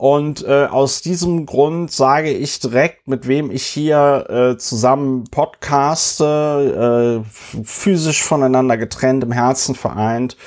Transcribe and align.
und 0.00 0.42
äh, 0.46 0.64
aus 0.64 1.02
diesem 1.02 1.44
Grund 1.44 1.92
sage 1.92 2.30
ich 2.30 2.58
direkt, 2.58 3.06
mit 3.06 3.28
wem 3.28 3.50
ich 3.50 3.66
hier 3.66 4.24
äh, 4.30 4.56
zusammen 4.56 5.24
podcaste, 5.24 7.22
äh, 7.22 7.62
physisch 7.62 8.22
voneinander 8.22 8.78
getrennt, 8.78 9.22
im 9.24 9.32
Herzen 9.32 9.74
vereint, 9.74 10.38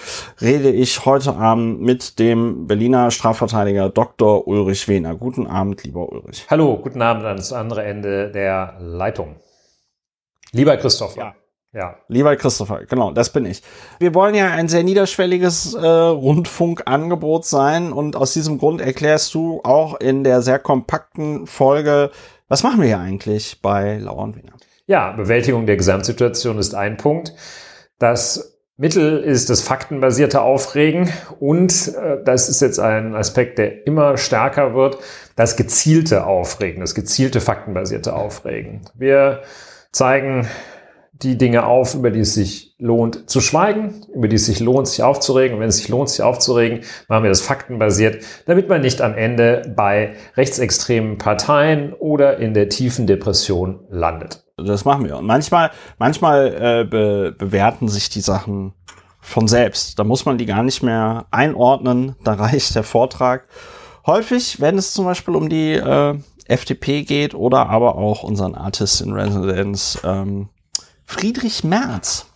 rede 0.41 0.71
ich 0.71 1.05
heute 1.05 1.35
Abend 1.35 1.81
mit 1.81 2.17
dem 2.17 2.65
Berliner 2.65 3.11
Strafverteidiger 3.11 3.89
Dr. 3.89 4.47
Ulrich 4.47 4.87
Wehner. 4.87 5.13
Guten 5.13 5.45
Abend, 5.45 5.83
lieber 5.83 6.11
Ulrich. 6.11 6.47
Hallo, 6.49 6.79
guten 6.81 7.03
Abend 7.03 7.25
ans 7.25 7.53
andere 7.53 7.83
Ende 7.83 8.31
der 8.31 8.77
Leitung. 8.79 9.35
Lieber 10.51 10.77
Christopher. 10.77 11.19
Ja. 11.19 11.35
Ja. 11.73 11.95
Lieber 12.07 12.35
Christopher, 12.35 12.85
genau, 12.85 13.11
das 13.11 13.33
bin 13.33 13.45
ich. 13.45 13.63
Wir 13.97 14.13
wollen 14.13 14.35
ja 14.35 14.51
ein 14.51 14.67
sehr 14.67 14.83
niederschwelliges 14.83 15.73
äh, 15.73 15.85
Rundfunkangebot 15.85 17.45
sein 17.45 17.91
und 17.91 18.15
aus 18.15 18.33
diesem 18.33 18.59
Grund 18.59 18.79
erklärst 18.79 19.33
du 19.33 19.59
auch 19.63 19.99
in 19.99 20.23
der 20.23 20.43
sehr 20.43 20.59
kompakten 20.59 21.47
Folge, 21.47 22.11
was 22.47 22.61
machen 22.61 22.79
wir 22.79 22.87
hier 22.87 22.99
eigentlich 22.99 23.61
bei 23.63 23.97
Lauer 23.97 24.35
Wiener? 24.35 24.53
Ja, 24.85 25.13
Bewältigung 25.13 25.65
der 25.65 25.77
Gesamtsituation 25.77 26.59
ist 26.59 26.75
ein 26.75 26.97
Punkt. 26.97 27.33
Das 27.97 28.59
Mittel 28.77 29.19
ist 29.19 29.49
das 29.49 29.61
faktenbasierte 29.61 30.41
Aufregen 30.41 31.11
und 31.39 31.95
äh, 31.95 32.23
das 32.23 32.49
ist 32.49 32.61
jetzt 32.61 32.79
ein 32.79 33.15
Aspekt, 33.15 33.57
der 33.57 33.87
immer 33.87 34.17
stärker 34.17 34.75
wird, 34.75 34.99
das 35.35 35.55
gezielte 35.55 36.27
Aufregen, 36.27 36.81
das 36.81 36.93
gezielte 36.93 37.41
faktenbasierte 37.41 38.13
Aufregen. 38.13 38.81
Wir 38.93 39.41
zeigen 39.91 40.47
die 41.23 41.37
Dinge 41.37 41.65
auf, 41.65 41.95
über 41.95 42.11
die 42.11 42.19
es 42.19 42.33
sich 42.33 42.75
lohnt 42.77 43.29
zu 43.29 43.41
schweigen, 43.41 44.05
über 44.13 44.27
die 44.27 44.35
es 44.35 44.45
sich 44.45 44.59
lohnt, 44.59 44.87
sich 44.87 45.03
aufzuregen. 45.03 45.55
Und 45.55 45.61
wenn 45.61 45.69
es 45.69 45.77
sich 45.77 45.89
lohnt, 45.89 46.09
sich 46.09 46.21
aufzuregen, 46.21 46.81
machen 47.07 47.23
wir 47.23 47.29
das 47.29 47.41
faktenbasiert, 47.41 48.23
damit 48.45 48.69
man 48.69 48.81
nicht 48.81 49.01
am 49.01 49.15
Ende 49.15 49.73
bei 49.75 50.15
rechtsextremen 50.35 51.17
Parteien 51.17 51.93
oder 51.93 52.37
in 52.37 52.53
der 52.53 52.69
tiefen 52.69 53.07
Depression 53.07 53.79
landet. 53.89 54.43
Das 54.57 54.85
machen 54.85 55.05
wir. 55.05 55.17
Und 55.17 55.25
manchmal, 55.25 55.71
manchmal 55.97 56.47
äh, 56.47 56.83
be 56.85 57.35
bewerten 57.37 57.87
sich 57.87 58.09
die 58.09 58.21
Sachen 58.21 58.73
von 59.19 59.47
selbst. 59.47 59.97
Da 59.97 60.03
muss 60.03 60.25
man 60.25 60.37
die 60.37 60.45
gar 60.45 60.63
nicht 60.63 60.83
mehr 60.83 61.25
einordnen. 61.31 62.15
Da 62.23 62.33
reicht 62.33 62.75
der 62.75 62.83
Vortrag. 62.83 63.47
Häufig, 64.05 64.59
wenn 64.59 64.77
es 64.77 64.93
zum 64.93 65.05
Beispiel 65.05 65.35
um 65.35 65.47
die 65.47 65.73
äh, 65.73 66.15
FDP 66.45 67.03
geht 67.03 67.33
oder 67.33 67.69
aber 67.69 67.95
auch 67.95 68.23
unseren 68.23 68.53
Artist 68.53 69.01
in 69.01 69.13
Residence, 69.13 69.99
ähm, 70.03 70.49
Friedrich 71.05 71.63
Merz, 71.63 72.27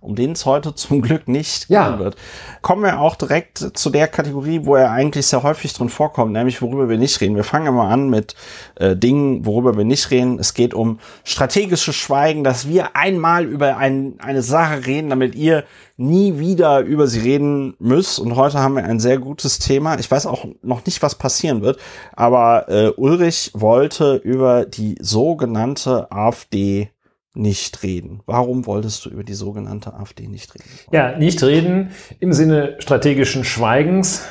um 0.00 0.14
den 0.14 0.32
es 0.32 0.46
heute 0.46 0.74
zum 0.74 1.02
Glück 1.02 1.28
nicht 1.28 1.68
ja. 1.68 1.90
gehen 1.90 1.98
wird. 1.98 2.16
Kommen 2.62 2.82
wir 2.82 3.00
auch 3.00 3.16
direkt 3.16 3.58
zu 3.58 3.90
der 3.90 4.08
Kategorie, 4.08 4.60
wo 4.64 4.74
er 4.74 4.90
eigentlich 4.90 5.26
sehr 5.26 5.42
häufig 5.42 5.72
drin 5.74 5.90
vorkommt, 5.90 6.32
nämlich 6.32 6.62
worüber 6.62 6.88
wir 6.88 6.96
nicht 6.96 7.20
reden. 7.20 7.36
Wir 7.36 7.44
fangen 7.44 7.66
immer 7.66 7.88
an 7.88 8.08
mit 8.08 8.34
äh, 8.76 8.96
Dingen, 8.96 9.44
worüber 9.44 9.76
wir 9.76 9.84
nicht 9.84 10.10
reden. 10.10 10.38
Es 10.38 10.54
geht 10.54 10.72
um 10.72 11.00
strategisches 11.24 11.94
Schweigen, 11.94 12.44
dass 12.44 12.66
wir 12.66 12.96
einmal 12.96 13.44
über 13.44 13.76
ein, 13.76 14.14
eine 14.20 14.42
Sache 14.42 14.86
reden, 14.86 15.10
damit 15.10 15.34
ihr 15.34 15.64
nie 15.96 16.38
wieder 16.38 16.80
über 16.80 17.06
sie 17.06 17.20
reden 17.20 17.74
müsst. 17.78 18.18
Und 18.18 18.36
heute 18.36 18.58
haben 18.58 18.76
wir 18.76 18.84
ein 18.84 19.00
sehr 19.00 19.18
gutes 19.18 19.58
Thema. 19.58 19.98
Ich 19.98 20.10
weiß 20.10 20.24
auch 20.24 20.46
noch 20.62 20.86
nicht, 20.86 21.02
was 21.02 21.14
passieren 21.14 21.60
wird, 21.60 21.78
aber 22.14 22.68
äh, 22.68 22.88
Ulrich 22.96 23.50
wollte 23.52 24.14
über 24.16 24.64
die 24.64 24.96
sogenannte 25.00 26.10
AfD 26.10 26.90
nicht 27.34 27.82
reden? 27.82 28.20
Warum 28.26 28.66
wolltest 28.66 29.04
du 29.04 29.10
über 29.10 29.24
die 29.24 29.34
sogenannte 29.34 29.94
AfD 29.94 30.26
nicht 30.26 30.54
reden? 30.54 30.68
Ja, 30.92 31.16
nicht 31.16 31.42
reden 31.42 31.90
im 32.18 32.32
Sinne 32.32 32.76
strategischen 32.78 33.44
Schweigens. 33.44 34.24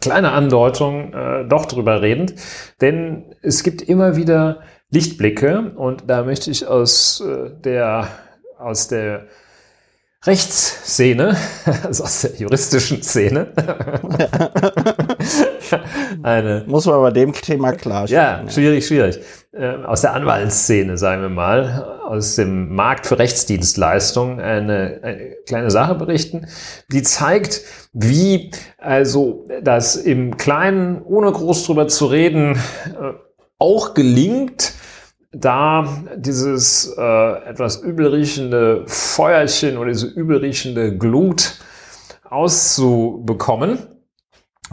Kleine 0.00 0.32
Andeutung, 0.32 1.14
äh, 1.14 1.48
doch 1.48 1.66
drüber 1.66 2.02
redend. 2.02 2.34
Denn 2.80 3.34
es 3.42 3.62
gibt 3.62 3.82
immer 3.82 4.16
wieder 4.16 4.60
Lichtblicke 4.90 5.72
und 5.76 6.04
da 6.06 6.24
möchte 6.24 6.50
ich 6.50 6.66
aus 6.66 7.20
äh, 7.20 7.50
der, 7.64 8.08
aus 8.58 8.88
der 8.88 9.26
Rechtsszene, 10.24 11.36
also 11.84 12.04
aus 12.04 12.22
der 12.22 12.34
juristischen 12.36 13.02
Szene. 13.02 13.52
Eine, 16.22 16.64
Muss 16.66 16.86
man 16.86 17.00
bei 17.00 17.10
dem 17.10 17.32
Thema 17.32 17.72
klar 17.72 18.06
Ja, 18.08 18.42
schwierig, 18.48 18.86
schwierig. 18.86 19.20
Äh, 19.52 19.76
aus 19.84 20.00
der 20.00 20.14
Anwaltsszene, 20.14 20.98
sagen 20.98 21.22
wir 21.22 21.28
mal, 21.28 22.00
aus 22.06 22.36
dem 22.36 22.74
Markt 22.74 23.06
für 23.06 23.18
Rechtsdienstleistungen 23.18 24.40
eine, 24.40 25.00
eine 25.02 25.36
kleine 25.46 25.70
Sache 25.70 25.94
berichten, 25.94 26.46
die 26.90 27.02
zeigt, 27.02 27.62
wie 27.92 28.50
also 28.78 29.46
das 29.62 29.96
im 29.96 30.36
Kleinen, 30.36 31.02
ohne 31.02 31.32
groß 31.32 31.64
drüber 31.66 31.88
zu 31.88 32.06
reden, 32.06 32.54
äh, 32.54 33.12
auch 33.58 33.94
gelingt, 33.94 34.74
da 35.32 35.88
dieses 36.16 36.94
äh, 36.96 37.48
etwas 37.48 37.82
übelriechende 37.82 38.84
Feuerchen 38.86 39.78
oder 39.78 39.90
diese 39.90 40.06
übelriechende 40.06 40.96
Glut 40.96 41.58
auszubekommen. 42.24 43.78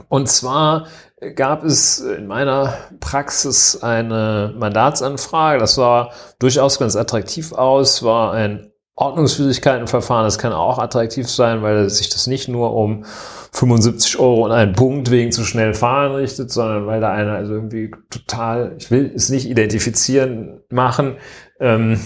Und 0.10 0.30
zwar 0.30 0.88
gab 1.36 1.64
es 1.64 2.00
in 2.00 2.28
meiner 2.28 2.74
Praxis 3.00 3.82
eine 3.82 4.54
Mandatsanfrage. 4.58 5.60
Das 5.60 5.76
sah 5.76 6.12
durchaus 6.40 6.80
ganz 6.80 6.96
attraktiv 6.96 7.54
aus, 7.54 8.04
war 8.04 8.34
ein 8.34 8.72
Ordnungswidrigkeitenverfahren. 8.96 10.26
Das 10.26 10.40
kann 10.40 10.54
auch 10.54 10.80
attraktiv 10.80 11.30
sein, 11.30 11.62
weil 11.62 11.90
sich 11.90 12.10
das 12.10 12.28
nicht 12.28 12.48
nur 12.48 12.74
um 12.74 13.06
75 13.54 14.20
Euro 14.20 14.46
und 14.46 14.52
einen 14.52 14.74
Punkt 14.74 15.12
wegen 15.12 15.32
zu 15.32 15.44
schnell 15.44 15.74
fahren 15.74 16.14
richtet, 16.14 16.52
sondern 16.52 16.88
weil 16.88 17.02
da 17.02 17.12
einer 17.12 17.34
also 17.34 17.54
irgendwie 17.54 17.92
total, 18.10 18.76
ich 18.78 18.92
will 18.92 19.12
es 19.14 19.30
nicht 19.30 19.50
identifizieren 19.50 20.62
machen, 20.70 21.18
ähm, 21.60 22.00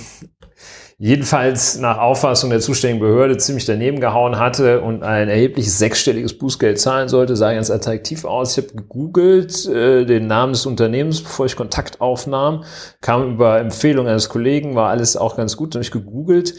jedenfalls 0.98 1.78
nach 1.78 1.98
Auffassung 1.98 2.50
der 2.50 2.60
zuständigen 2.60 3.06
Behörde 3.06 3.38
ziemlich 3.38 3.66
daneben 3.66 4.00
gehauen 4.00 4.40
hatte 4.40 4.82
und 4.82 5.04
ein 5.04 5.28
erhebliches 5.28 5.78
sechsstelliges 5.78 6.38
Bußgeld 6.38 6.80
zahlen 6.80 7.10
sollte, 7.10 7.36
sah 7.36 7.54
ganz 7.54 7.70
attraktiv 7.70 8.24
aus. 8.24 8.58
Ich 8.58 8.64
habe 8.64 8.76
gegoogelt 8.76 9.66
äh, 9.68 10.06
den 10.06 10.28
Namen 10.28 10.54
des 10.54 10.66
Unternehmens, 10.66 11.22
bevor 11.22 11.46
ich 11.46 11.56
Kontakt 11.56 12.02
aufnahm, 12.02 12.64
kam 13.02 13.34
über 13.34 13.60
Empfehlung 13.60 14.08
eines 14.08 14.30
Kollegen, 14.30 14.76
war 14.76 14.90
alles 14.90 15.18
auch 15.18 15.36
ganz 15.36 15.58
gut, 15.58 15.76
habe 15.76 15.84
ich 15.84 15.92
gegoogelt 15.92 16.54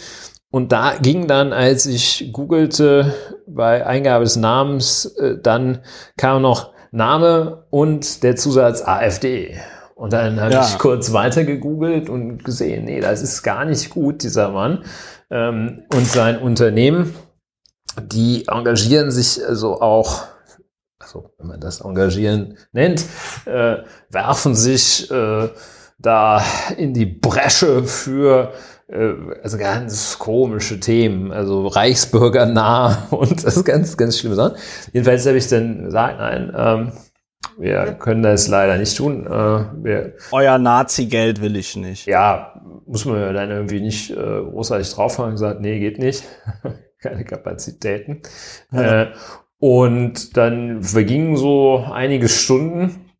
und 0.50 0.72
da 0.72 0.94
ging 1.00 1.26
dann, 1.26 1.52
als 1.52 1.86
ich 1.86 2.30
googelte, 2.32 3.14
bei 3.46 3.86
Eingabe 3.86 4.24
des 4.24 4.36
Namens, 4.36 5.06
äh, 5.18 5.36
dann 5.42 5.80
kam 6.16 6.42
noch 6.42 6.72
Name 6.92 7.66
und 7.70 8.22
der 8.22 8.36
Zusatz 8.36 8.82
AfD. 8.82 9.58
Und 9.96 10.12
dann 10.12 10.38
habe 10.38 10.52
ja. 10.52 10.62
ich 10.62 10.76
kurz 10.76 11.14
weiter 11.14 11.44
gegoogelt 11.44 12.10
und 12.10 12.44
gesehen, 12.44 12.84
nee, 12.84 13.00
das 13.00 13.22
ist 13.22 13.42
gar 13.42 13.64
nicht 13.64 13.88
gut, 13.88 14.22
dieser 14.22 14.50
Mann. 14.50 14.84
Ähm, 15.30 15.84
und 15.90 16.06
sein 16.06 16.38
Unternehmen, 16.38 17.14
die 18.02 18.46
engagieren 18.46 19.10
sich 19.10 19.42
also 19.42 19.80
auch, 19.80 20.24
also 20.98 21.30
wenn 21.38 21.46
man 21.46 21.60
das 21.60 21.80
engagieren 21.80 22.58
nennt, 22.72 23.06
äh, 23.46 23.78
werfen 24.10 24.54
sich 24.54 25.10
äh, 25.10 25.48
da 25.98 26.44
in 26.76 26.92
die 26.92 27.06
Bresche 27.06 27.84
für 27.84 28.52
äh, 28.88 29.14
also 29.42 29.56
ganz 29.56 30.18
komische 30.18 30.78
Themen, 30.78 31.32
also 31.32 31.68
Reichsbürger 31.68 32.44
nah 32.44 33.06
und 33.10 33.44
das 33.44 33.56
ist 33.56 33.64
ganz, 33.64 33.96
ganz 33.96 34.18
schlimme 34.18 34.34
Sachen. 34.34 34.58
Jedenfalls 34.92 35.24
habe 35.24 35.38
ich 35.38 35.48
dann 35.48 35.84
gesagt, 35.84 36.18
nein, 36.18 36.52
ähm, 36.54 36.92
wir 37.58 37.94
können 37.94 38.22
das 38.22 38.48
leider 38.48 38.76
nicht 38.76 38.96
tun. 38.96 39.26
Äh, 39.26 39.30
wir, 39.30 40.14
Euer 40.32 40.58
Nazi-Geld 40.58 41.40
will 41.40 41.56
ich 41.56 41.76
nicht. 41.76 42.06
Ja, 42.06 42.60
muss 42.86 43.04
man 43.04 43.20
ja 43.20 43.32
dann 43.32 43.50
irgendwie 43.50 43.80
nicht 43.80 44.10
äh, 44.10 44.14
großartig 44.14 44.90
draufhauen. 44.92 45.32
Gesagt, 45.32 45.60
nee, 45.60 45.78
geht 45.78 45.98
nicht. 45.98 46.24
Keine 47.00 47.24
Kapazitäten. 47.24 48.22
Ja. 48.72 49.02
Äh, 49.02 49.12
und 49.58 50.36
dann 50.36 50.82
vergingen 50.82 51.36
so 51.36 51.84
einige 51.90 52.28
Stunden. 52.28 53.10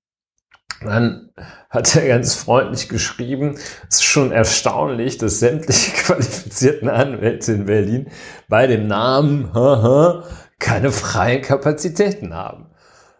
Dann 0.82 1.30
hat 1.70 1.96
er 1.96 2.06
ganz 2.06 2.34
freundlich 2.34 2.88
geschrieben, 2.88 3.54
es 3.88 3.96
ist 3.96 4.04
schon 4.04 4.30
erstaunlich, 4.32 5.16
dass 5.16 5.40
sämtliche 5.40 5.92
qualifizierten 6.04 6.88
Anwälte 6.88 7.52
in 7.52 7.64
Berlin 7.66 8.10
bei 8.48 8.66
dem 8.66 8.86
Namen 8.86 9.54
haha, 9.54 10.24
keine 10.58 10.90
freien 10.90 11.42
Kapazitäten 11.42 12.34
haben. 12.34 12.70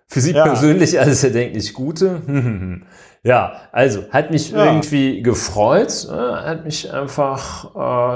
Für 0.09 0.21
Sie 0.21 0.33
ja. 0.33 0.45
persönlich 0.45 0.99
alles 1.01 1.25
erdenklich 1.25 1.73
Gute. 1.73 2.21
Ja, 3.27 3.55
also 3.73 4.05
hat 4.11 4.31
mich 4.31 4.53
ja. 4.53 4.67
irgendwie 4.67 5.21
gefreut, 5.21 6.07
ne? 6.09 6.45
hat 6.45 6.65
mich 6.65 6.93
einfach, 6.93 7.75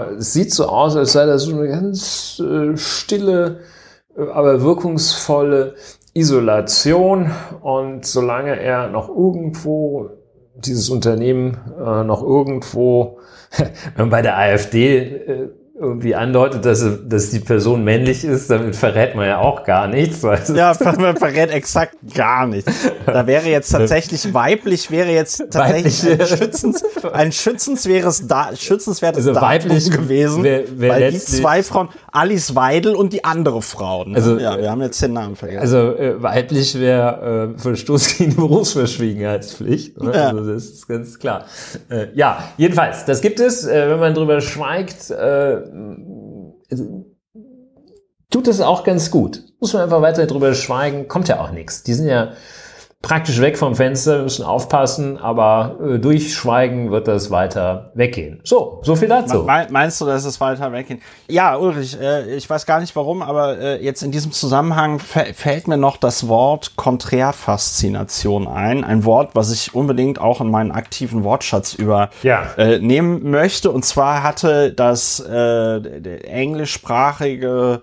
äh, 0.09 0.15
es 0.15 0.33
sieht 0.33 0.55
so 0.55 0.67
aus, 0.67 0.95
als 0.95 1.11
sei 1.11 1.27
das 1.27 1.43
so 1.43 1.57
eine 1.57 1.67
ganz 1.67 2.39
äh, 2.39 2.77
stille, 2.77 3.59
äh, 4.17 4.23
aber 4.31 4.63
wirkungsvolle 4.63 5.75
Isolation 6.15 7.33
und 7.61 8.07
solange 8.07 8.61
er 8.61 8.87
noch 8.87 9.09
irgendwo 9.09 10.11
dieses 10.55 10.91
Unternehmen 10.91 11.59
äh, 11.77 12.05
noch 12.05 12.23
irgendwo 12.23 13.19
bei 13.97 14.23
der 14.23 14.39
AfD 14.39 14.99
äh, 14.99 15.49
irgendwie 15.81 16.15
andeutet, 16.15 16.67
dass, 16.67 16.85
dass 17.07 17.31
die 17.31 17.39
Person 17.39 17.85
männlich 17.85 18.23
ist, 18.23 18.51
damit 18.51 18.77
verrät 18.77 19.15
man 19.15 19.27
ja 19.27 19.39
auch 19.39 19.65
gar 19.65 19.89
nichts. 19.89 20.23
ja, 20.55 20.77
man 20.99 21.17
verrät 21.17 21.51
exakt 21.51 21.97
gar 22.15 22.47
nichts. 22.47 22.91
Da 23.07 23.27
wäre 23.27 23.49
jetzt 23.49 23.71
tatsächlich 23.71 24.35
weiblich, 24.35 24.91
wäre 24.91 25.11
jetzt 25.11 25.43
tatsächlich 25.51 26.21
ein, 26.21 26.27
schützens, 26.27 26.85
ein 27.13 27.33
schützenswertes, 27.33 28.27
da, 28.27 28.55
schützenswertes 28.55 29.27
also 29.27 29.41
weiblich 29.41 29.91
gewesen, 29.91 30.45
wär, 30.45 30.65
wär 30.79 30.91
weil 30.91 31.11
die 31.13 31.19
zwei 31.19 31.63
Frauen, 31.63 31.89
Alice 32.13 32.55
Weidel 32.55 32.95
und 32.95 33.15
die 33.15 33.25
andere 33.25 33.63
Frau. 33.63 34.05
Ne? 34.05 34.17
Also, 34.17 34.39
ja, 34.39 34.59
wir 34.59 34.71
haben 34.71 34.83
jetzt 34.83 35.01
den 35.01 35.15
Namen 35.15 35.35
vergessen. 35.35 35.61
Also 35.61 35.79
äh, 35.97 36.23
weiblich 36.23 36.79
wäre 36.79 37.55
äh, 37.57 37.59
Verstoß 37.59 38.19
gegen 38.19 38.31
die 38.31 38.37
Berufsverschwiegenheitspflicht. 38.37 40.01
Ne? 40.01 40.13
Ja. 40.15 40.29
Also 40.29 40.53
das 40.53 40.65
ist 40.65 40.89
ganz 40.89 41.19
klar. 41.19 41.47
Äh, 41.89 42.09
ja, 42.15 42.45
jedenfalls, 42.59 43.07
das 43.07 43.23
gibt 43.23 43.41
es, 43.41 43.67
äh, 43.67 43.89
wenn 43.89 43.99
man 43.99 44.13
drüber 44.13 44.43
schweigt, 44.43 45.11
äh, 45.11 45.70
tut 48.31 48.49
es 48.49 48.61
auch 48.61 48.85
ganz 48.85 49.11
gut. 49.11 49.45
Muss 49.61 49.73
man 49.73 49.83
einfach 49.83 50.03
weiter 50.03 50.27
drüber 50.27 50.55
schweigen, 50.55 51.09
kommt 51.09 51.29
ja 51.29 51.41
auch 51.41 51.51
nichts. 51.51 51.83
Die 51.83 51.95
sind 51.95 52.09
ja 52.09 52.33
praktisch 53.03 53.41
weg 53.41 53.57
vom 53.57 53.75
Fenster, 53.75 54.17
wir 54.17 54.23
müssen 54.25 54.45
aufpassen, 54.45 55.17
aber 55.17 55.79
äh, 55.83 55.99
durch 55.99 56.35
Schweigen 56.35 56.91
wird 56.91 57.09
das 57.09 57.31
weiter 57.31 57.91
weggehen. 57.95 58.41
So, 58.45 58.81
so 58.83 58.95
viel 58.95 59.09
dazu. 59.09 59.49
Meinst 59.71 60.01
du, 60.01 60.05
dass 60.05 60.25
es 60.27 60.39
weiter 60.39 60.71
weggehen? 60.71 61.01
Ja, 61.27 61.57
Ulrich, 61.57 61.99
äh, 61.99 62.35
ich 62.35 62.49
weiß 62.49 62.67
gar 62.67 62.79
nicht 62.79 62.95
warum, 62.95 63.23
aber 63.23 63.59
äh, 63.59 63.83
jetzt 63.83 64.03
in 64.03 64.11
diesem 64.11 64.33
Zusammenhang 64.33 64.99
fällt 64.99 65.67
mir 65.67 65.79
noch 65.79 65.97
das 65.97 66.29
Wort 66.29 66.77
Konträrfaszination 66.77 68.47
ein. 68.47 68.85
Ein 68.85 69.05
Wort, 69.05 69.31
was 69.35 69.51
ich 69.51 69.75
unbedingt 69.75 70.21
auch 70.21 70.43
in 70.43 70.51
meinen 70.51 70.71
aktiven 70.71 71.25
Wortschatz 71.25 71.73
übernehmen 71.73 73.25
ja. 73.25 73.31
möchte. 73.31 73.71
Und 73.71 73.85
zwar 73.87 74.23
hatte 74.23 74.75
das 74.75 75.21
äh, 75.21 75.79
englischsprachige 76.27 77.81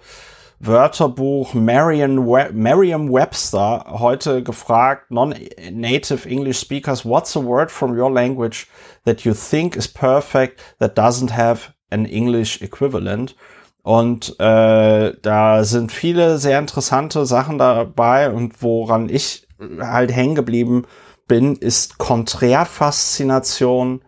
Wörterbuch 0.60 1.54
Merriam-Webster 1.54 3.86
heute 4.00 4.42
gefragt, 4.42 5.12
non-native 5.12 6.26
English 6.26 6.60
speakers, 6.60 7.06
what's 7.06 7.36
a 7.36 7.44
word 7.44 7.70
from 7.70 7.96
your 7.98 8.12
language 8.12 8.68
that 9.06 9.22
you 9.22 9.34
think 9.34 9.76
is 9.76 9.88
perfect 9.88 10.62
that 10.80 10.98
doesn't 10.98 11.38
have 11.38 11.74
an 11.92 12.06
English 12.06 12.62
equivalent? 12.62 13.36
Und 13.84 14.40
äh, 14.40 15.14
da 15.22 15.64
sind 15.64 15.92
viele 15.92 16.40
sehr 16.40 16.60
interessante 16.60 17.26
Sachen 17.26 17.58
dabei 17.58 18.32
und 18.32 18.62
woran 18.62 19.10
ich 19.10 19.48
halt 19.80 20.12
hängen 20.12 20.36
geblieben 20.36 20.84
bin, 21.28 21.56
ist 21.56 21.98
Konträrfaszination, 21.98 24.02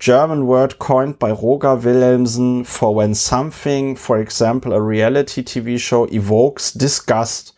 German 0.00 0.46
word 0.46 0.78
coined 0.78 1.18
by 1.18 1.30
Roger 1.30 1.76
Wilhelmsen 1.76 2.64
for 2.64 2.94
when 2.94 3.14
something, 3.14 3.96
for 3.96 4.18
example, 4.18 4.72
a 4.72 4.80
reality 4.80 5.42
TV 5.42 5.78
show 5.78 6.06
evokes 6.06 6.72
disgust 6.72 7.52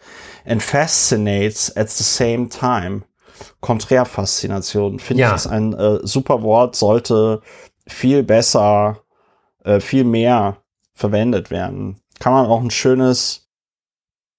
and 0.44 0.61
fascinates 0.61 1.71
at 1.77 1.89
the 1.89 2.03
same 2.03 2.49
time. 2.49 3.05
Konträrfaszination 3.62 4.99
finde 4.99 5.21
ja. 5.21 5.31
ich 5.31 5.37
ist 5.37 5.47
ein 5.47 5.73
äh, 5.73 6.00
super 6.03 6.43
Wort, 6.43 6.75
sollte 6.75 7.43
viel 7.87 8.25
besser, 8.25 8.99
äh, 9.65 9.79
viel 9.79 10.05
mehr 10.05 10.56
verwendet 10.95 11.50
werden. 11.53 12.00
Kann 12.19 12.33
man 12.33 12.47
auch 12.47 12.61
ein 12.61 12.71
schönes 12.71 13.49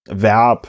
Verb 0.06 0.68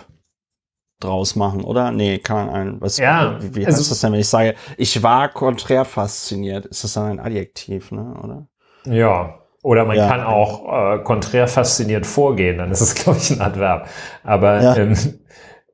draus 1.05 1.37
machen, 1.37 1.63
oder? 1.63 1.91
Nee, 1.91 2.19
kann 2.19 2.47
man 2.47 2.55
ein, 2.55 2.81
was, 2.81 2.99
ja, 2.99 3.37
wie, 3.41 3.55
wie 3.55 3.67
heißt 3.67 3.79
also, 3.79 3.91
das 3.91 4.01
denn, 4.01 4.13
wenn 4.13 4.21
ich 4.21 4.29
sage, 4.29 4.55
ich 4.77 5.03
war 5.03 5.29
konträr 5.29 5.85
fasziniert? 5.85 6.67
Ist 6.67 6.85
das 6.85 6.95
dann 6.95 7.05
ein 7.05 7.21
Adjektiv, 7.21 7.93
ne, 7.93 8.15
oder? 8.23 8.47
Ja. 8.85 9.39
Oder 9.63 9.87
man 9.87 9.97
ja. 9.97 10.09
kann 10.09 10.23
auch 10.23 10.95
äh, 10.95 10.99
konträr 11.05 11.49
fasziniert 11.49 12.05
vorgehen, 12.07 12.59
dann 12.59 12.71
ist 12.71 12.81
es, 12.81 12.95
glaube 13.03 13.19
ich, 13.19 13.31
ein 13.31 13.41
Adverb. 13.41 13.89
Aber 14.23 14.61
ja. 14.61 14.77
ähm, 14.77 14.97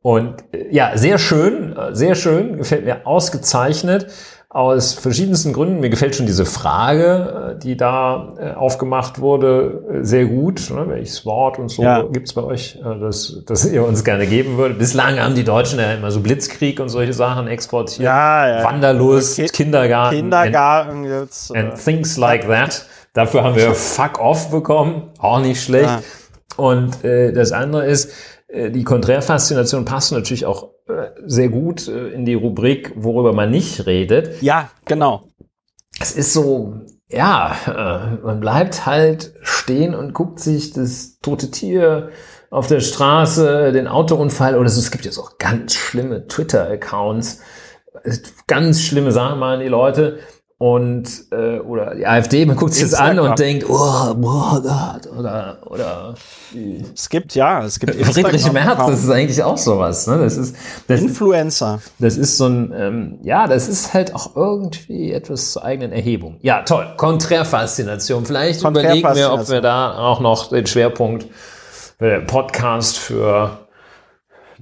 und 0.02 0.44
äh, 0.52 0.68
ja, 0.70 0.96
sehr 0.96 1.18
schön, 1.18 1.76
äh, 1.76 1.94
sehr 1.94 2.14
schön, 2.14 2.56
gefällt 2.56 2.84
mir 2.84 3.06
ausgezeichnet 3.06 4.06
aus 4.52 4.94
verschiedensten 4.94 5.52
Gründen. 5.52 5.78
Mir 5.78 5.90
gefällt 5.90 6.16
schon 6.16 6.26
diese 6.26 6.44
Frage, 6.44 7.54
äh, 7.54 7.58
die 7.58 7.76
da 7.76 8.34
äh, 8.36 8.52
aufgemacht 8.54 9.20
wurde, 9.20 10.00
äh, 10.00 10.04
sehr 10.04 10.26
gut. 10.26 10.70
Ne? 10.70 10.88
Welches 10.88 11.24
Wort 11.24 11.60
und 11.60 11.70
so 11.70 11.82
ja. 11.82 12.02
gibt's 12.02 12.32
bei 12.32 12.42
euch, 12.42 12.78
das, 12.82 13.42
das 13.46 13.64
ihr 13.64 13.86
uns 13.86 14.02
gerne 14.02 14.26
geben 14.26 14.58
würdet. 14.58 14.78
Bislang 14.78 15.20
haben 15.20 15.36
die 15.36 15.44
Deutschen 15.44 15.78
ja 15.78 15.92
immer 15.92 16.10
so 16.10 16.18
Blitzkrieg 16.18 16.80
und 16.80 16.88
solche 16.88 17.12
Sachen 17.12 17.46
exportiert. 17.46 18.00
Ja, 18.00 18.48
ja. 18.48 18.64
Wanderlust, 18.64 19.36
kind, 19.36 19.52
Kindergarten. 19.52 20.16
Kindergarten 20.16 21.04
and, 21.04 21.06
jetzt. 21.06 21.54
And 21.54 21.74
things 21.82 22.16
like 22.16 22.48
that. 22.48 22.84
Dafür 23.12 23.44
haben 23.44 23.54
wir 23.54 23.72
Fuck 23.74 24.18
Off 24.20 24.50
bekommen. 24.50 25.12
Auch 25.20 25.40
nicht 25.40 25.62
schlecht. 25.62 25.88
Ja. 25.88 26.02
Und 26.56 27.04
äh, 27.04 27.32
das 27.32 27.52
andere 27.52 27.86
ist, 27.86 28.10
äh, 28.48 28.70
die 28.70 28.82
Konträrfaszination 28.82 29.84
passt 29.84 30.10
natürlich 30.10 30.44
auch 30.44 30.70
sehr 31.26 31.48
gut 31.48 31.88
äh, 31.88 32.08
in 32.08 32.24
die 32.24 32.34
Rubrik, 32.34 32.92
worüber 32.96 33.32
man 33.32 33.50
nicht 33.50 33.86
redet. 33.86 34.42
Ja, 34.42 34.70
genau. 34.84 35.28
Es 36.00 36.12
ist 36.12 36.32
so, 36.32 36.74
ja, 37.08 37.56
man 38.22 38.40
bleibt 38.40 38.86
halt 38.86 39.34
stehen 39.42 39.94
und 39.94 40.14
guckt 40.14 40.40
sich 40.40 40.72
das 40.72 41.18
tote 41.20 41.50
Tier 41.50 42.10
auf 42.50 42.68
der 42.68 42.80
Straße, 42.80 43.72
den 43.72 43.86
Autounfall 43.86 44.56
oder 44.56 44.68
so. 44.68 44.80
Es 44.80 44.90
gibt 44.90 45.04
jetzt 45.04 45.18
auch 45.18 45.38
ganz 45.38 45.74
schlimme 45.74 46.26
Twitter-Accounts, 46.26 47.40
ganz 48.46 48.82
schlimme 48.82 49.12
Sachen 49.12 49.38
machen 49.38 49.60
die 49.60 49.68
Leute 49.68 50.20
und 50.60 51.08
äh, 51.32 51.58
oder 51.60 51.94
die 51.94 52.06
AfD, 52.06 52.44
man 52.44 52.54
guckt 52.54 52.74
sich 52.74 52.82
das 52.82 52.92
an 52.92 53.18
und 53.18 53.38
denkt, 53.38 53.64
oh, 53.66 54.14
boah, 54.14 54.60
Gott, 54.62 55.10
oder 55.18 55.56
oder 55.64 56.14
es 56.92 57.08
gibt 57.08 57.34
ja, 57.34 57.64
es 57.64 57.80
gibt 57.80 57.94
Friedrich 57.94 58.52
Merz, 58.52 58.76
das 58.76 59.04
ist 59.04 59.10
eigentlich 59.10 59.42
auch 59.42 59.56
sowas, 59.56 60.06
ne? 60.06 60.18
Das 60.18 60.36
ist 60.36 60.54
das, 60.86 61.00
Influencer. 61.00 61.80
Das 61.98 62.18
ist 62.18 62.36
so 62.36 62.46
ein, 62.46 62.74
ähm, 62.76 63.18
ja, 63.22 63.46
das 63.46 63.68
ist 63.68 63.94
halt 63.94 64.14
auch 64.14 64.36
irgendwie 64.36 65.12
etwas 65.12 65.52
zur 65.52 65.64
eigenen 65.64 65.92
Erhebung. 65.92 66.36
Ja, 66.42 66.60
toll. 66.60 66.92
Konträrfaszination. 66.98 68.26
Vielleicht 68.26 68.60
überlegen 68.60 69.14
wir, 69.14 69.32
ob 69.32 69.48
wir 69.48 69.62
da 69.62 69.96
auch 69.96 70.20
noch 70.20 70.50
den 70.50 70.66
Schwerpunkt 70.66 71.26
äh, 72.00 72.20
Podcast 72.20 72.98
für 72.98 73.60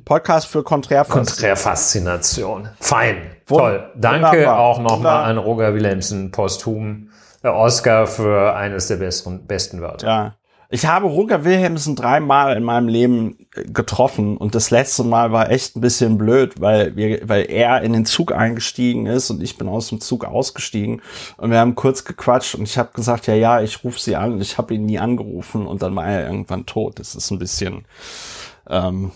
Podcast 0.08 0.48
für 0.48 0.62
Konträrfaszination. 0.62 1.36
Konträrfaszination. 1.36 2.68
Fein. 2.80 3.16
Toll. 3.46 3.92
Danke 3.94 4.38
Wunderbar. 4.38 4.58
auch 4.58 4.80
nochmal 4.80 5.30
an 5.30 5.36
Roger 5.36 5.74
Willemsen 5.74 6.30
posthum 6.30 7.10
der 7.42 7.54
Oscar 7.54 8.06
für 8.06 8.56
eines 8.56 8.88
der 8.88 8.96
besten, 8.96 9.46
besten 9.46 9.82
Wörter. 9.82 10.06
Ja. 10.06 10.34
Ich 10.70 10.86
habe 10.86 11.06
Roger 11.06 11.44
Wilhelmsen 11.44 11.94
dreimal 11.94 12.56
in 12.56 12.62
meinem 12.62 12.88
Leben 12.88 13.48
äh, 13.54 13.64
getroffen 13.64 14.38
und 14.38 14.54
das 14.54 14.70
letzte 14.70 15.04
Mal 15.04 15.30
war 15.30 15.50
echt 15.50 15.76
ein 15.76 15.82
bisschen 15.82 16.16
blöd, 16.16 16.58
weil 16.58 16.96
wir, 16.96 17.28
weil 17.28 17.50
er 17.50 17.82
in 17.82 17.92
den 17.92 18.06
Zug 18.06 18.32
eingestiegen 18.32 19.06
ist 19.06 19.30
und 19.30 19.42
ich 19.42 19.58
bin 19.58 19.68
aus 19.68 19.90
dem 19.90 20.00
Zug 20.00 20.24
ausgestiegen 20.24 21.02
und 21.36 21.50
wir 21.50 21.58
haben 21.58 21.74
kurz 21.74 22.04
gequatscht 22.04 22.54
und 22.54 22.62
ich 22.62 22.78
habe 22.78 22.90
gesagt, 22.94 23.26
ja, 23.26 23.34
ja, 23.34 23.60
ich 23.60 23.84
rufe 23.84 24.00
sie 24.00 24.16
an 24.16 24.32
und 24.34 24.40
ich 24.40 24.56
habe 24.56 24.74
ihn 24.74 24.86
nie 24.86 24.98
angerufen 24.98 25.66
und 25.66 25.82
dann 25.82 25.94
war 25.96 26.06
er 26.06 26.26
irgendwann 26.26 26.64
tot. 26.64 26.98
Das 26.98 27.14
ist 27.14 27.30
ein 27.30 27.38
bisschen, 27.38 27.86
ähm, 28.68 29.12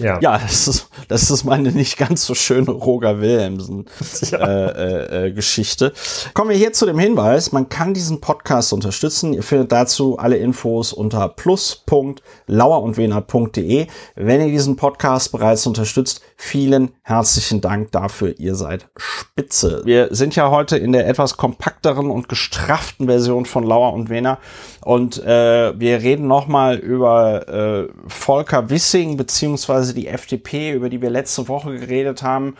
ja, 0.00 0.18
ja 0.20 0.38
das, 0.38 0.66
ist, 0.66 0.88
das 1.06 1.30
ist 1.30 1.44
meine 1.44 1.70
nicht 1.70 1.96
ganz 1.96 2.26
so 2.26 2.34
schöne 2.34 2.72
Roger 2.72 3.20
Wilhelmsen 3.20 3.86
ja. 4.30 4.38
äh, 4.38 4.70
äh, 4.70 5.26
äh, 5.26 5.32
Geschichte. 5.32 5.92
Kommen 6.34 6.50
wir 6.50 6.56
hier 6.56 6.72
zu 6.72 6.86
dem 6.86 6.98
Hinweis, 6.98 7.52
man 7.52 7.68
kann 7.68 7.94
diesen 7.94 8.20
Podcast 8.20 8.72
unterstützen. 8.72 9.32
Ihr 9.32 9.44
findet 9.44 9.70
dazu 9.70 10.18
alle 10.18 10.36
Infos 10.36 10.92
unter 10.92 11.28
plus.lauerundwener.de. 11.28 13.86
Wenn 14.16 14.40
ihr 14.40 14.48
diesen 14.48 14.74
Podcast 14.76 15.30
bereits 15.30 15.64
unterstützt, 15.66 16.22
vielen 16.36 16.92
herzlichen 17.02 17.60
Dank 17.60 17.92
dafür. 17.92 18.38
Ihr 18.38 18.54
seid 18.54 18.88
spitze. 18.96 19.82
Wir 19.84 20.08
sind 20.14 20.36
ja 20.36 20.50
heute 20.50 20.76
in 20.76 20.92
der 20.92 21.06
etwas 21.08 21.36
kompakteren 21.36 22.10
und 22.10 22.28
gestrafften 22.28 23.06
Version 23.06 23.46
von 23.46 23.64
Lauer 23.64 23.92
und 23.92 24.10
Wener 24.10 24.38
und 24.82 25.22
äh, 25.22 25.78
wir 25.78 26.02
reden 26.02 26.26
nochmal 26.26 26.76
über 26.76 27.48
äh, 27.48 27.88
Volker 28.08 28.70
Wissing 28.70 29.16
beziehungsweise 29.16 29.94
die 29.94 30.08
FDP, 30.08 30.72
über 30.72 30.88
die 30.88 31.00
wir 31.00 31.10
letzte 31.10 31.48
Woche 31.48 31.78
geredet 31.78 32.22
haben 32.22 32.56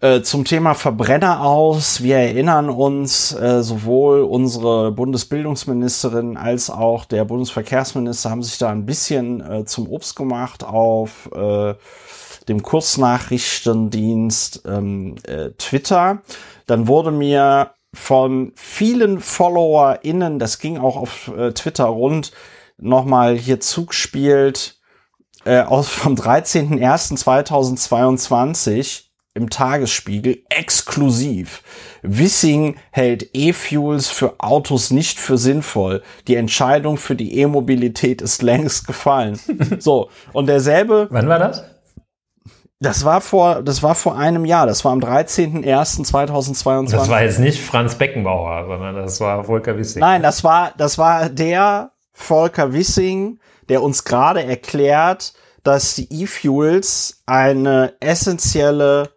äh, 0.00 0.22
zum 0.22 0.44
Thema 0.44 0.74
Verbrenner 0.74 1.42
aus. 1.42 2.02
Wir 2.02 2.16
erinnern 2.16 2.68
uns, 2.68 3.32
äh, 3.32 3.62
sowohl 3.62 4.22
unsere 4.22 4.92
Bundesbildungsministerin 4.92 6.36
als 6.36 6.70
auch 6.70 7.04
der 7.04 7.24
Bundesverkehrsminister 7.24 8.30
haben 8.30 8.42
sich 8.42 8.58
da 8.58 8.70
ein 8.70 8.86
bisschen 8.86 9.40
äh, 9.40 9.64
zum 9.64 9.88
Obst 9.88 10.16
gemacht 10.16 10.64
auf 10.64 11.30
äh, 11.34 11.74
dem 12.48 12.62
Kurznachrichtendienst 12.62 14.62
ähm, 14.66 15.16
äh, 15.26 15.50
Twitter. 15.58 16.22
Dann 16.66 16.88
wurde 16.88 17.10
mir 17.10 17.72
von 17.94 18.52
vielen 18.56 19.20
FollowerInnen, 19.20 20.38
das 20.38 20.58
ging 20.58 20.78
auch 20.78 20.96
auf 20.96 21.30
äh, 21.36 21.52
Twitter 21.52 21.84
rund, 21.84 22.32
nochmal 22.76 23.36
hier 23.36 23.60
zugespielt, 23.60 24.80
äh, 25.44 25.60
aus 25.60 25.88
vom 25.88 26.14
13.01.2022 26.14 29.04
im 29.34 29.50
Tagesspiegel 29.50 30.44
exklusiv. 30.48 31.62
Wissing 32.02 32.76
hält 32.92 33.30
E-Fuels 33.34 34.08
für 34.08 34.36
Autos 34.38 34.92
nicht 34.92 35.18
für 35.18 35.38
sinnvoll. 35.38 36.04
Die 36.28 36.36
Entscheidung 36.36 36.98
für 36.98 37.16
die 37.16 37.36
E-Mobilität 37.38 38.22
ist 38.22 38.42
längst 38.42 38.86
gefallen. 38.86 39.36
so, 39.80 40.08
und 40.32 40.46
derselbe. 40.46 41.08
Wann 41.10 41.28
war 41.28 41.40
das? 41.40 41.64
Das 42.84 43.04
war 43.04 43.20
vor, 43.20 43.62
das 43.62 43.82
war 43.82 43.94
vor 43.94 44.16
einem 44.18 44.44
Jahr. 44.44 44.66
Das 44.66 44.84
war 44.84 44.92
am 44.92 45.00
13.01.2022. 45.00 46.90
Das 46.90 47.08
war 47.08 47.22
jetzt 47.22 47.38
nicht 47.38 47.62
Franz 47.62 47.94
Beckenbauer, 47.94 48.66
sondern 48.66 48.94
das 48.96 49.20
war 49.20 49.44
Volker 49.44 49.76
Wissing. 49.78 50.00
Nein, 50.00 50.22
das 50.22 50.44
war, 50.44 50.72
das 50.76 50.98
war 50.98 51.28
der 51.28 51.92
Volker 52.12 52.72
Wissing, 52.72 53.40
der 53.68 53.82
uns 53.82 54.04
gerade 54.04 54.44
erklärt, 54.44 55.32
dass 55.62 55.94
die 55.94 56.22
E-Fuels 56.22 57.22
eine 57.26 57.94
essentielle 58.00 59.10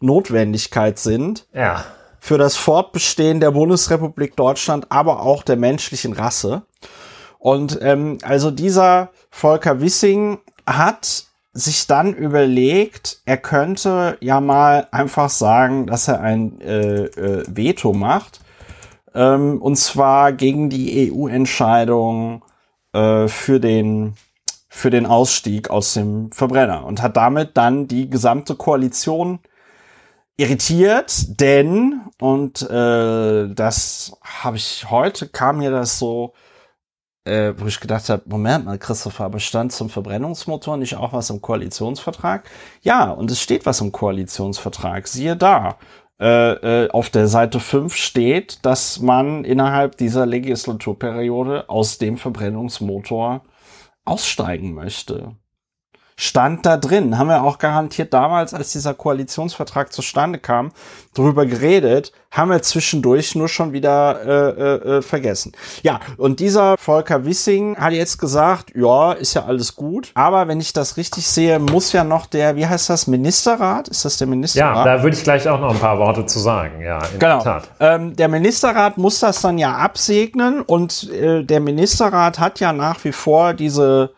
Notwendigkeit 0.00 0.98
sind. 0.98 1.46
Ja. 1.52 1.84
Für 2.18 2.38
das 2.38 2.56
Fortbestehen 2.56 3.40
der 3.40 3.50
Bundesrepublik 3.50 4.36
Deutschland, 4.36 4.86
aber 4.90 5.22
auch 5.22 5.42
der 5.42 5.56
menschlichen 5.56 6.12
Rasse. 6.12 6.62
Und 7.38 7.78
ähm, 7.80 8.18
also 8.22 8.50
dieser 8.50 9.10
Volker 9.30 9.80
Wissing 9.80 10.38
hat 10.66 11.29
sich 11.52 11.86
dann 11.86 12.14
überlegt, 12.14 13.20
er 13.24 13.36
könnte 13.36 14.16
ja 14.20 14.40
mal 14.40 14.86
einfach 14.92 15.30
sagen, 15.30 15.86
dass 15.86 16.08
er 16.08 16.20
ein 16.20 16.60
äh, 16.60 17.04
äh, 17.04 17.44
Veto 17.48 17.92
macht. 17.92 18.40
Ähm, 19.14 19.60
und 19.60 19.76
zwar 19.76 20.32
gegen 20.32 20.70
die 20.70 21.12
EU-Entscheidung 21.12 22.44
äh, 22.92 23.26
für 23.28 23.58
den 23.60 24.14
für 24.72 24.90
den 24.90 25.04
Ausstieg 25.04 25.68
aus 25.68 25.94
dem 25.94 26.30
Verbrenner 26.30 26.84
und 26.84 27.02
hat 27.02 27.16
damit 27.16 27.56
dann 27.56 27.88
die 27.88 28.08
gesamte 28.08 28.54
Koalition 28.54 29.40
irritiert, 30.36 31.40
denn, 31.40 32.00
und 32.20 32.62
äh, 32.62 33.48
das 33.52 34.16
habe 34.22 34.56
ich 34.56 34.86
heute, 34.88 35.28
kam 35.28 35.58
mir 35.58 35.70
das 35.72 35.98
so, 35.98 36.32
äh, 37.30 37.54
wo 37.58 37.66
ich 37.66 37.80
gedacht 37.80 38.08
habe, 38.08 38.22
Moment 38.26 38.64
mal, 38.64 38.78
Christopher, 38.78 39.24
aber 39.24 39.38
stand 39.38 39.72
zum 39.72 39.88
Verbrennungsmotor 39.88 40.76
nicht 40.76 40.96
auch 40.96 41.12
was 41.12 41.30
im 41.30 41.40
Koalitionsvertrag? 41.40 42.48
Ja, 42.82 43.10
und 43.10 43.30
es 43.30 43.40
steht 43.40 43.66
was 43.66 43.80
im 43.80 43.92
Koalitionsvertrag. 43.92 45.06
Siehe 45.06 45.36
da. 45.36 45.78
Äh, 46.20 46.84
äh, 46.84 46.90
auf 46.90 47.08
der 47.08 47.28
Seite 47.28 47.60
5 47.60 47.94
steht, 47.94 48.58
dass 48.66 49.00
man 49.00 49.44
innerhalb 49.44 49.96
dieser 49.96 50.26
Legislaturperiode 50.26 51.70
aus 51.70 51.96
dem 51.96 52.18
Verbrennungsmotor 52.18 53.42
aussteigen 54.04 54.74
möchte 54.74 55.36
stand 56.20 56.66
da 56.66 56.76
drin. 56.76 57.16
Haben 57.16 57.28
wir 57.28 57.42
auch 57.42 57.56
garantiert 57.56 58.12
damals, 58.12 58.52
als 58.52 58.72
dieser 58.72 58.92
Koalitionsvertrag 58.92 59.90
zustande 59.90 60.38
kam, 60.38 60.70
drüber 61.14 61.46
geredet, 61.46 62.12
haben 62.30 62.50
wir 62.50 62.60
zwischendurch 62.60 63.34
nur 63.34 63.48
schon 63.48 63.72
wieder 63.72 64.20
äh, 64.22 64.50
äh, 64.50 64.98
äh, 64.98 65.02
vergessen. 65.02 65.52
Ja, 65.82 65.98
und 66.18 66.38
dieser 66.38 66.76
Volker 66.76 67.24
Wissing 67.24 67.76
hat 67.78 67.94
jetzt 67.94 68.18
gesagt, 68.18 68.72
ja, 68.76 69.12
ist 69.12 69.32
ja 69.32 69.46
alles 69.46 69.74
gut, 69.76 70.12
aber 70.14 70.46
wenn 70.46 70.60
ich 70.60 70.74
das 70.74 70.98
richtig 70.98 71.26
sehe, 71.26 71.58
muss 71.58 71.92
ja 71.92 72.04
noch 72.04 72.26
der, 72.26 72.54
wie 72.54 72.66
heißt 72.66 72.90
das, 72.90 73.06
Ministerrat? 73.06 73.88
Ist 73.88 74.04
das 74.04 74.18
der 74.18 74.26
Ministerrat? 74.26 74.86
Ja, 74.86 74.96
da 74.96 75.02
würde 75.02 75.16
ich 75.16 75.24
gleich 75.24 75.48
auch 75.48 75.58
noch 75.58 75.72
ein 75.72 75.80
paar 75.80 75.98
Worte 75.98 76.26
zu 76.26 76.38
sagen, 76.38 76.82
ja, 76.82 76.98
in 76.98 77.18
genau. 77.18 77.42
der 77.42 77.44
Tat. 77.44 77.68
Ähm, 77.80 78.14
der 78.14 78.28
Ministerrat 78.28 78.98
muss 78.98 79.20
das 79.20 79.40
dann 79.40 79.56
ja 79.56 79.74
absegnen 79.74 80.60
und 80.60 81.10
äh, 81.10 81.42
der 81.44 81.60
Ministerrat 81.60 82.38
hat 82.38 82.60
ja 82.60 82.74
nach 82.74 83.02
wie 83.04 83.12
vor 83.12 83.54
diese 83.54 84.10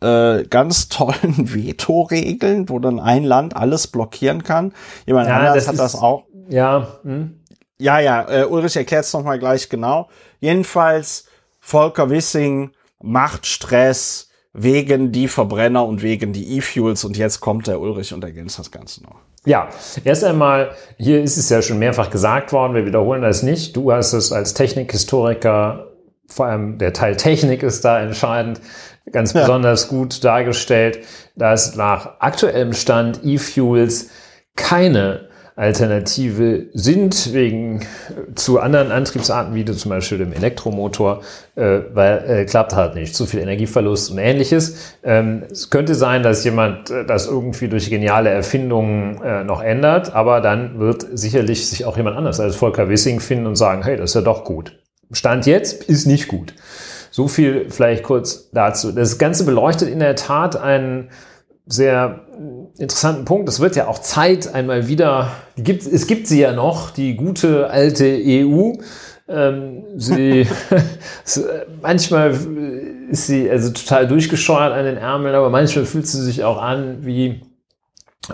äh, 0.00 0.44
ganz 0.44 0.88
tollen 0.88 1.14
Veto-Regeln, 1.54 2.68
wo 2.68 2.78
dann 2.78 3.00
ein 3.00 3.24
Land 3.24 3.56
alles 3.56 3.86
blockieren 3.86 4.42
kann. 4.42 4.72
Jemand 5.06 5.28
ja, 5.28 5.38
anderes 5.38 5.66
hat 5.66 5.74
ist, 5.74 5.80
das 5.80 5.94
auch. 5.94 6.24
Ja. 6.48 6.98
Hm. 7.02 7.40
Ja, 7.80 8.00
ja, 8.00 8.28
äh, 8.28 8.44
Ulrich 8.44 8.76
erklärt 8.76 9.04
es 9.04 9.12
nochmal 9.12 9.38
gleich 9.38 9.68
genau. 9.68 10.08
Jedenfalls, 10.40 11.26
Volker 11.60 12.10
Wissing 12.10 12.72
macht 13.00 13.46
Stress 13.46 14.30
wegen 14.52 15.12
die 15.12 15.28
Verbrenner 15.28 15.84
und 15.84 16.02
wegen 16.02 16.32
die 16.32 16.56
E-Fuels 16.56 17.04
und 17.04 17.16
jetzt 17.16 17.40
kommt 17.40 17.66
der 17.66 17.80
Ulrich 17.80 18.12
und 18.12 18.24
ergänzt 18.24 18.58
das 18.58 18.70
Ganze 18.70 19.04
noch. 19.04 19.16
Ja, 19.44 19.68
erst 20.04 20.24
einmal, 20.24 20.72
hier 20.96 21.22
ist 21.22 21.36
es 21.36 21.48
ja 21.48 21.62
schon 21.62 21.78
mehrfach 21.78 22.10
gesagt 22.10 22.52
worden, 22.52 22.74
wir 22.74 22.84
wiederholen 22.84 23.22
das 23.22 23.42
nicht. 23.42 23.76
Du 23.76 23.92
hast 23.92 24.12
es 24.12 24.32
als 24.32 24.54
Technikhistoriker, 24.54 25.92
vor 26.26 26.46
allem 26.46 26.78
der 26.78 26.92
Teil 26.92 27.16
Technik 27.16 27.62
ist 27.62 27.84
da 27.84 28.00
entscheidend, 28.00 28.60
ganz 29.12 29.32
ja. 29.32 29.42
besonders 29.42 29.88
gut 29.88 30.22
dargestellt, 30.24 31.00
dass 31.36 31.76
nach 31.76 32.20
aktuellem 32.20 32.72
Stand 32.72 33.20
E-Fuels 33.24 34.10
keine 34.56 35.28
Alternative 35.58 36.66
sind, 36.72 37.32
wegen 37.32 37.80
äh, 37.80 38.34
zu 38.36 38.60
anderen 38.60 38.92
Antriebsarten, 38.92 39.56
wie 39.56 39.64
zum 39.64 39.88
Beispiel 39.88 40.18
dem 40.18 40.32
Elektromotor, 40.32 41.22
äh, 41.56 41.80
weil 41.92 42.24
äh, 42.30 42.44
klappt 42.44 42.76
halt 42.76 42.94
nicht. 42.94 43.16
Zu 43.16 43.26
viel 43.26 43.40
Energieverlust 43.40 44.12
und 44.12 44.18
ähnliches. 44.18 44.94
Ähm, 45.02 45.42
es 45.50 45.68
könnte 45.68 45.96
sein, 45.96 46.22
dass 46.22 46.44
jemand 46.44 46.90
äh, 46.90 47.04
das 47.04 47.26
irgendwie 47.26 47.66
durch 47.66 47.90
geniale 47.90 48.30
Erfindungen 48.30 49.20
äh, 49.20 49.42
noch 49.42 49.60
ändert, 49.60 50.14
aber 50.14 50.40
dann 50.40 50.78
wird 50.78 51.04
sicherlich 51.12 51.68
sich 51.68 51.84
auch 51.84 51.96
jemand 51.96 52.16
anders 52.16 52.38
als 52.38 52.54
Volker 52.54 52.88
Wissing 52.88 53.18
finden 53.18 53.48
und 53.48 53.56
sagen, 53.56 53.82
hey, 53.82 53.96
das 53.96 54.10
ist 54.10 54.14
ja 54.14 54.20
doch 54.20 54.44
gut. 54.44 54.78
Stand 55.10 55.44
jetzt 55.46 55.82
ist 55.82 56.06
nicht 56.06 56.28
gut. 56.28 56.54
So 57.18 57.26
viel 57.26 57.66
vielleicht 57.68 58.04
kurz 58.04 58.48
dazu. 58.52 58.92
Das 58.92 59.18
Ganze 59.18 59.44
beleuchtet 59.44 59.88
in 59.88 59.98
der 59.98 60.14
Tat 60.14 60.54
einen 60.54 61.10
sehr 61.66 62.20
interessanten 62.78 63.24
Punkt. 63.24 63.48
Es 63.48 63.58
wird 63.58 63.74
ja 63.74 63.88
auch 63.88 63.98
Zeit 63.98 64.54
einmal 64.54 64.86
wieder, 64.86 65.32
gibt, 65.56 65.84
es 65.84 66.06
gibt 66.06 66.28
sie 66.28 66.38
ja 66.38 66.52
noch, 66.52 66.92
die 66.92 67.16
gute 67.16 67.70
alte 67.70 68.04
EU. 68.04 68.74
Ähm, 69.26 69.82
sie, 69.96 70.46
manchmal 71.82 72.38
ist 73.10 73.26
sie 73.26 73.50
also 73.50 73.72
total 73.72 74.06
durchgescheuert 74.06 74.72
an 74.72 74.84
den 74.84 74.96
Ärmeln, 74.96 75.34
aber 75.34 75.50
manchmal 75.50 75.86
fühlt 75.86 76.06
sie 76.06 76.22
sich 76.22 76.44
auch 76.44 76.62
an 76.62 77.04
wie 77.04 77.42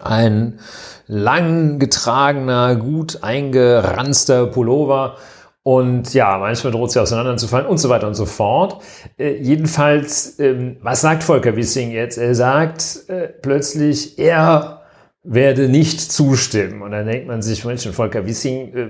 ein 0.03 0.61
lang 1.07 1.79
getragener, 1.79 2.77
gut 2.77 3.21
eingeranzter 3.23 4.47
Pullover 4.47 5.17
und 5.65 6.13
ja, 6.13 6.37
manchmal 6.37 6.75
droht 6.75 6.93
sie 6.93 7.01
auseinanderzufallen 7.01 7.67
und 7.67 7.79
so 7.79 7.89
weiter 7.89 8.07
und 8.07 8.15
so 8.15 8.27
fort. 8.27 8.83
Äh, 9.19 9.39
jedenfalls, 9.41 10.39
ähm, 10.39 10.77
was 10.83 11.01
sagt 11.01 11.25
Volker 11.25 11.57
Wissing 11.57 11.91
jetzt? 11.91 12.19
Er 12.19 12.35
sagt 12.35 13.09
äh, 13.09 13.29
plötzlich, 13.29 14.19
er 14.19 14.83
werde 15.23 15.71
nicht 15.71 16.01
zustimmen. 16.01 16.83
Und 16.83 16.91
dann 16.91 17.07
denkt 17.07 17.29
man 17.29 17.41
sich, 17.41 17.65
Mensch, 17.65 17.89
Volker 17.89 18.27
Wissing 18.27 18.75
äh, 18.75 18.89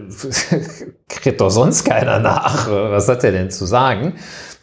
kriegt 1.08 1.40
doch 1.40 1.50
sonst 1.50 1.84
keiner 1.84 2.18
nach. 2.18 2.68
Was 2.68 3.06
hat 3.08 3.22
er 3.22 3.30
denn 3.30 3.52
zu 3.52 3.66
sagen? 3.66 4.14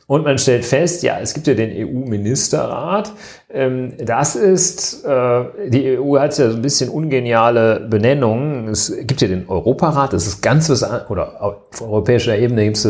Und 0.06 0.26
man 0.26 0.38
stellt 0.38 0.66
fest, 0.66 1.04
ja, 1.04 1.18
es 1.22 1.34
gibt 1.34 1.48
ja 1.48 1.54
den 1.54 1.72
EU-Ministerrat. 1.72 3.14
Ähm, 3.54 3.94
das 3.98 4.36
ist, 4.36 5.04
äh, 5.06 5.44
die 5.68 5.98
EU 6.00 6.18
hat 6.20 6.38
ja 6.38 6.50
so 6.50 6.56
ein 6.56 6.62
bisschen 6.62 6.90
ungeniale 6.90 7.80
Benennungen. 7.82 8.68
Es 8.70 8.94
gibt 9.06 9.22
ja 9.22 9.28
den 9.28 9.50
Europarat, 9.50 10.14
das 10.14 10.28
ist 10.28 10.42
ganz 10.42 10.70
was, 10.70 10.84
oder 11.10 11.42
auf 11.42 11.82
europäischer 11.82 12.38
Ebene 12.38 12.64
gibt 12.66 12.78
es 12.78 12.88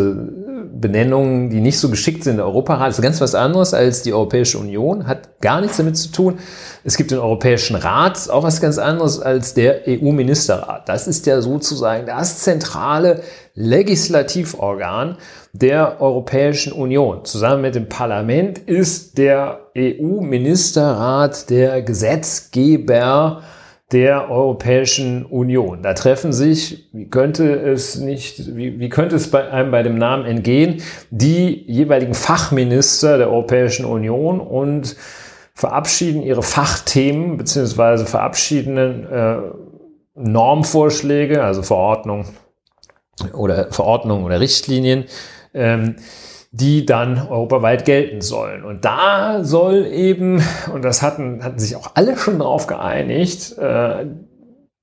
Benennungen, 0.73 1.49
die 1.49 1.61
nicht 1.61 1.79
so 1.79 1.89
geschickt 1.89 2.23
sind. 2.23 2.37
Der 2.37 2.45
Europarat 2.45 2.91
ist 2.91 3.01
ganz 3.01 3.21
was 3.21 3.35
anderes 3.35 3.73
als 3.73 4.01
die 4.03 4.13
Europäische 4.13 4.57
Union, 4.57 5.07
hat 5.07 5.41
gar 5.41 5.61
nichts 5.61 5.77
damit 5.77 5.97
zu 5.97 6.11
tun. 6.11 6.39
Es 6.83 6.97
gibt 6.97 7.11
den 7.11 7.19
Europäischen 7.19 7.75
Rat, 7.75 8.29
auch 8.29 8.43
was 8.43 8.61
ganz 8.61 8.77
anderes 8.77 9.19
als 9.19 9.53
der 9.53 9.81
EU-Ministerrat. 9.87 10.89
Das 10.89 11.07
ist 11.07 11.25
ja 11.27 11.41
sozusagen 11.41 12.05
das 12.07 12.39
zentrale 12.39 13.21
Legislativorgan 13.53 15.17
der 15.53 16.01
Europäischen 16.01 16.71
Union. 16.71 17.25
Zusammen 17.25 17.61
mit 17.61 17.75
dem 17.75 17.89
Parlament 17.89 18.57
ist 18.57 19.17
der 19.17 19.67
EU-Ministerrat 19.77 21.49
der 21.49 21.81
Gesetzgeber 21.81 23.43
der 23.91 24.31
Europäischen 24.31 25.25
Union. 25.25 25.83
Da 25.83 25.93
treffen 25.93 26.31
sich, 26.31 26.89
wie 26.93 27.09
könnte 27.09 27.53
es 27.53 27.99
nicht, 27.99 28.55
wie, 28.55 28.79
wie 28.79 28.87
könnte 28.87 29.17
es 29.17 29.29
bei 29.29 29.49
einem 29.49 29.71
bei 29.71 29.83
dem 29.83 29.97
Namen 29.97 30.25
entgehen, 30.25 30.81
die 31.09 31.65
jeweiligen 31.67 32.13
Fachminister 32.13 33.17
der 33.17 33.29
Europäischen 33.29 33.85
Union 33.85 34.39
und 34.39 34.95
verabschieden 35.53 36.23
ihre 36.23 36.41
Fachthemen 36.41 37.35
beziehungsweise 37.35 38.05
verabschieden 38.05 38.77
äh, 38.77 39.37
Normvorschläge, 40.15 41.43
also 41.43 41.61
Verordnung 41.61 42.25
oder 43.33 43.71
Verordnungen 43.71 44.23
oder 44.25 44.39
Richtlinien 44.39 45.05
ähm, 45.53 45.95
die 46.51 46.85
dann 46.85 47.27
europaweit 47.29 47.85
gelten 47.85 48.21
sollen. 48.21 48.65
Und 48.65 48.83
da 48.83 49.43
soll 49.43 49.85
eben, 49.85 50.43
und 50.73 50.83
das 50.83 51.01
hatten, 51.01 51.43
hatten 51.43 51.59
sich 51.59 51.77
auch 51.77 51.91
alle 51.93 52.17
schon 52.17 52.39
darauf 52.39 52.67
geeinigt, 52.67 53.57
äh, 53.57 54.05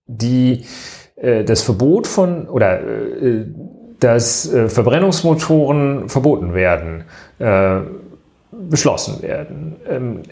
die, 0.06 0.64
äh, 1.16 1.44
das 1.44 1.62
Verbot 1.62 2.06
von 2.06 2.48
oder 2.48 2.80
äh, 2.80 3.44
dass 4.00 4.50
äh, 4.50 4.68
Verbrennungsmotoren 4.68 6.08
verboten 6.08 6.54
werden, 6.54 7.04
äh, 7.38 7.80
beschlossen 8.50 9.20
werden. 9.22 9.76
Ähm, 9.86 10.22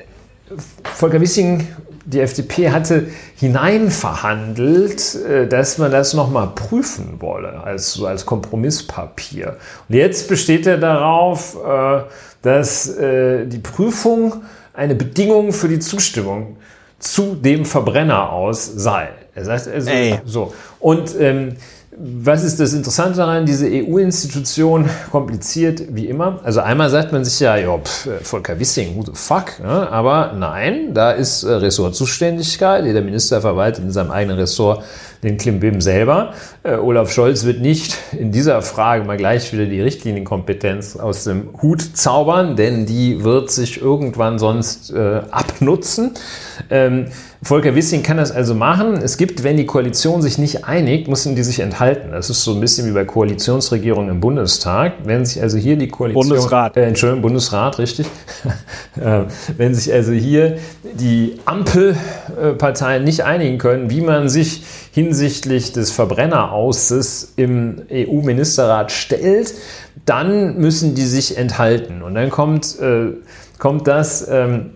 Volker 0.85 1.21
Wissing, 1.21 1.67
die 2.05 2.21
FDP, 2.21 2.71
hatte 2.71 3.09
hineinverhandelt, 3.37 5.15
äh, 5.17 5.49
dass 5.49 5.79
man 5.79 5.91
das 5.91 6.15
nochmal 6.15 6.53
prüfen 6.55 7.21
wolle, 7.21 7.63
als, 7.63 7.95
so 7.95 8.07
als 8.07 8.25
Kompromisspapier. 8.27 9.57
Und 9.89 9.95
jetzt 9.95 10.29
besteht 10.29 10.67
er 10.67 10.79
darauf, 10.79 11.57
äh, 11.57 12.03
dass 12.43 12.89
äh, 12.97 13.47
die 13.47 13.59
Prüfung 13.59 14.43
eine 14.73 14.95
Bedingung 14.95 15.53
für 15.53 15.69
die 15.69 15.81
Zustimmung 15.81 16.59
zu 16.99 17.35
dem 17.35 17.65
Verbrenner 17.65 18.31
aus 18.31 18.65
sei. 18.65 19.09
Er 19.35 19.45
sagt 19.45 19.69
also, 19.69 19.91
so. 20.25 20.55
Und 20.81 21.15
ähm, 21.21 21.57
was 21.99 22.45
ist 22.45 22.61
das 22.61 22.75
Interessante 22.75 23.19
daran? 23.19 23.47
Diese 23.47 23.67
EU-Institution 23.67 24.89
kompliziert 25.11 25.83
wie 25.95 26.07
immer. 26.07 26.41
Also 26.43 26.61
einmal 26.61 26.91
sagt 26.91 27.13
man 27.13 27.25
sich 27.25 27.41
ja, 27.41 27.57
ja, 27.57 27.79
Volker 28.23 28.61
Wissing, 28.61 28.97
who 28.97 29.03
the 29.03 29.13
fuck? 29.15 29.59
Ne? 29.63 29.91
Aber 29.91 30.35
nein, 30.35 30.93
da 30.93 31.13
ist 31.13 31.43
äh, 31.43 31.53
Ressortzuständigkeit. 31.53 32.85
Jeder 32.85 33.01
Minister 33.01 33.41
verwaltet 33.41 33.85
in 33.85 33.93
seinem 33.93 34.11
eigenen 34.11 34.39
Ressort 34.39 34.85
den 35.23 35.39
Klimbim 35.39 35.81
selber. 35.81 36.35
Äh, 36.63 36.75
Olaf 36.75 37.11
Scholz 37.11 37.45
wird 37.45 37.61
nicht 37.61 37.97
in 38.13 38.31
dieser 38.31 38.61
Frage 38.61 39.05
mal 39.05 39.17
gleich 39.17 39.53
wieder 39.55 39.65
die 39.65 39.81
Richtlinienkompetenz 39.81 40.97
aus 40.97 41.25
dem 41.25 41.49
Hut 41.63 41.81
zaubern, 41.81 42.57
denn 42.57 42.85
die 42.85 43.25
wird 43.25 43.51
sich 43.51 43.81
irgendwann 43.81 44.39
sonst 44.39 44.93
äh, 44.93 45.23
abnutzen. 45.57 46.13
Ähm, 46.71 47.07
Volker 47.43 47.75
Wissing 47.75 48.03
kann 48.03 48.17
das 48.17 48.33
also 48.33 48.55
machen. 48.55 48.95
Es 48.95 49.17
gibt, 49.19 49.45
wenn 49.45 49.57
die 49.57 49.67
Koalition 49.67 50.23
sich 50.23 50.39
nicht 50.39 50.65
einigt, 50.65 51.07
müssen 51.07 51.37
die 51.37 51.43
sich 51.43 51.61
enthalten. 51.61 52.11
Das 52.13 52.31
ist 52.31 52.43
so 52.43 52.55
ein 52.55 52.61
bisschen 52.61 52.89
wie 52.89 52.93
bei 52.93 53.05
Koalitionsregierungen 53.05 54.11
im 54.11 54.21
Bundestag. 54.21 54.95
Wenn 55.05 55.25
sich 55.25 55.43
also 55.43 55.59
hier 55.59 55.77
die 55.77 55.89
Koalition... 55.89 56.29
Bundesrat. 56.29 56.77
Äh, 56.77 56.87
Entschuldigung, 56.87 57.23
Bundesrat, 57.23 57.79
richtig. 57.79 58.07
äh, 59.01 59.23
wenn 59.57 59.75
sich 59.75 59.93
also 59.93 60.13
hier 60.13 60.59
die 60.83 61.39
Ampelparteien 61.45 63.05
nicht 63.05 63.25
einigen 63.25 63.59
können, 63.59 63.91
wie 63.91 64.01
man 64.01 64.29
sich 64.29 64.63
hinsichtlich 64.93 65.73
des 65.73 65.91
Verbrennerauses 65.91 67.35
im 67.37 67.83
EU-Ministerrat 67.91 68.91
stellt, 68.91 69.55
dann 70.05 70.57
müssen 70.59 70.95
die 70.95 71.07
sich 71.07 71.37
enthalten. 71.37 72.03
Und 72.03 72.15
dann 72.15 72.31
kommt, 72.31 72.79
äh, 72.81 73.13
kommt 73.59 73.87
das... 73.87 74.27
Ähm, 74.29 74.71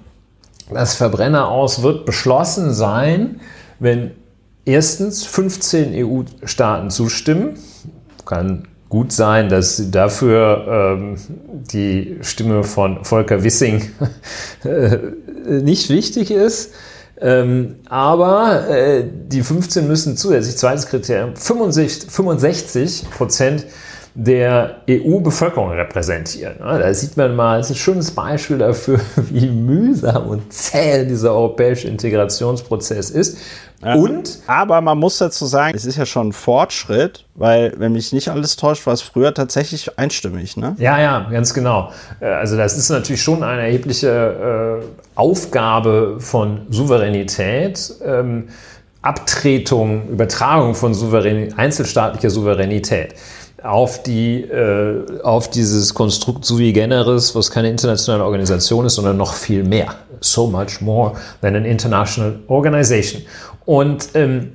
das 0.72 0.94
Verbrenneraus 0.94 1.82
wird 1.82 2.06
beschlossen 2.06 2.72
sein, 2.72 3.40
wenn 3.78 4.12
erstens 4.64 5.24
15 5.24 5.92
EU-Staaten 5.94 6.90
zustimmen. 6.90 7.58
Kann 8.26 8.68
gut 8.88 9.12
sein, 9.12 9.48
dass 9.48 9.90
dafür 9.90 10.96
ähm, 10.98 11.16
die 11.72 12.18
Stimme 12.22 12.64
von 12.64 13.04
Volker 13.04 13.42
Wissing 13.44 13.90
äh, 14.64 14.98
nicht 15.46 15.90
wichtig 15.90 16.30
ist. 16.30 16.72
Ähm, 17.22 17.76
aber 17.88 18.68
äh, 18.68 19.04
die 19.04 19.42
15 19.42 19.86
müssen 19.86 20.16
zusätzlich, 20.16 20.56
zweites 20.56 20.86
Kriterium, 20.86 21.36
65, 21.36 22.10
65 22.10 23.10
Prozent 23.10 23.66
der 24.14 24.82
EU-Bevölkerung 24.88 25.70
repräsentieren. 25.70 26.56
Da 26.58 26.92
sieht 26.92 27.16
man 27.16 27.36
mal, 27.36 27.58
das 27.58 27.70
ist 27.70 27.76
ein 27.76 27.78
schönes 27.78 28.10
Beispiel 28.10 28.58
dafür, 28.58 29.00
wie 29.16 29.48
mühsam 29.48 30.26
und 30.26 30.52
zäh 30.52 31.04
dieser 31.04 31.34
europäische 31.34 31.88
Integrationsprozess 31.88 33.10
ist. 33.10 33.38
Ja, 33.82 33.94
und? 33.94 34.40
Aber 34.46 34.80
man 34.82 34.98
muss 34.98 35.16
dazu 35.18 35.46
sagen, 35.46 35.74
es 35.74 35.86
ist 35.86 35.96
ja 35.96 36.04
schon 36.04 36.28
ein 36.28 36.32
Fortschritt, 36.32 37.24
weil, 37.34 37.72
wenn 37.78 37.92
mich 37.92 38.12
nicht 38.12 38.28
alles 38.28 38.56
täuscht, 38.56 38.86
war 38.86 38.92
es 38.92 39.00
früher 39.00 39.32
tatsächlich 39.32 39.98
einstimmig, 39.98 40.58
ne? 40.58 40.74
Ja, 40.78 41.00
ja, 41.00 41.26
ganz 41.30 41.54
genau. 41.54 41.90
Äh, 42.20 42.26
also 42.26 42.58
das 42.58 42.76
ist 42.76 42.90
natürlich 42.90 43.22
schon 43.22 43.42
eine 43.42 43.62
erhebliche 43.62 44.82
äh, 44.82 44.86
Aufgabe 45.14 46.16
von 46.18 46.66
Souveränität. 46.68 47.94
Ähm, 48.04 48.48
Abtretung, 49.02 50.08
Übertragung 50.10 50.74
von 50.74 50.92
Souverän 50.92 51.54
einzelstaatlicher 51.56 52.28
Souveränität 52.28 53.14
auf, 53.62 54.02
die, 54.02 54.42
äh, 54.42 55.20
auf 55.22 55.50
dieses 55.50 55.94
Konstrukt 55.94 56.44
sui 56.44 56.72
generis, 56.72 57.34
was 57.34 57.50
keine 57.50 57.70
internationale 57.70 58.24
Organisation 58.24 58.86
ist, 58.86 58.94
sondern 58.94 59.16
noch 59.16 59.34
viel 59.34 59.64
mehr. 59.64 59.94
So 60.20 60.46
much 60.46 60.80
more 60.80 61.12
than 61.40 61.56
an 61.56 61.64
international 61.64 62.40
organization. 62.48 63.22
Und 63.64 64.08
ähm, 64.14 64.52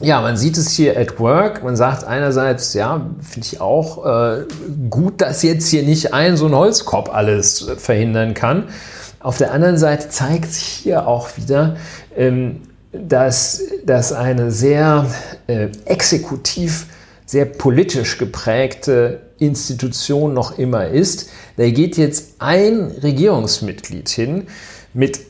ja, 0.00 0.20
man 0.20 0.36
sieht 0.36 0.58
es 0.58 0.72
hier 0.72 0.98
at 0.98 1.18
work. 1.18 1.64
Man 1.64 1.76
sagt 1.76 2.04
einerseits, 2.04 2.74
ja, 2.74 3.10
finde 3.20 3.48
ich 3.50 3.60
auch 3.60 4.04
äh, 4.04 4.44
gut, 4.90 5.20
dass 5.20 5.42
jetzt 5.42 5.68
hier 5.68 5.82
nicht 5.82 6.12
ein 6.12 6.36
so 6.36 6.46
ein 6.46 6.54
Holzkopf 6.54 7.08
alles 7.08 7.70
verhindern 7.78 8.34
kann. 8.34 8.64
Auf 9.20 9.38
der 9.38 9.52
anderen 9.52 9.78
Seite 9.78 10.08
zeigt 10.10 10.52
sich 10.52 10.66
hier 10.66 11.08
auch 11.08 11.28
wieder, 11.36 11.76
ähm, 12.16 12.60
dass, 12.92 13.62
dass 13.84 14.12
eine 14.12 14.50
sehr 14.50 15.06
äh, 15.46 15.68
exekutiv 15.84 16.86
sehr 17.26 17.44
politisch 17.44 18.18
geprägte 18.18 19.20
Institution 19.38 20.32
noch 20.32 20.58
immer 20.58 20.88
ist. 20.88 21.30
Da 21.56 21.68
geht 21.68 21.96
jetzt 21.96 22.36
ein 22.38 22.92
Regierungsmitglied 23.02 24.08
hin 24.08 24.46
mit 24.94 25.20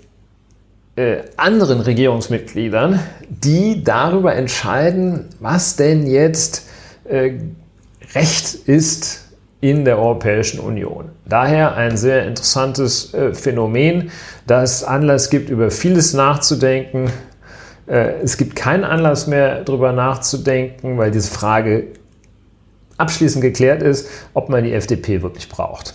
äh, 0.97 1.23
anderen 1.37 1.81
Regierungsmitgliedern, 1.81 3.01
die 3.29 3.83
darüber 3.83 4.35
entscheiden, 4.35 5.27
was 5.41 5.77
denn 5.77 6.07
jetzt 6.07 6.69
äh, 7.05 7.33
Recht 8.15 8.55
ist 8.67 9.25
in 9.61 9.85
der 9.85 9.99
Europäischen 9.99 10.61
Union. 10.61 11.11
Daher 11.27 11.75
ein 11.75 11.97
sehr 11.97 12.27
interessantes 12.27 13.13
äh, 13.15 13.35
Phänomen, 13.35 14.11
das 14.47 14.85
Anlass 14.85 15.29
gibt, 15.29 15.51
über 15.51 15.71
vieles 15.71 16.13
nachzudenken, 16.13 17.11
es 17.87 18.37
gibt 18.37 18.57
keinen 18.57 18.85
Anlass 18.85 19.27
mehr 19.27 19.63
darüber 19.63 19.93
nachzudenken, 19.93 20.99
weil 20.99 21.11
diese 21.11 21.31
Frage 21.31 21.89
abschließend 22.97 23.43
geklärt 23.43 23.83
ist, 23.83 24.09
ob 24.35 24.49
man 24.49 24.65
die 24.65 24.73
FDP 24.73 25.23
wirklich 25.23 25.49
braucht. 25.49 25.95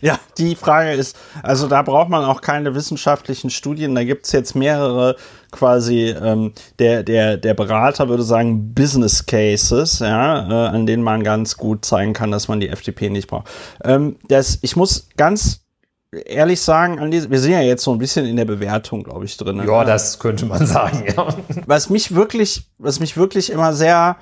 Ja, 0.00 0.20
die 0.36 0.54
Frage 0.54 0.92
ist, 0.92 1.16
also 1.42 1.66
da 1.66 1.82
braucht 1.82 2.08
man 2.08 2.24
auch 2.24 2.40
keine 2.40 2.74
wissenschaftlichen 2.76 3.50
Studien. 3.50 3.96
Da 3.96 4.04
gibt 4.04 4.26
es 4.26 4.32
jetzt 4.32 4.54
mehrere 4.54 5.16
quasi, 5.50 6.10
ähm, 6.10 6.52
der, 6.78 7.02
der, 7.02 7.36
der 7.36 7.54
Berater 7.54 8.08
würde 8.08 8.22
sagen, 8.22 8.74
Business 8.74 9.26
Cases, 9.26 9.98
ja, 9.98 10.48
äh, 10.48 10.68
an 10.68 10.86
denen 10.86 11.02
man 11.02 11.24
ganz 11.24 11.56
gut 11.56 11.84
zeigen 11.84 12.12
kann, 12.12 12.30
dass 12.30 12.46
man 12.46 12.60
die 12.60 12.68
FDP 12.68 13.10
nicht 13.10 13.26
braucht. 13.26 13.48
Ähm, 13.82 14.16
das, 14.28 14.58
ich 14.62 14.76
muss 14.76 15.08
ganz 15.16 15.64
ehrlich 16.12 16.60
sagen, 16.60 16.98
wir 17.10 17.38
sind 17.38 17.52
ja 17.52 17.60
jetzt 17.60 17.84
so 17.84 17.92
ein 17.92 17.98
bisschen 17.98 18.26
in 18.26 18.36
der 18.36 18.44
Bewertung, 18.44 19.04
glaube 19.04 19.24
ich, 19.24 19.36
drin. 19.36 19.62
Ja, 19.66 19.84
das 19.84 20.18
könnte 20.18 20.46
man 20.46 20.66
sagen, 20.66 21.04
ja. 21.06 21.28
Was 21.66 21.90
mich 21.90 22.14
wirklich, 22.14 22.66
was 22.78 23.00
mich 23.00 23.16
wirklich 23.16 23.50
immer 23.50 23.74
sehr 23.74 24.16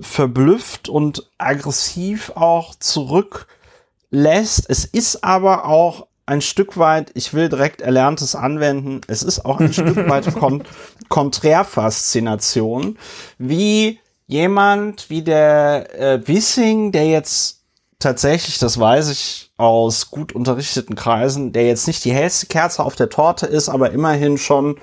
verblüfft 0.00 0.88
und 0.88 1.28
aggressiv 1.38 2.32
auch 2.34 2.74
zurücklässt. 2.74 4.64
Es 4.68 4.84
ist 4.84 5.24
aber 5.24 5.66
auch 5.66 6.06
ein 6.26 6.40
Stück 6.40 6.78
weit, 6.78 7.10
ich 7.14 7.34
will 7.34 7.48
direkt 7.48 7.82
Erlerntes 7.82 8.34
anwenden, 8.34 9.02
es 9.08 9.22
ist 9.22 9.44
auch 9.44 9.60
ein 9.60 9.72
Stück 9.72 9.96
weit 10.08 10.34
Kon 10.34 10.64
Konträrfaszination, 11.10 12.98
wie 13.38 14.00
jemand 14.26 15.10
wie 15.10 15.22
der 15.22 16.00
äh, 16.00 16.26
Wissing, 16.26 16.92
der 16.92 17.06
jetzt 17.06 17.63
tatsächlich, 18.04 18.58
das 18.58 18.78
weiß 18.78 19.10
ich 19.10 19.50
aus 19.56 20.10
gut 20.10 20.32
unterrichteten 20.32 20.94
Kreisen, 20.94 21.52
der 21.52 21.66
jetzt 21.66 21.86
nicht 21.86 22.04
die 22.04 22.12
hellste 22.12 22.46
Kerze 22.46 22.84
auf 22.84 22.94
der 22.94 23.08
Torte 23.08 23.46
ist, 23.46 23.68
aber 23.68 23.90
immerhin 23.90 24.38
schon 24.38 24.78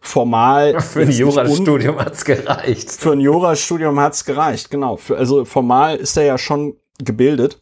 formal. 0.00 0.80
Für 0.80 1.02
ein 1.02 1.10
Jurastudium 1.10 1.98
hat's 1.98 2.24
gereicht. 2.24 2.90
Für 2.90 3.12
ein 3.12 3.20
Jurastudium 3.20 4.00
hat's 4.00 4.24
gereicht, 4.24 4.70
genau. 4.70 4.96
Für, 4.96 5.16
also 5.16 5.44
formal 5.44 5.96
ist 5.96 6.16
er 6.16 6.24
ja 6.24 6.38
schon 6.38 6.76
gebildet. 6.98 7.60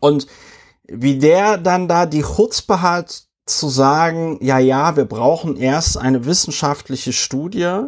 Und 0.00 0.26
wie 0.86 1.18
der 1.18 1.56
dann 1.58 1.88
da 1.88 2.06
die 2.06 2.22
Chutzpe 2.22 2.82
hat, 2.82 3.24
zu 3.46 3.68
sagen, 3.68 4.38
ja, 4.40 4.58
ja, 4.58 4.96
wir 4.96 5.04
brauchen 5.04 5.56
erst 5.56 5.98
eine 5.98 6.24
wissenschaftliche 6.24 7.12
Studie. 7.12 7.80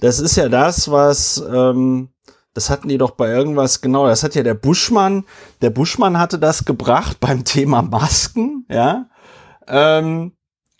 Das 0.00 0.20
ist 0.20 0.36
ja 0.36 0.48
das, 0.48 0.90
was 0.90 1.42
ähm, 1.50 2.10
das 2.54 2.70
hatten 2.70 2.88
die 2.88 2.98
doch 2.98 3.12
bei 3.12 3.28
irgendwas, 3.28 3.80
genau, 3.80 4.06
das 4.06 4.22
hat 4.22 4.34
ja 4.34 4.42
der 4.42 4.54
Buschmann, 4.54 5.24
der 5.62 5.70
Buschmann 5.70 6.18
hatte 6.18 6.38
das 6.38 6.64
gebracht 6.64 7.18
beim 7.20 7.44
Thema 7.44 7.82
Masken, 7.82 8.66
ja. 8.68 9.06
Ähm, 9.66 10.32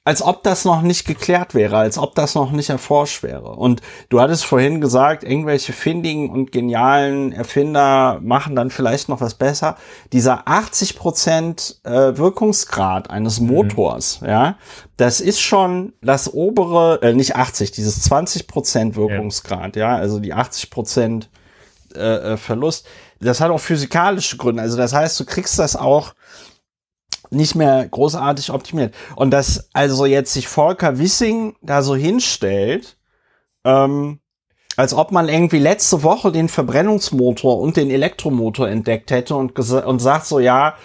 als 0.09 0.23
ob 0.23 0.43
das 0.43 0.65
noch 0.65 0.81
nicht 0.81 1.07
geklärt 1.07 1.55
wäre, 1.55 1.77
als 1.77 1.99
ob 1.99 2.15
das 2.15 2.35
noch 2.35 2.51
nicht 2.51 2.71
erforscht 2.71 3.23
wäre. 3.23 3.51
Und 3.51 3.83
du 4.09 4.23
hattest 4.23 4.47
vorhin 4.47 4.81
gesagt, 4.81 5.23
irgendwelche 5.23 5.75
findigen 5.75 6.31
und 6.31 6.51
genialen 6.51 7.31
Erfinder 7.33 8.19
machen 8.23 8.57
dann 8.57 8.71
vielleicht 8.71 9.11
noch 9.11 9.21
was 9.21 9.35
besser. 9.35 9.77
Dieser 10.15 10.49
80 10.49 10.97
Prozent 10.97 11.81
äh, 11.85 12.17
Wirkungsgrad 12.17 13.11
eines 13.11 13.39
mhm. 13.39 13.49
Motors, 13.49 14.23
mhm. 14.23 14.29
ja, 14.29 14.57
das 14.97 15.21
ist 15.21 15.41
schon 15.41 15.93
das 16.01 16.33
obere, 16.33 17.03
äh, 17.03 17.13
nicht 17.13 17.37
80, 17.37 17.73
dieses 17.73 18.01
20 18.05 18.47
Prozent 18.47 18.97
Wirkungsgrad, 18.97 19.77
ja. 19.77 19.91
ja, 19.91 19.97
also 19.99 20.21
die 20.21 20.33
80 20.33 20.71
Prozent 20.71 21.29
äh, 21.99 22.33
äh, 22.33 22.37
Verlust. 22.37 22.87
Das 23.21 23.41
hat 23.41 23.51
auch 23.51 23.61
physikalische 23.61 24.37
Gründe. 24.37 24.63
Also 24.63 24.77
das 24.77 24.93
heißt, 24.93 25.19
du 25.19 25.25
kriegst 25.25 25.59
das 25.59 25.77
auch 25.77 26.15
nicht 27.31 27.55
mehr 27.55 27.87
großartig 27.89 28.51
optimiert. 28.51 28.95
Und 29.17 29.31
dass 29.31 29.69
also 29.73 30.07
jetzt 30.07 30.33
sich 30.33 30.49
Volker 30.49 30.99
Wissing 30.99 31.57
da 31.63 31.83
so 31.83 31.95
hinstellt, 31.95 32.97
ähm, 33.65 34.21
als 34.77 34.95
ob 34.95 35.11
man 35.11 35.29
irgendwie 35.29 35.59
letzte 35.59 36.03
Woche 36.03 36.31
den 36.31 36.49
Verbrennungsmotor 36.49 37.59
und 37.59 37.77
den 37.77 37.91
Elektromotor 37.91 38.69
entdeckt 38.69 39.11
hätte 39.11 39.35
und, 39.35 39.59
und 39.59 39.99
sagt 39.99 40.27
so, 40.27 40.39
ja, 40.39 40.77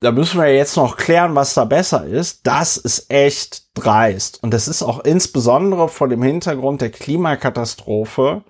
da 0.00 0.12
müssen 0.12 0.40
wir 0.40 0.54
jetzt 0.54 0.76
noch 0.76 0.96
klären, 0.96 1.34
was 1.34 1.54
da 1.54 1.64
besser 1.64 2.04
ist. 2.04 2.46
Das 2.46 2.76
ist 2.76 3.10
echt 3.10 3.66
dreist. 3.74 4.40
Und 4.42 4.54
das 4.54 4.68
ist 4.68 4.82
auch 4.82 5.00
insbesondere 5.00 5.88
vor 5.88 6.08
dem 6.08 6.22
Hintergrund 6.22 6.80
der 6.80 6.90
Klimakatastrophe, 6.90 8.44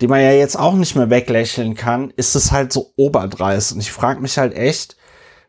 die 0.00 0.08
man 0.08 0.20
ja 0.20 0.32
jetzt 0.32 0.58
auch 0.58 0.74
nicht 0.74 0.96
mehr 0.96 1.10
weglächeln 1.10 1.74
kann, 1.74 2.12
ist 2.16 2.34
es 2.34 2.52
halt 2.52 2.72
so 2.72 2.92
oberdreist. 2.96 3.72
Und 3.72 3.80
ich 3.80 3.92
frage 3.92 4.20
mich 4.20 4.38
halt 4.38 4.54
echt, 4.54 4.96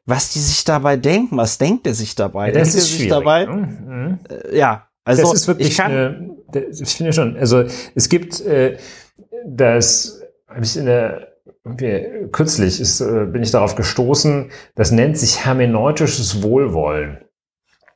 was 0.06 0.32
die 0.32 0.40
sich 0.40 0.64
dabei 0.64 0.96
denken. 0.96 1.38
Was 1.38 1.58
denkt 1.58 1.86
er 1.88 1.94
sich 1.94 2.16
dabei? 2.16 2.48
Ja, 2.48 2.54
das 2.54 2.72
denkt 2.72 2.78
ist 2.78 2.98
sich 2.98 3.08
dabei? 3.10 3.46
Mhm. 3.46 4.20
Äh, 4.30 4.58
ja, 4.58 4.88
also 5.04 5.24
das 5.24 5.34
ist 5.34 5.48
wirklich, 5.48 5.70
ich, 5.70 5.78
kann, 5.78 5.92
eine, 5.92 6.30
das, 6.52 6.82
ich 6.82 6.96
finde 6.96 7.14
schon. 7.14 7.38
Also 7.38 7.66
es 7.96 8.10
gibt 8.10 8.42
äh, 8.42 8.78
das, 9.46 10.22
habe 10.48 10.64
ich 10.64 10.78
in 10.78 10.86
der 10.86 11.34
kürzlich 12.32 12.80
ist, 12.80 13.02
äh, 13.02 13.26
bin 13.26 13.44
ich 13.44 13.52
darauf 13.52 13.76
gestoßen. 13.76 14.52
Das 14.76 14.92
nennt 14.92 15.18
sich 15.18 15.46
hermeneutisches 15.46 16.42
Wohlwollen. 16.42 17.26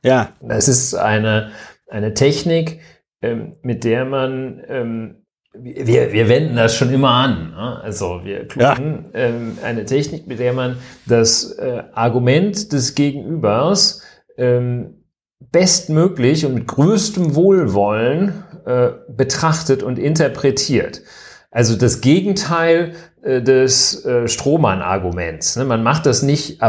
Ja. 0.02 0.30
Das 0.42 0.68
ist 0.68 0.94
eine 0.94 1.52
eine 1.92 2.14
Technik, 2.14 2.80
ähm, 3.20 3.56
mit 3.62 3.84
der 3.84 4.04
man 4.04 4.62
ähm, 4.66 5.21
wir, 5.54 6.12
wir 6.12 6.28
wenden 6.28 6.56
das 6.56 6.74
schon 6.74 6.92
immer 6.92 7.10
an. 7.10 7.50
Ne? 7.50 7.80
Also 7.82 8.20
wir 8.24 8.48
klugen 8.48 9.06
ja. 9.12 9.20
ähm, 9.20 9.58
eine 9.62 9.84
Technik, 9.84 10.26
mit 10.26 10.38
der 10.38 10.52
man 10.52 10.78
das 11.06 11.52
äh, 11.52 11.82
Argument 11.92 12.72
des 12.72 12.94
Gegenübers 12.94 14.02
ähm, 14.38 15.04
bestmöglich 15.50 16.46
und 16.46 16.54
mit 16.54 16.66
größtem 16.66 17.34
Wohlwollen 17.34 18.44
äh, 18.64 18.90
betrachtet 19.08 19.82
und 19.82 19.98
interpretiert. 19.98 21.02
Also 21.50 21.76
das 21.76 22.00
Gegenteil 22.00 22.94
äh, 23.22 23.42
des 23.42 24.06
äh, 24.06 24.26
Strohmann-Arguments. 24.28 25.56
Ne? 25.56 25.66
Man 25.66 25.82
macht 25.82 26.06
das 26.06 26.22
nicht, 26.22 26.60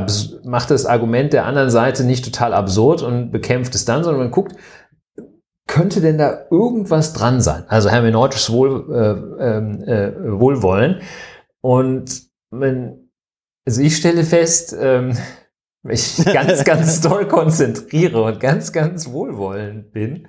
macht 0.44 0.72
das 0.72 0.86
Argument 0.86 1.32
der 1.32 1.46
anderen 1.46 1.70
Seite 1.70 2.04
nicht 2.04 2.26
total 2.26 2.54
absurd 2.54 3.02
und 3.02 3.32
bekämpft 3.32 3.76
es 3.76 3.86
dann, 3.86 4.04
sondern 4.04 4.24
man 4.24 4.32
guckt, 4.32 4.56
könnte 5.74 6.02
denn 6.02 6.20
da 6.20 6.46
irgendwas 6.52 7.14
dran 7.14 7.42
sein? 7.42 7.64
Also 7.68 7.90
hermeneutisches 7.90 8.52
Wohl, 8.52 8.86
äh, 8.94 9.44
ähm, 9.44 9.84
äh, 9.84 10.40
Wohlwollen. 10.40 11.02
Und 11.62 12.30
wenn, 12.52 13.10
also 13.66 13.82
ich 13.82 13.98
stelle 13.98 14.24
fest, 14.24 14.76
ähm, 14.80 15.18
mich 15.82 16.24
ganz, 16.32 16.64
ganz 16.64 17.02
doll 17.10 17.28
konzentriere 17.28 18.22
und 18.22 18.40
ganz, 18.40 18.72
ganz 18.72 19.10
wohlwollend 19.10 19.92
bin, 19.92 20.28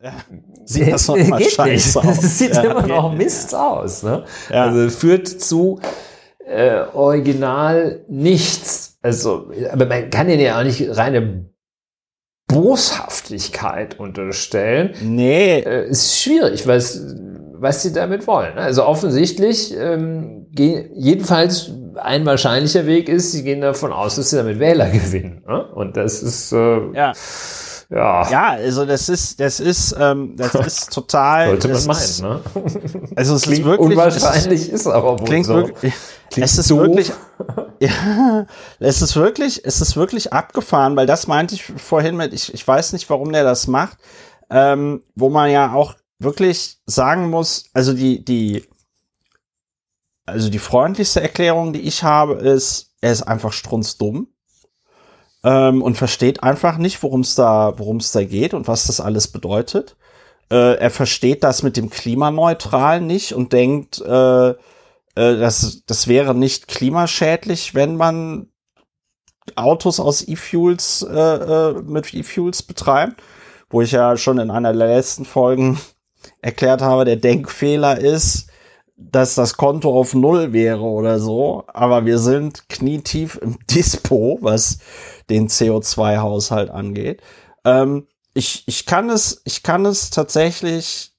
ja, 0.00 0.12
sieht 0.64 0.92
das 0.92 1.08
noch 1.08 1.16
immer 1.16 1.38
geht 1.38 1.50
scheiße 1.50 1.98
nicht. 1.98 2.08
aus. 2.08 2.20
Das 2.20 2.38
sieht 2.38 2.54
ja, 2.54 2.62
immer 2.62 2.86
noch 2.86 3.12
Mist 3.12 3.52
aus. 3.52 4.04
Ne? 4.04 4.24
Ja. 4.50 4.66
Also 4.66 4.88
führt 4.88 5.26
zu 5.26 5.80
äh, 6.46 6.82
original 6.94 8.04
nichts. 8.08 8.98
Also, 9.02 9.50
aber 9.72 9.86
man 9.86 10.10
kann 10.10 10.28
den 10.28 10.38
ja 10.38 10.60
auch 10.60 10.64
nicht 10.64 10.96
reine 10.96 11.50
Boshaftigkeit 12.52 13.98
unterstellen. 13.98 14.94
Nee. 15.02 15.60
Äh, 15.60 15.88
ist 15.88 16.20
schwierig, 16.20 16.66
was, 16.66 17.00
was 17.54 17.82
sie 17.82 17.92
damit 17.92 18.26
wollen. 18.26 18.58
Also 18.58 18.84
offensichtlich, 18.84 19.74
ähm, 19.76 20.46
gehen, 20.52 20.90
jedenfalls 20.94 21.72
ein 21.96 22.24
wahrscheinlicher 22.26 22.86
Weg 22.86 23.08
ist, 23.08 23.32
sie 23.32 23.42
gehen 23.42 23.60
davon 23.60 23.92
aus, 23.92 24.16
dass 24.16 24.30
sie 24.30 24.36
damit 24.36 24.58
Wähler 24.58 24.88
gewinnen. 24.90 25.42
Ne? 25.46 25.64
Und 25.66 25.96
das 25.96 26.22
ist 26.22 26.52
äh, 26.52 26.92
ja. 26.94 27.12
Ja. 27.90 28.30
ja, 28.30 28.48
also 28.50 28.86
das 28.86 29.08
ist, 29.08 29.40
das 29.40 29.58
ist, 29.58 29.96
ähm, 29.98 30.36
das 30.36 30.54
ist 30.66 30.92
total. 30.92 31.48
Sollte 31.48 31.68
man 31.68 31.86
meinen, 31.86 31.98
ist, 31.98 32.22
ne? 32.22 32.40
Also 33.16 33.34
es 33.34 33.42
klingt 33.42 33.58
ist 33.58 33.64
wirklich 33.64 33.90
unwahrscheinlich, 33.90 34.68
ist, 34.68 34.72
ist 34.72 34.86
aber 34.86 35.18
wohl 35.18 35.26
klingt 35.26 35.46
so. 35.46 35.56
Wirklich, 35.56 35.94
klingt 36.30 36.48
es 36.48 36.56
ist 36.56 36.70
doof. 36.70 36.78
wirklich, 36.78 37.12
ja, 37.80 38.46
es 38.78 39.02
ist 39.02 39.16
wirklich, 39.16 39.64
es 39.64 39.80
ist 39.80 39.96
wirklich 39.96 40.32
abgefahren, 40.32 40.94
weil 40.94 41.06
das 41.06 41.26
meinte 41.26 41.56
ich 41.56 41.64
vorhin 41.64 42.16
mit, 42.16 42.32
ich, 42.32 42.54
ich 42.54 42.66
weiß 42.66 42.92
nicht, 42.92 43.10
warum 43.10 43.32
der 43.32 43.42
das 43.42 43.66
macht, 43.66 43.98
ähm, 44.50 45.02
wo 45.16 45.28
man 45.28 45.50
ja 45.50 45.72
auch 45.72 45.96
wirklich 46.20 46.78
sagen 46.86 47.28
muss, 47.28 47.64
also 47.74 47.92
die, 47.92 48.24
die, 48.24 48.68
also 50.26 50.48
die 50.48 50.60
freundlichste 50.60 51.22
Erklärung, 51.22 51.72
die 51.72 51.80
ich 51.80 52.04
habe, 52.04 52.34
ist, 52.34 52.92
er 53.00 53.10
ist 53.10 53.22
einfach 53.22 53.52
strunzdumm 53.52 54.28
ähm, 55.44 55.82
und 55.82 55.96
versteht 55.96 56.42
einfach 56.42 56.78
nicht, 56.78 57.02
worum 57.02 57.20
es 57.20 57.34
da, 57.34 57.74
worum 57.78 57.98
es 57.98 58.12
da 58.12 58.24
geht 58.24 58.54
und 58.54 58.68
was 58.68 58.86
das 58.86 59.00
alles 59.00 59.28
bedeutet. 59.28 59.96
Äh, 60.50 60.76
er 60.76 60.90
versteht 60.90 61.44
das 61.44 61.62
mit 61.62 61.76
dem 61.76 61.90
Klimaneutral 61.90 63.00
nicht 63.00 63.32
und 63.32 63.52
denkt, 63.52 64.00
äh, 64.00 64.50
äh, 64.50 64.54
das, 65.14 65.82
das 65.86 66.08
wäre 66.08 66.34
nicht 66.34 66.68
klimaschädlich, 66.68 67.74
wenn 67.74 67.96
man 67.96 68.48
Autos 69.56 70.00
aus 70.00 70.26
E-Fuels 70.26 71.02
äh, 71.02 71.18
äh, 71.18 71.82
mit 71.82 72.12
E-Fuels 72.12 72.62
betreibt, 72.62 73.22
wo 73.68 73.82
ich 73.82 73.92
ja 73.92 74.16
schon 74.16 74.38
in 74.38 74.50
einer 74.50 74.72
der 74.72 74.88
letzten 74.88 75.24
Folgen 75.24 75.80
erklärt 76.42 76.82
habe, 76.82 77.04
der 77.04 77.16
Denkfehler 77.16 77.98
ist, 77.98 78.49
dass 79.00 79.34
das 79.34 79.56
Konto 79.56 79.98
auf 79.98 80.14
Null 80.14 80.52
wäre 80.52 80.82
oder 80.82 81.18
so, 81.18 81.64
aber 81.68 82.04
wir 82.04 82.18
sind 82.18 82.68
knietief 82.68 83.38
im 83.40 83.58
Dispo, 83.70 84.38
was 84.40 84.78
den 85.30 85.48
CO2-Haushalt 85.48 86.70
angeht. 86.70 87.22
Ähm, 87.64 88.06
ich, 88.34 88.64
ich 88.66 88.86
kann 88.86 89.10
es, 89.10 89.42
ich 89.44 89.62
kann 89.62 89.86
es 89.86 90.10
tatsächlich 90.10 91.12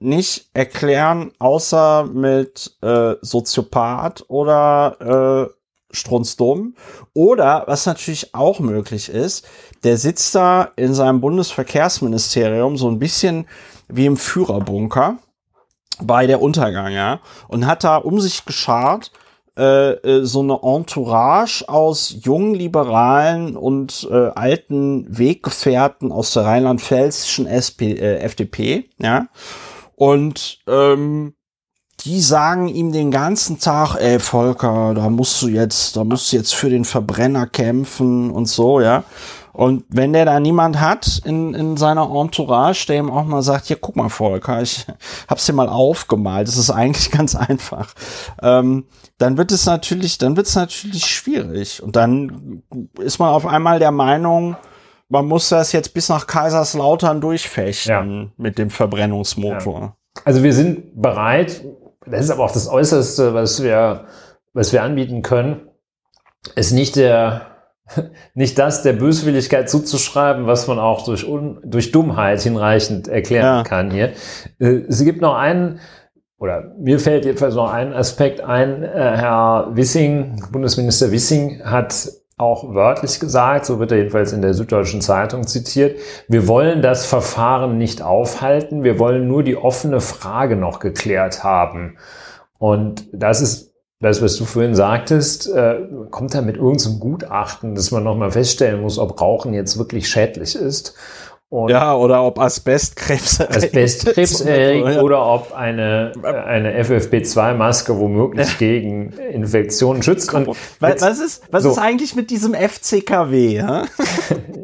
nicht 0.00 0.50
erklären, 0.52 1.32
außer 1.38 2.08
mit 2.12 2.76
äh, 2.82 3.14
Soziopath 3.20 4.24
oder 4.28 5.48
äh, 5.48 5.54
Strunzdumm. 5.94 6.74
Oder, 7.14 7.64
was 7.66 7.86
natürlich 7.86 8.34
auch 8.34 8.58
möglich 8.58 9.08
ist, 9.08 9.46
der 9.84 9.96
sitzt 9.96 10.34
da 10.34 10.70
in 10.76 10.94
seinem 10.94 11.20
Bundesverkehrsministerium 11.20 12.76
so 12.76 12.90
ein 12.90 12.98
bisschen 12.98 13.46
wie 13.88 14.06
im 14.06 14.16
Führerbunker 14.16 15.18
bei 16.02 16.26
der 16.26 16.40
Untergang, 16.40 16.92
ja, 16.92 17.20
und 17.48 17.66
hat 17.66 17.84
da 17.84 17.96
um 17.96 18.20
sich 18.20 18.44
geschart 18.44 19.10
äh, 19.58 19.92
äh, 19.92 20.24
so 20.24 20.40
eine 20.40 20.60
Entourage 20.62 21.68
aus 21.68 22.16
jungen 22.22 22.54
Liberalen 22.54 23.54
und 23.54 24.08
äh, 24.10 24.28
alten 24.34 25.06
Weggefährten 25.08 26.10
aus 26.10 26.32
der 26.32 26.46
rheinland-pfälzischen 26.46 27.46
äh, 27.46 28.16
FDP, 28.20 28.88
ja. 28.98 29.26
Und 29.94 30.60
ähm, 30.66 31.34
die 32.00 32.20
sagen 32.20 32.68
ihm 32.68 32.92
den 32.92 33.10
ganzen 33.10 33.60
Tag, 33.60 33.96
ey 33.96 34.18
Volker, 34.18 34.94
da 34.94 35.10
musst 35.10 35.42
du 35.42 35.48
jetzt, 35.48 35.96
da 35.96 36.04
musst 36.04 36.32
du 36.32 36.36
jetzt 36.36 36.54
für 36.54 36.70
den 36.70 36.86
Verbrenner 36.86 37.46
kämpfen 37.46 38.30
und 38.30 38.46
so, 38.46 38.80
ja. 38.80 39.04
Und 39.52 39.84
wenn 39.88 40.12
der 40.12 40.24
da 40.24 40.40
niemand 40.40 40.80
hat 40.80 41.20
in, 41.24 41.54
in 41.54 41.76
seiner 41.76 42.10
Entourage, 42.10 42.86
der 42.86 42.96
ihm 42.96 43.10
auch 43.10 43.24
mal 43.24 43.42
sagt, 43.42 43.66
hier 43.66 43.76
guck 43.76 43.96
mal 43.96 44.08
Volker, 44.08 44.62
ich 44.62 44.86
hab's 45.28 45.46
dir 45.46 45.52
mal 45.52 45.68
aufgemalt, 45.68 46.48
das 46.48 46.56
ist 46.56 46.70
eigentlich 46.70 47.10
ganz 47.12 47.34
einfach, 47.34 47.92
ähm, 48.40 48.86
dann 49.18 49.36
wird 49.36 49.52
es 49.52 49.66
natürlich, 49.66 50.18
dann 50.18 50.36
wird 50.36 50.46
es 50.46 50.54
natürlich 50.54 51.06
schwierig. 51.06 51.82
Und 51.82 51.96
dann 51.96 52.62
ist 52.98 53.18
man 53.18 53.28
auf 53.28 53.46
einmal 53.46 53.78
der 53.78 53.92
Meinung, 53.92 54.56
man 55.08 55.26
muss 55.26 55.50
das 55.50 55.72
jetzt 55.72 55.92
bis 55.92 56.08
nach 56.08 56.26
Kaiserslautern 56.26 57.20
durchfechten 57.20 58.22
ja. 58.22 58.28
mit 58.38 58.56
dem 58.56 58.70
Verbrennungsmotor. 58.70 59.80
Ja. 59.80 59.96
Also 60.24 60.42
wir 60.42 60.54
sind 60.54 61.00
bereit, 61.00 61.64
das 62.06 62.24
ist 62.24 62.30
aber 62.30 62.44
auch 62.44 62.52
das 62.52 62.68
Äußerste, 62.68 63.34
was 63.34 63.62
wir, 63.62 64.06
was 64.54 64.72
wir 64.72 64.82
anbieten 64.82 65.20
können, 65.20 65.68
ist 66.56 66.72
nicht 66.72 66.96
der 66.96 67.51
nicht 68.34 68.58
das 68.58 68.82
der 68.82 68.92
Böswilligkeit 68.92 69.68
zuzuschreiben, 69.68 70.46
was 70.46 70.66
man 70.66 70.78
auch 70.78 71.04
durch, 71.04 71.26
Un 71.26 71.60
durch 71.64 71.92
Dummheit 71.92 72.40
hinreichend 72.40 73.08
erklären 73.08 73.58
ja. 73.58 73.62
kann 73.62 73.90
hier. 73.90 74.12
Äh, 74.58 74.82
es 74.88 75.04
gibt 75.04 75.20
noch 75.20 75.34
einen, 75.34 75.80
oder 76.38 76.74
mir 76.78 76.98
fällt 76.98 77.24
jedenfalls 77.24 77.54
noch 77.54 77.70
ein 77.72 77.92
Aspekt 77.92 78.40
ein, 78.40 78.82
äh, 78.82 78.88
Herr 78.88 79.70
Wissing, 79.72 80.44
Bundesminister 80.50 81.10
Wissing 81.10 81.62
hat 81.64 82.08
auch 82.36 82.74
wörtlich 82.74 83.20
gesagt, 83.20 83.66
so 83.66 83.78
wird 83.78 83.92
er 83.92 83.98
jedenfalls 83.98 84.32
in 84.32 84.42
der 84.42 84.54
Süddeutschen 84.54 85.00
Zeitung 85.00 85.46
zitiert, 85.46 85.98
wir 86.28 86.48
wollen 86.48 86.82
das 86.82 87.06
Verfahren 87.06 87.78
nicht 87.78 88.02
aufhalten, 88.02 88.82
wir 88.82 88.98
wollen 88.98 89.28
nur 89.28 89.42
die 89.42 89.56
offene 89.56 90.00
Frage 90.00 90.56
noch 90.56 90.80
geklärt 90.80 91.44
haben. 91.44 91.98
Und 92.58 93.06
das 93.12 93.40
ist 93.40 93.71
das, 94.02 94.20
was 94.20 94.36
du 94.36 94.44
vorhin 94.44 94.74
sagtest, 94.74 95.48
äh, 95.48 95.76
kommt 96.10 96.34
da 96.34 96.42
mit 96.42 96.56
irgendeinem 96.56 96.98
Gutachten, 96.98 97.76
dass 97.76 97.92
man 97.92 98.02
nochmal 98.02 98.32
feststellen 98.32 98.82
muss, 98.82 98.98
ob 98.98 99.20
Rauchen 99.20 99.54
jetzt 99.54 99.78
wirklich 99.78 100.08
schädlich 100.08 100.56
ist. 100.56 100.94
Und 101.48 101.70
ja, 101.70 101.94
oder 101.94 102.24
ob 102.24 102.38
Asbest 102.40 102.96
Krebs 102.96 103.38
erregt. 104.40 105.02
Oder 105.02 105.24
ob 105.24 105.52
eine, 105.52 106.12
äh, 106.22 106.26
eine 106.26 106.82
FFP2-Maske 106.82 107.96
womöglich 107.96 108.58
gegen 108.58 109.12
Infektionen 109.12 110.02
schützt. 110.02 110.34
Und 110.34 110.48
was, 110.80 111.00
was 111.00 111.20
ist, 111.20 111.42
was 111.52 111.62
so. 111.62 111.70
ist 111.70 111.78
eigentlich 111.78 112.16
mit 112.16 112.30
diesem 112.30 112.54
FCKW? 112.54 113.54
Ja? 113.54 113.84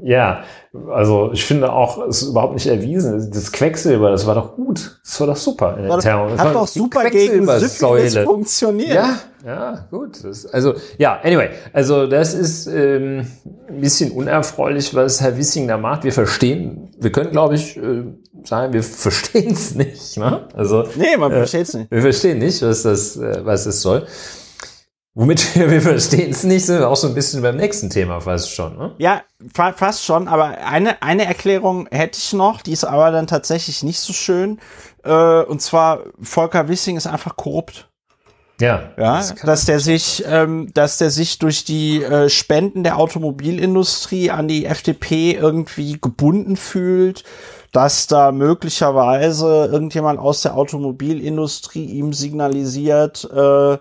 ja, 0.03 0.42
also 0.90 1.31
ich 1.33 1.44
finde 1.44 1.72
auch, 1.72 2.07
es 2.07 2.22
ist 2.22 2.28
überhaupt 2.28 2.54
nicht 2.54 2.66
erwiesen. 2.66 3.31
Das 3.33 3.52
Quecksilber, 3.52 4.11
das 4.11 4.26
war 4.26 4.35
doch 4.35 4.54
gut. 4.54 5.00
Das 5.02 5.18
war 5.20 5.28
doch 5.28 5.37
super 5.37 5.76
in 5.78 5.88
der 5.88 5.98
Thermik. 5.98 6.38
Hat 6.38 6.54
doch 6.54 6.66
super 6.66 7.09
gegen 7.09 7.46
Syphilis 7.46 8.16
funktioniert. 8.18 8.94
Ja, 8.94 9.18
ja, 9.46 9.87
gut. 9.90 10.22
Das, 10.22 10.46
also, 10.46 10.74
ja, 10.98 11.20
anyway. 11.22 11.50
Also 11.72 12.07
das 12.07 12.35
ist 12.35 12.66
ähm, 12.66 13.26
ein 13.68 13.81
bisschen 13.81 14.12
unerfreulich, 14.12 14.94
was 14.94 15.20
Herr 15.22 15.38
Wissing 15.38 15.68
da 15.68 15.78
macht. 15.78 16.04
Wir 16.04 16.12
verstehen, 16.12 16.90
wir 16.98 17.12
können, 17.12 17.31
glaube 17.31 17.54
ich, 17.54 17.76
äh, 17.78 18.04
sagen, 18.44 18.72
wir 18.74 18.83
verstehen 18.83 19.52
es 19.52 19.74
nicht. 19.74 20.18
Ne? 20.18 20.48
Also, 20.54 20.85
nee, 20.96 21.16
man 21.16 21.33
äh, 21.33 21.37
versteht 21.37 21.68
es 21.68 21.74
nicht. 21.74 21.90
Wir 21.90 22.02
verstehen 22.02 22.38
nicht, 22.38 22.61
was 22.61 22.83
das, 22.83 23.16
äh, 23.16 23.40
was 23.42 23.64
das 23.64 23.81
soll. 23.81 24.07
Womit 25.18 25.57
wir, 25.57 25.83
verstehen 25.83 26.31
es 26.31 26.44
nicht, 26.44 26.64
sind 26.64 26.78
wir 26.78 26.88
auch 26.88 26.94
so 26.94 27.09
ein 27.09 27.14
bisschen 27.14 27.42
beim 27.42 27.57
nächsten 27.57 27.90
Thema 27.90 28.20
fast 28.20 28.54
schon. 28.54 28.78
Ne? 28.78 28.92
Ja, 28.98 29.22
fa 29.52 29.72
fast 29.72 30.04
schon, 30.04 30.28
aber 30.28 30.59
eine, 30.64 31.02
eine 31.02 31.24
Erklärung 31.24 31.88
hätte 31.90 32.18
ich 32.18 32.33
noch, 32.33 32.62
die 32.62 32.70
ist 32.70 32.85
aber 32.85 33.11
dann 33.11 33.26
tatsächlich 33.26 33.83
nicht 33.83 33.98
so 33.98 34.12
schön. 34.12 34.61
Äh, 35.02 35.42
und 35.42 35.61
zwar, 35.61 36.04
Volker 36.22 36.68
Wissing 36.68 36.96
ist 36.96 37.09
einfach 37.09 37.35
korrupt. 37.35 37.88
Ja. 38.61 38.90
Ja, 38.96 39.16
das 39.16 39.35
dass 39.35 39.64
der 39.64 39.81
sich, 39.81 40.22
ähm, 40.24 40.70
dass 40.72 40.98
der 40.98 41.11
sich 41.11 41.40
durch 41.40 41.64
die 41.64 42.00
äh, 42.00 42.28
Spenden 42.28 42.85
der 42.85 42.96
Automobilindustrie 42.96 44.31
an 44.31 44.46
die 44.46 44.66
FDP 44.66 45.33
irgendwie 45.33 45.98
gebunden 46.00 46.57
fühlt, 46.57 47.24
dass 47.72 48.07
da 48.07 48.31
möglicherweise 48.31 49.68
irgendjemand 49.72 50.20
aus 50.20 50.42
der 50.42 50.57
Automobilindustrie 50.57 51.87
ihm 51.87 52.12
signalisiert, 52.12 53.28
äh, 53.35 53.78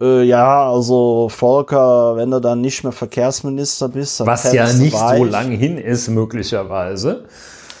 äh, 0.00 0.22
ja, 0.22 0.70
also 0.70 1.28
Volker, 1.28 2.16
wenn 2.16 2.30
du 2.30 2.40
dann 2.40 2.60
nicht 2.60 2.84
mehr 2.84 2.92
Verkehrsminister 2.92 3.88
bist, 3.88 4.24
was 4.24 4.52
ja 4.52 4.72
nicht 4.72 4.94
weich. 4.94 5.18
so 5.18 5.24
lang 5.24 5.50
hin 5.50 5.78
ist 5.78 6.08
möglicherweise. 6.08 7.26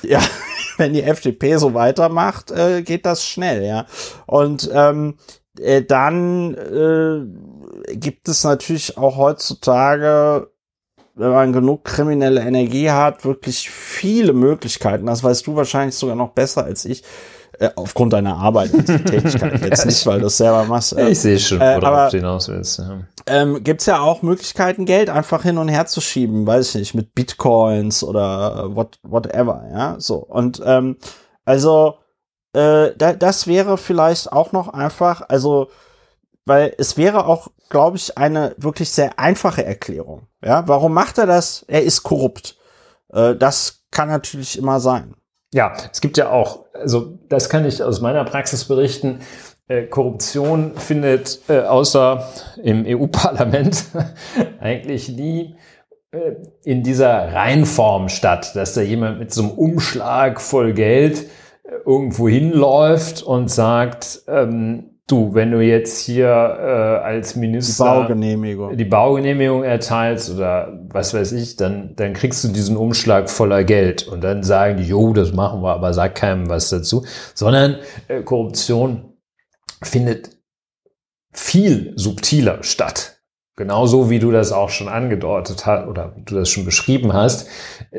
Ja, 0.02 0.20
wenn 0.76 0.92
die 0.92 1.02
FDP 1.02 1.56
so 1.56 1.74
weitermacht, 1.74 2.50
äh, 2.50 2.82
geht 2.82 3.06
das 3.06 3.24
schnell, 3.24 3.64
ja. 3.64 3.86
Und 4.26 4.68
ähm, 4.72 5.16
äh, 5.60 5.82
dann 5.82 6.54
äh, 6.54 7.94
gibt 7.94 8.28
es 8.28 8.44
natürlich 8.44 8.96
auch 8.96 9.16
heutzutage, 9.16 10.50
wenn 11.14 11.30
man 11.30 11.52
genug 11.52 11.84
kriminelle 11.84 12.40
Energie 12.40 12.90
hat, 12.90 13.24
wirklich 13.24 13.70
viele 13.70 14.32
Möglichkeiten. 14.32 15.06
Das 15.06 15.24
weißt 15.24 15.46
du 15.46 15.56
wahrscheinlich 15.56 15.96
sogar 15.96 16.16
noch 16.16 16.30
besser 16.30 16.64
als 16.64 16.84
ich 16.84 17.02
äh, 17.58 17.70
aufgrund 17.76 18.12
deiner 18.12 18.36
Arbeit 18.36 18.72
und 18.72 18.86
Tätigkeit 18.86 19.60
jetzt 19.64 19.86
nicht, 19.86 20.06
weil 20.06 20.20
du 20.20 20.26
es 20.26 20.36
selber 20.36 20.64
machst. 20.64 20.96
Äh, 20.96 21.08
ich 21.08 21.20
sehe 21.20 21.38
schon, 21.38 21.60
äh, 21.60 21.80
worauf 21.80 22.10
du 22.10 22.18
hinaus 22.18 22.48
willst. 22.48 22.78
Ja. 22.78 23.00
Ähm, 23.26 23.62
Gibt 23.64 23.84
ja 23.86 24.00
auch 24.00 24.22
Möglichkeiten, 24.22 24.84
Geld 24.86 25.10
einfach 25.10 25.42
hin 25.42 25.58
und 25.58 25.68
her 25.68 25.86
zu 25.86 26.00
schieben, 26.00 26.46
weiß 26.46 26.68
ich 26.68 26.74
nicht, 26.74 26.94
mit 26.94 27.14
Bitcoins 27.14 28.02
oder 28.02 28.64
äh, 28.64 28.76
what, 28.76 28.98
whatever, 29.02 29.64
ja, 29.72 29.96
so. 29.98 30.16
Und 30.16 30.62
ähm, 30.64 30.96
also 31.44 31.96
äh, 32.52 32.92
da, 32.96 33.12
das 33.12 33.46
wäre 33.46 33.76
vielleicht 33.78 34.32
auch 34.32 34.52
noch 34.52 34.68
einfach, 34.68 35.22
also, 35.28 35.68
weil 36.44 36.74
es 36.78 36.96
wäre 36.96 37.26
auch, 37.26 37.48
glaube 37.68 37.96
ich, 37.96 38.16
eine 38.16 38.54
wirklich 38.56 38.90
sehr 38.90 39.18
einfache 39.18 39.64
Erklärung. 39.64 40.28
Ja, 40.44 40.66
warum 40.66 40.94
macht 40.94 41.18
er 41.18 41.26
das? 41.26 41.64
Er 41.68 41.82
ist 41.82 42.02
korrupt. 42.02 42.56
Äh, 43.12 43.36
das 43.36 43.84
kann 43.90 44.08
natürlich 44.08 44.58
immer 44.58 44.80
sein. 44.80 45.14
Ja, 45.52 45.72
es 45.90 46.00
gibt 46.00 46.18
ja 46.18 46.30
auch, 46.30 46.66
also 46.74 47.18
das 47.28 47.48
kann 47.48 47.64
ich 47.64 47.82
aus 47.82 48.00
meiner 48.00 48.24
Praxis 48.24 48.64
berichten, 48.66 49.20
äh, 49.68 49.84
Korruption 49.84 50.76
findet 50.76 51.40
äh, 51.48 51.60
außer 51.60 52.26
im 52.62 52.84
EU-Parlament 52.86 53.84
eigentlich 54.60 55.08
nie 55.08 55.56
äh, 56.10 56.36
in 56.64 56.82
dieser 56.82 57.32
Reinform 57.34 58.08
statt, 58.08 58.56
dass 58.56 58.74
da 58.74 58.80
jemand 58.80 59.18
mit 59.18 59.32
so 59.32 59.42
einem 59.42 59.52
Umschlag 59.52 60.40
voll 60.40 60.72
Geld 60.72 61.24
äh, 61.64 61.72
irgendwo 61.84 62.28
hinläuft 62.28 63.22
und 63.22 63.50
sagt, 63.50 64.22
ähm, 64.26 64.97
Du, 65.08 65.32
wenn 65.32 65.50
du 65.52 65.62
jetzt 65.62 66.00
hier 66.00 66.26
äh, 66.26 67.02
als 67.02 67.34
Minister 67.34 67.84
die 67.84 67.88
Baugenehmigung. 67.88 68.76
die 68.76 68.84
Baugenehmigung 68.84 69.64
erteilst 69.64 70.30
oder 70.30 70.78
was 70.90 71.14
weiß 71.14 71.32
ich, 71.32 71.56
dann, 71.56 71.96
dann 71.96 72.12
kriegst 72.12 72.44
du 72.44 72.48
diesen 72.48 72.76
Umschlag 72.76 73.30
voller 73.30 73.64
Geld 73.64 74.06
und 74.06 74.22
dann 74.22 74.42
sagen 74.42 74.76
die, 74.76 74.84
jo, 74.84 75.14
das 75.14 75.32
machen 75.32 75.62
wir, 75.62 75.72
aber 75.72 75.94
sag 75.94 76.14
keinem 76.14 76.50
was 76.50 76.68
dazu, 76.68 77.06
sondern 77.34 77.78
äh, 78.08 78.20
Korruption 78.22 79.14
findet 79.82 80.36
viel 81.32 81.94
subtiler 81.96 82.62
statt. 82.62 83.22
Genauso 83.56 84.10
wie 84.10 84.18
du 84.18 84.30
das 84.30 84.52
auch 84.52 84.68
schon 84.68 84.88
angedeutet 84.88 85.64
hast 85.64 85.88
oder 85.88 86.14
du 86.26 86.34
das 86.34 86.50
schon 86.50 86.66
beschrieben 86.66 87.14
hast. 87.14 87.48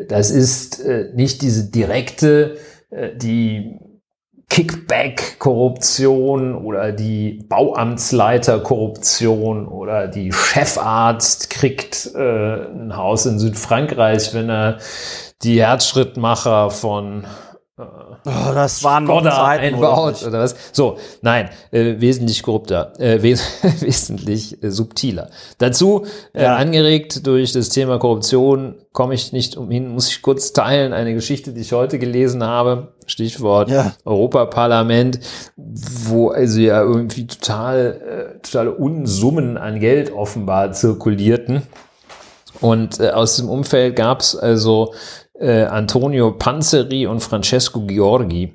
Das 0.07 0.29
ist 0.29 0.79
äh, 0.79 1.11
nicht 1.15 1.41
diese 1.41 1.71
direkte, 1.71 2.57
äh, 2.91 3.15
die 3.17 3.79
Kickback-Korruption 4.49 6.55
oder 6.55 6.91
die 6.91 7.45
Bauamtsleiter-Korruption 7.47 9.67
oder 9.67 10.07
die 10.07 10.31
Chefarzt 10.31 11.51
kriegt 11.51 12.09
äh, 12.15 12.63
ein 12.65 12.97
Haus 12.97 13.27
in 13.27 13.37
Südfrankreich, 13.39 14.33
wenn 14.33 14.49
er 14.49 14.79
die 15.43 15.61
Herzschrittmacher 15.61 16.71
von 16.71 17.27
Oh, 18.25 18.53
das 18.53 18.83
waren 18.83 19.05
noch 19.05 19.23
Zeiten, 19.23 19.75
einbaut 19.75 20.23
oder 20.25 20.39
was? 20.39 20.55
So, 20.73 20.97
nein, 21.21 21.49
äh, 21.71 21.95
wesentlich 21.99 22.43
korrupter, 22.43 22.93
äh, 22.99 23.21
wes 23.21 23.43
wesentlich 23.81 24.61
äh, 24.61 24.71
subtiler. 24.71 25.29
Dazu 25.57 26.05
äh, 26.33 26.43
ja. 26.43 26.55
angeregt 26.55 27.25
durch 27.25 27.53
das 27.53 27.69
Thema 27.69 27.97
Korruption 27.97 28.75
komme 28.91 29.13
ich 29.13 29.31
nicht 29.31 29.55
umhin, 29.55 29.89
muss 29.89 30.09
ich 30.09 30.21
kurz 30.21 30.51
teilen 30.51 30.91
eine 30.91 31.13
Geschichte, 31.13 31.53
die 31.53 31.61
ich 31.61 31.71
heute 31.71 31.99
gelesen 31.99 32.43
habe. 32.43 32.93
Stichwort 33.05 33.69
ja. 33.69 33.93
Europaparlament, 34.05 35.19
wo 35.55 36.29
also 36.29 36.59
ja 36.59 36.81
irgendwie 36.81 37.25
total 37.25 38.35
äh, 38.35 38.39
totale 38.41 38.71
Unsummen 38.71 39.57
an 39.57 39.79
Geld 39.79 40.11
offenbar 40.11 40.73
zirkulierten. 40.73 41.63
Und 42.61 42.99
äh, 42.99 43.11
aus 43.11 43.37
dem 43.37 43.49
Umfeld 43.49 43.95
gab 43.95 44.19
es 44.19 44.35
also 44.35 44.93
äh, 45.39 45.63
Antonio 45.63 46.31
Panzeri 46.31 47.07
und 47.07 47.21
Francesco 47.21 47.81
Giorgi. 47.81 48.53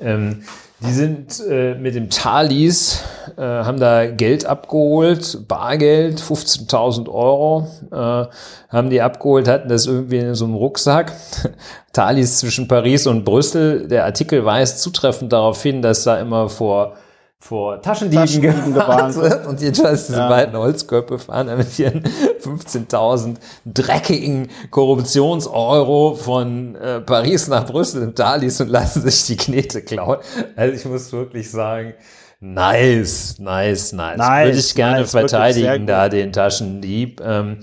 Ähm, 0.00 0.42
die 0.80 0.92
sind 0.92 1.42
äh, 1.48 1.74
mit 1.74 1.94
dem 1.94 2.10
Thalys, 2.10 3.02
äh, 3.38 3.40
haben 3.40 3.80
da 3.80 4.04
Geld 4.06 4.44
abgeholt, 4.44 5.48
Bargeld, 5.48 6.20
15.000 6.20 7.08
Euro, 7.08 7.66
äh, 7.90 8.26
haben 8.68 8.90
die 8.90 9.00
abgeholt, 9.00 9.48
hatten 9.48 9.70
das 9.70 9.86
irgendwie 9.86 10.18
in 10.18 10.34
so 10.34 10.44
einem 10.44 10.54
Rucksack. 10.54 11.12
Thalys 11.94 12.40
zwischen 12.40 12.68
Paris 12.68 13.06
und 13.06 13.24
Brüssel. 13.24 13.88
Der 13.88 14.04
Artikel 14.04 14.44
weist 14.44 14.82
zutreffend 14.82 15.32
darauf 15.32 15.62
hin, 15.62 15.80
dass 15.80 16.04
da 16.04 16.20
immer 16.20 16.50
vor 16.50 16.96
vor 17.38 17.80
Taschendieben, 17.82 18.26
Taschendieben 18.26 18.74
gewarnt 18.74 19.14
wird 19.16 19.46
und 19.46 19.60
jedenfalls 19.60 20.06
diese 20.06 20.18
ja. 20.18 20.28
beiden 20.28 20.56
Holzköpfe 20.56 21.18
fahren 21.18 21.48
dann 21.48 21.58
mit 21.58 21.78
ihren 21.78 22.02
15.000 22.42 23.36
dreckigen 23.66 24.48
Korruptionseuro 24.70 26.14
von 26.14 26.76
äh, 26.76 27.00
Paris 27.00 27.48
nach 27.48 27.66
Brüssel 27.66 28.02
im 28.02 28.14
Talis 28.14 28.60
und 28.60 28.68
lassen 28.68 29.02
sich 29.02 29.26
die 29.26 29.36
Knete 29.36 29.82
klauen. 29.82 30.18
Also 30.56 30.74
ich 30.74 30.84
muss 30.86 31.12
wirklich 31.12 31.50
sagen, 31.50 31.94
nice, 32.40 33.38
nice, 33.38 33.92
nice. 33.92 34.16
nice 34.18 34.46
Würde 34.46 34.58
ich 34.58 34.74
gerne 34.74 35.00
nice, 35.00 35.10
verteidigen, 35.10 35.86
da 35.86 36.08
den 36.08 36.32
Taschendieb. 36.32 37.20
Ähm, 37.22 37.58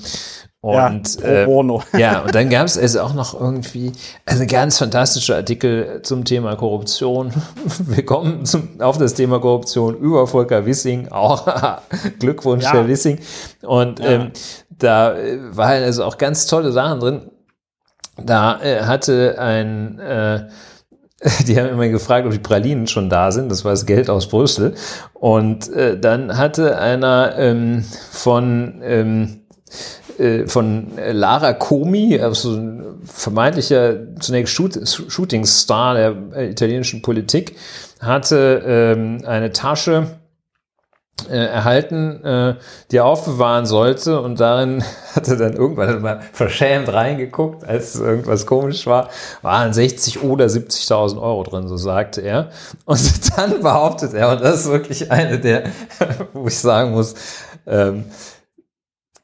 und 0.64 1.22
ja, 1.22 1.28
äh, 1.28 1.78
ja, 1.98 2.22
und 2.22 2.34
dann 2.34 2.50
gab 2.50 2.66
es 2.66 2.78
also 2.78 3.02
auch 3.02 3.14
noch 3.14 3.38
irgendwie 3.38 3.92
also 4.26 4.44
ein 4.44 4.48
ganz 4.48 4.78
fantastischer 4.78 5.36
Artikel 5.36 6.00
zum 6.04 6.24
Thema 6.24 6.56
Korruption. 6.56 7.34
Wir 7.86 8.06
kommen 8.06 8.46
zum, 8.46 8.80
auf 8.80 8.98
das 8.98 9.14
Thema 9.14 9.42
Korruption 9.42 9.98
über 9.98 10.26
Volker 10.26 10.66
Wissing, 10.66 11.10
auch 11.10 11.50
Glückwunsch, 12.20 12.64
ja. 12.64 12.76
Herr 12.76 12.88
Wissing. 12.88 13.20
Und 13.64 14.00
ja. 14.00 14.06
ähm, 14.06 14.32
da 14.70 15.18
äh, 15.18 15.38
waren 15.54 15.84
also 15.84 16.06
auch 16.06 16.18
ganz 16.18 16.48
tolle 16.48 16.72
Sachen 16.72 17.02
drin. 17.02 17.32
Da 18.24 18.62
äh, 18.62 18.84
hatte 18.84 19.36
ein 19.40 20.00
äh, 20.00 20.48
die 21.46 21.60
haben 21.60 21.68
immer 21.68 21.90
gefragt, 21.90 22.26
ob 22.26 22.32
die 22.32 22.40
Pralinen 22.40 22.88
schon 22.88 23.10
da 23.10 23.34
sind. 23.34 23.52
Das 23.52 23.66
war 23.66 23.72
das 23.72 23.86
Geld 23.86 24.10
aus 24.10 24.30
Brüssel. 24.30 24.76
Und 25.14 25.70
äh, 25.74 26.00
dann 26.00 26.38
hatte 26.38 26.78
einer 26.78 27.34
ähm, 27.38 27.84
von 28.12 28.82
ähm, 28.82 29.44
äh, 30.03 30.03
von 30.46 30.92
Lara 31.12 31.54
Comi, 31.54 32.20
also 32.20 32.56
ein 32.56 33.02
vermeintlicher 33.04 33.96
zunächst 34.20 34.54
Shoot, 34.54 34.80
Shootingstar 34.88 35.96
der 35.96 36.16
äh, 36.36 36.50
italienischen 36.50 37.02
Politik, 37.02 37.56
hatte 38.00 38.64
ähm, 38.66 39.24
eine 39.26 39.52
Tasche 39.52 40.08
äh, 41.30 41.36
erhalten, 41.36 42.24
äh, 42.26 42.56
die 42.92 42.98
er 42.98 43.06
aufbewahren 43.06 43.66
sollte 43.66 44.20
und 44.20 44.40
darin 44.40 44.84
hat 45.16 45.28
er 45.28 45.38
dann 45.38 45.54
irgendwann 45.54 46.02
mal 46.02 46.22
verschämt 46.34 46.92
reingeguckt, 46.92 47.64
als 47.64 47.96
irgendwas 47.96 48.46
komisch 48.46 48.88
war, 48.88 49.10
waren 49.42 49.74
60 49.74 50.24
oder 50.24 50.46
70.000 50.46 51.22
Euro 51.22 51.44
drin, 51.44 51.68
so 51.68 51.78
sagte 51.78 52.22
er. 52.22 52.50
Und 52.86 53.00
dann 53.38 53.62
behauptet 53.62 54.14
er, 54.14 54.32
und 54.32 54.42
das 54.42 54.62
ist 54.62 54.72
wirklich 54.72 55.12
eine 55.12 55.40
der, 55.40 55.66
wo 56.34 56.48
ich 56.48 56.58
sagen 56.58 56.92
muss, 56.92 57.14
ähm, 57.68 58.06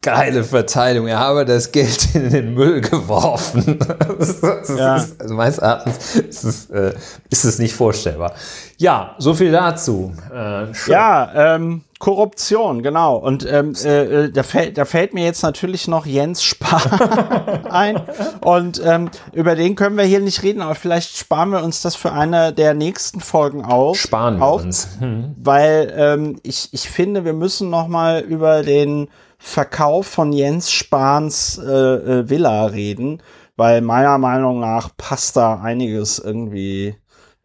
geile 0.02 0.46
Verteidigung. 0.46 1.08
Er 1.08 1.20
habe 1.20 1.44
das 1.44 1.72
Geld 1.72 2.16
in 2.16 2.30
den 2.30 2.54
Müll 2.54 2.82
geworfen. 2.82 3.80
das, 4.18 4.40
das 4.40 4.70
ja. 4.70 4.96
ist, 4.96 5.22
also 5.22 5.34
meines 5.34 5.58
Erachtens 5.58 6.16
ist 6.16 6.44
es, 6.44 6.70
äh, 6.70 6.94
ist 7.30 7.44
es 7.44 7.60
nicht 7.60 7.74
vorstellbar. 7.74 8.34
Ja, 8.78 9.16
so 9.18 9.34
viel 9.34 9.52
dazu. 9.52 10.14
Äh, 10.34 10.68
ja, 10.88 11.56
ähm, 11.56 11.84
Korruption, 12.00 12.82
genau. 12.82 13.18
Und 13.18 13.46
ähm, 13.46 13.74
äh, 13.84 14.04
äh, 14.04 14.32
da, 14.32 14.44
fällt, 14.44 14.78
da 14.78 14.86
fällt 14.86 15.14
mir 15.14 15.26
jetzt 15.26 15.44
natürlich 15.44 15.90
noch 15.90 16.06
Jens 16.06 16.42
Spahn 16.42 17.66
ein. 17.70 18.02
Und 18.40 18.82
ähm, 18.86 19.10
über 19.34 19.56
den 19.56 19.76
können 19.76 19.98
wir 19.98 20.06
hier 20.06 20.22
nicht 20.22 20.42
reden, 20.44 20.62
aber 20.62 20.76
vielleicht 20.76 21.18
sparen 21.18 21.50
wir 21.50 21.62
uns 21.62 21.82
das 21.82 21.98
für 21.98 22.14
eine 22.14 22.54
der 22.54 22.74
nächsten 22.74 23.20
Folgen 23.20 23.66
auf. 23.66 23.98
Sparen 23.98 24.38
wir 24.38 24.46
auf, 24.46 24.64
uns. 24.64 24.88
Hm. 25.00 25.36
Weil 25.44 25.94
ähm, 25.94 26.40
ich, 26.44 26.70
ich 26.72 26.90
finde, 26.90 27.26
wir 27.26 27.34
müssen 27.34 27.70
noch 27.70 27.90
mal 27.90 28.22
über 28.22 28.64
den 28.64 29.10
Verkauf 29.40 30.06
von 30.06 30.34
Jens 30.34 30.70
Spahns 30.70 31.58
äh, 31.58 31.72
äh, 31.72 32.30
Villa 32.30 32.66
reden, 32.66 33.24
weil 33.56 33.82
meiner 33.82 34.18
Meinung 34.18 34.60
nach 34.60 34.90
passt 34.98 35.38
da 35.38 35.62
einiges 35.62 36.20
irgendwie 36.20 36.96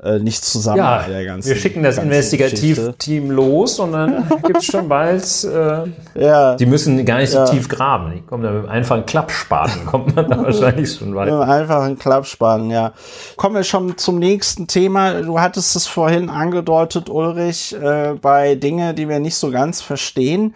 äh, 0.02 0.18
nicht 0.18 0.44
zusammen 0.44 0.78
ja, 0.78 0.98
bei 0.98 1.08
der 1.08 1.24
ganzen. 1.24 1.48
Wir 1.48 1.56
schicken 1.56 1.84
das 1.84 1.98
Investigativteam 1.98 3.30
los 3.30 3.78
und 3.78 3.92
dann 3.92 4.28
gibt 4.42 4.58
es 4.58 4.66
schon 4.66 4.88
bald. 4.88 5.24
Äh, 5.44 6.20
ja, 6.20 6.56
die 6.56 6.66
müssen 6.66 7.04
gar 7.04 7.18
nicht 7.18 7.30
so 7.30 7.38
ja. 7.38 7.44
tief 7.44 7.68
graben. 7.68 8.12
Die 8.12 8.20
kommen 8.22 8.42
da 8.42 8.50
mit 8.50 8.64
einem 8.64 8.68
einfachen 8.70 9.06
Klappspaten, 9.06 9.86
kommt 9.86 10.16
man 10.16 10.28
da 10.28 10.42
wahrscheinlich 10.42 10.92
schon 10.92 11.14
weiter. 11.14 11.38
Mit 11.38 11.42
einem 11.42 11.62
einfachen 11.62 11.98
Klappspaten, 11.98 12.70
ja. 12.70 12.92
Kommen 13.36 13.54
wir 13.54 13.62
schon 13.62 13.96
zum 13.96 14.18
nächsten 14.18 14.66
Thema. 14.66 15.22
Du 15.22 15.38
hattest 15.40 15.76
es 15.76 15.86
vorhin 15.86 16.28
angedeutet, 16.28 17.08
Ulrich, 17.08 17.72
äh, 17.80 18.14
bei 18.20 18.56
Dinge, 18.56 18.94
die 18.94 19.08
wir 19.08 19.20
nicht 19.20 19.36
so 19.36 19.52
ganz 19.52 19.80
verstehen. 19.80 20.54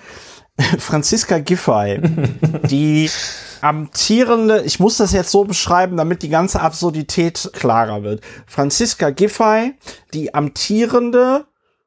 Franziska 0.79 1.39
Giffey, 1.39 2.01
die 2.69 3.11
amtierende, 3.61 4.63
ich 4.63 4.81
muss 4.81 4.97
das 4.97 5.13
jetzt 5.13 5.31
so 5.31 5.45
beschreiben, 5.45 5.97
damit 5.97 6.23
die 6.23 6.29
ganze 6.29 6.61
Absurdität 6.61 7.51
klarer 7.53 8.03
wird. 8.03 8.23
Franziska 8.47 9.11
Giffey, 9.11 9.75
die 10.15 10.35
amtierende, 10.35 11.47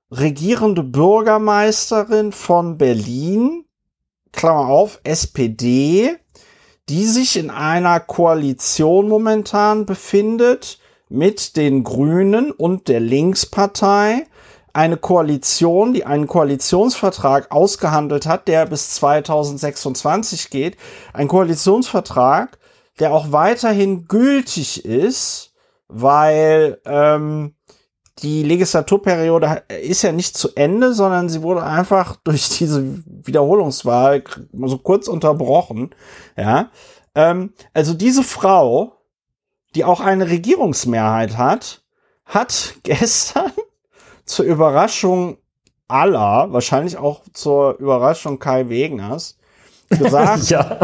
regierende 0.09 0.83
Bürgermeisterin 0.83 2.31
von 2.31 2.77
Berlin, 2.77 3.65
Klammer 4.31 4.67
auf, 4.67 4.99
SPD, 5.03 6.15
die 6.89 7.05
sich 7.05 7.37
in 7.37 7.49
einer 7.49 7.99
Koalition 7.99 9.07
momentan 9.07 9.85
befindet 9.85 10.79
mit 11.09 11.57
den 11.57 11.83
Grünen 11.83 12.51
und 12.51 12.87
der 12.87 13.01
Linkspartei, 13.01 14.25
eine 14.73 14.97
Koalition, 14.97 15.93
die 15.93 16.05
einen 16.05 16.27
Koalitionsvertrag 16.27 17.51
ausgehandelt 17.51 18.25
hat, 18.25 18.47
der 18.47 18.65
bis 18.65 18.95
2026 18.95 20.49
geht. 20.49 20.77
Ein 21.13 21.27
Koalitionsvertrag, 21.27 22.57
der 22.99 23.13
auch 23.13 23.31
weiterhin 23.31 24.07
gültig 24.07 24.85
ist, 24.85 25.53
weil 25.87 26.79
ähm, 26.85 27.55
die 28.19 28.43
Legislaturperiode 28.43 29.63
ist 29.81 30.03
ja 30.03 30.11
nicht 30.11 30.37
zu 30.37 30.49
Ende, 30.55 30.93
sondern 30.93 31.29
sie 31.29 31.41
wurde 31.41 31.63
einfach 31.63 32.15
durch 32.23 32.49
diese 32.49 33.03
Wiederholungswahl 33.05 34.23
so 34.63 34.77
kurz 34.77 35.07
unterbrochen. 35.07 35.95
Ja, 36.37 36.69
ähm, 37.15 37.53
also 37.73 37.93
diese 37.93 38.23
Frau, 38.23 38.97
die 39.75 39.83
auch 39.83 40.01
eine 40.01 40.29
Regierungsmehrheit 40.29 41.37
hat, 41.37 41.81
hat 42.25 42.75
gestern 42.83 43.51
zur 44.25 44.45
Überraschung 44.45 45.37
aller, 45.87 46.51
wahrscheinlich 46.51 46.97
auch 46.97 47.21
zur 47.33 47.77
Überraschung 47.79 48.39
Kai 48.39 48.69
Wegeners, 48.69 49.37
gesagt, 49.89 50.49
ja. 50.49 50.77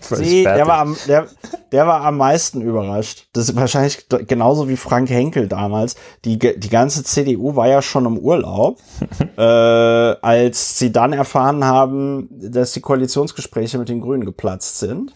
Sie, 0.00 0.42
der, 0.42 0.66
war 0.66 0.78
am, 0.80 0.96
der, 1.08 1.28
der 1.72 1.86
war 1.86 2.02
am 2.02 2.18
meisten 2.18 2.60
überrascht. 2.60 3.28
Das 3.32 3.48
ist 3.48 3.56
wahrscheinlich 3.56 4.06
genauso 4.26 4.68
wie 4.68 4.76
Frank 4.76 5.08
Henkel 5.08 5.48
damals. 5.48 5.96
Die, 6.24 6.38
die 6.38 6.68
ganze 6.68 7.04
CDU 7.04 7.56
war 7.56 7.68
ja 7.68 7.80
schon 7.80 8.04
im 8.04 8.18
Urlaub, 8.18 8.78
äh, 9.38 9.40
als 9.40 10.78
sie 10.78 10.92
dann 10.92 11.14
erfahren 11.14 11.64
haben, 11.64 12.28
dass 12.30 12.72
die 12.72 12.80
Koalitionsgespräche 12.80 13.78
mit 13.78 13.88
den 13.88 14.00
Grünen 14.00 14.24
geplatzt 14.24 14.78
sind. 14.78 15.14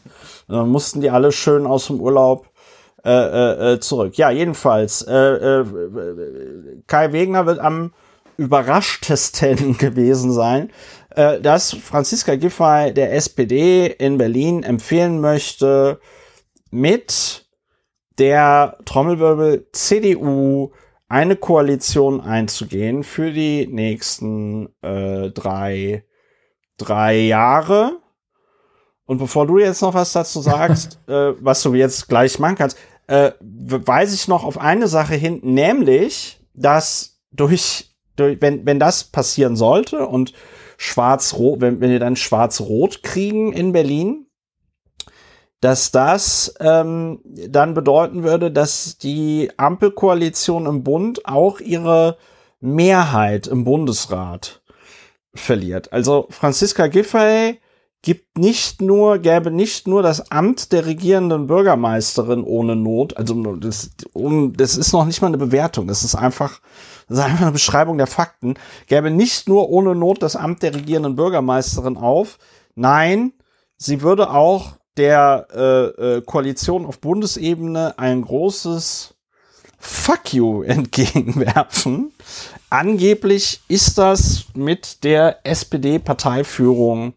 Und 0.48 0.57
dann 0.57 0.68
mussten 0.70 1.01
die 1.01 1.11
alle 1.11 1.33
schön 1.33 1.66
aus 1.66 1.88
dem 1.88 2.01
Urlaub 2.01 2.46
äh, 3.04 3.11
äh, 3.11 3.72
äh, 3.72 3.80
zurück. 3.80 4.16
Ja, 4.16 4.30
jedenfalls, 4.30 5.02
äh, 5.02 5.14
äh, 5.14 5.64
Kai 6.87 7.12
Wegner 7.12 7.46
wird 7.46 7.58
am 7.58 7.92
überraschtesten 8.37 9.78
gewesen 9.78 10.32
sein, 10.32 10.70
äh, 11.11 11.40
dass 11.40 11.72
Franziska 11.72 12.37
Giffey 12.37 12.92
der 12.94 13.14
SPD 13.14 13.87
in 13.87 14.18
Berlin 14.18 14.62
empfehlen 14.62 15.20
möchte, 15.20 16.00
mit 16.70 17.46
der 18.18 18.78
Trommelwirbel 18.84 19.68
CDU 19.72 20.72
eine 21.08 21.37
Koalition 21.37 22.20
einzugehen 22.20 23.02
für 23.02 23.32
die 23.32 23.66
nächsten 23.66 24.68
äh, 24.82 25.30
drei, 25.30 26.04
drei 26.76 27.16
Jahre. 27.20 28.00
Und 29.09 29.16
bevor 29.16 29.47
du 29.47 29.59
jetzt 29.59 29.81
noch 29.81 29.94
was 29.94 30.12
dazu 30.12 30.42
sagst, 30.42 31.01
äh, 31.09 31.33
was 31.42 31.62
du 31.62 31.73
jetzt 31.73 32.09
gleich 32.11 32.38
machen 32.38 32.57
kannst, 32.57 32.77
äh, 33.07 33.33
weise 33.40 34.14
ich 34.14 34.29
noch 34.29 34.44
auf 34.44 34.59
eine 34.59 34.87
Sache 34.87 35.14
hin, 35.14 35.40
nämlich, 35.42 36.40
dass 36.53 37.18
durch, 37.33 37.97
durch 38.16 38.37
wenn, 38.42 38.66
wenn 38.66 38.79
das 38.79 39.05
passieren 39.05 39.57
sollte 39.57 40.07
und 40.07 40.35
schwarz-rot, 40.77 41.62
wenn, 41.62 41.81
wenn 41.81 41.90
wir 41.90 42.01
dann 42.01 42.16
schwarz-rot 42.16 43.03
kriegen 43.03 43.55
in 43.55 43.73
Berlin, 43.73 44.27
dass 45.62 45.90
das 45.90 46.55
ähm, 46.61 47.21
dann 47.25 47.73
bedeuten 47.73 48.25
würde, 48.25 48.51
dass 48.51 48.99
die 48.99 49.51
Ampelkoalition 49.57 50.66
im 50.66 50.85
Bund 50.85 51.25
auch 51.25 51.61
ihre 51.61 52.18
Mehrheit 52.61 53.47
im 53.47 53.64
Bundesrat 53.64 54.61
verliert. 55.35 55.94
Also 55.94 56.27
Franziska 56.29 56.88
Giffey 56.88 57.59
gibt 58.09 58.38
nicht 58.38 58.81
nur, 58.81 59.18
gäbe 59.18 59.51
nicht 59.51 59.87
nur 59.87 60.03
das 60.03 60.31
Amt 60.31 60.73
der 60.73 60.87
regierenden 60.87 61.47
Bürgermeisterin 61.47 62.42
ohne 62.42 62.75
Not, 62.75 63.14
also 63.18 63.57
das, 63.57 63.90
das 64.14 64.77
ist 64.79 64.94
noch 64.94 65.05
nicht 65.05 65.21
mal 65.21 65.27
eine 65.27 65.37
Bewertung, 65.37 65.87
das 65.87 66.05
ist 66.05 66.14
einfach, 66.14 66.62
das 67.07 67.18
ist 67.18 67.25
einfach 67.25 67.42
eine 67.42 67.53
Beschreibung 67.53 67.99
der 67.99 68.07
Fakten, 68.07 68.55
gäbe 68.87 69.11
nicht 69.11 69.47
nur 69.47 69.68
ohne 69.68 69.94
Not 69.94 70.23
das 70.23 70.37
Amt 70.37 70.62
der 70.62 70.75
regierenden 70.75 71.16
Bürgermeisterin 71.16 71.99
auf, 71.99 72.38
nein, 72.75 73.35
sie 73.77 74.01
würde 74.01 74.31
auch 74.31 74.79
der 74.97 75.47
äh, 75.55 76.16
äh, 76.16 76.23
Koalition 76.23 76.87
auf 76.87 77.01
Bundesebene 77.01 77.99
ein 77.99 78.23
großes 78.23 79.16
Fuck 79.79 80.33
you 80.33 80.62
entgegenwerfen. 80.66 82.12
Angeblich 82.71 83.61
ist 83.68 83.99
das 83.99 84.47
mit 84.55 85.05
der 85.05 85.40
SPD-Parteiführung 85.44 87.12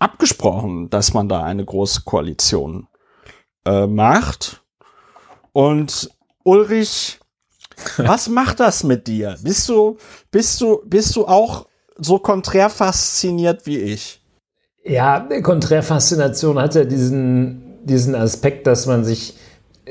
abgesprochen, 0.00 0.90
dass 0.90 1.14
man 1.14 1.28
da 1.28 1.44
eine 1.44 1.64
große 1.64 2.02
Koalition 2.04 2.88
äh, 3.64 3.86
macht. 3.86 4.62
Und 5.52 6.10
Ulrich, 6.42 7.20
was 7.96 8.28
macht 8.28 8.58
das 8.58 8.82
mit 8.82 9.06
dir? 9.06 9.36
Bist 9.42 9.68
du, 9.68 9.96
bist 10.32 10.60
du, 10.60 10.82
bist 10.84 11.14
du 11.14 11.26
auch 11.26 11.66
so 11.96 12.18
konträr 12.18 12.70
fasziniert 12.70 13.66
wie 13.66 13.78
ich? 13.78 14.20
Ja, 14.82 15.28
Konträrfaszination 15.42 16.58
hat 16.58 16.74
ja 16.74 16.84
diesen, 16.84 17.78
diesen 17.84 18.14
Aspekt, 18.14 18.66
dass 18.66 18.86
man 18.86 19.04
sich 19.04 19.34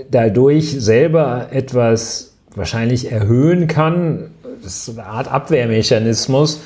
dadurch 0.10 0.76
selber 0.82 1.50
etwas 1.52 2.34
wahrscheinlich 2.56 3.12
erhöhen 3.12 3.68
kann. 3.68 4.32
Das 4.64 4.74
ist 4.74 4.86
so 4.86 4.92
eine 4.94 5.06
Art 5.06 5.32
Abwehrmechanismus, 5.32 6.62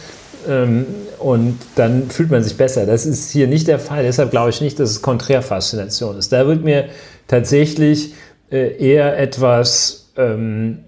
ähm, 0.47 0.85
und 1.23 1.57
dann 1.75 2.09
fühlt 2.09 2.29
man 2.31 2.43
sich 2.43 2.57
besser. 2.57 2.85
Das 2.85 3.05
ist 3.05 3.31
hier 3.31 3.47
nicht 3.47 3.67
der 3.67 3.79
Fall. 3.79 4.03
Deshalb 4.03 4.31
glaube 4.31 4.49
ich 4.49 4.61
nicht, 4.61 4.79
dass 4.79 4.89
es 4.89 5.01
Konträrfaszination 5.01 6.17
ist. 6.17 6.31
Da 6.31 6.47
wird 6.47 6.63
mir 6.63 6.89
tatsächlich 7.27 8.13
äh, 8.51 8.75
eher 8.77 9.17
etwas 9.17 10.11
ähm, 10.17 10.79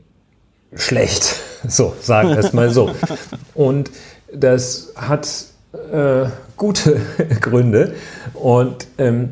schlecht. 0.75 1.35
So, 1.67 1.95
sagen 1.99 2.29
wir 2.29 2.37
es 2.37 2.53
mal 2.53 2.69
so. 2.69 2.91
Und 3.55 3.89
das 4.31 4.93
hat 4.95 5.27
äh, 5.91 6.27
gute 6.57 7.01
Gründe. 7.41 7.95
Und 8.35 8.85
ähm, 8.99 9.29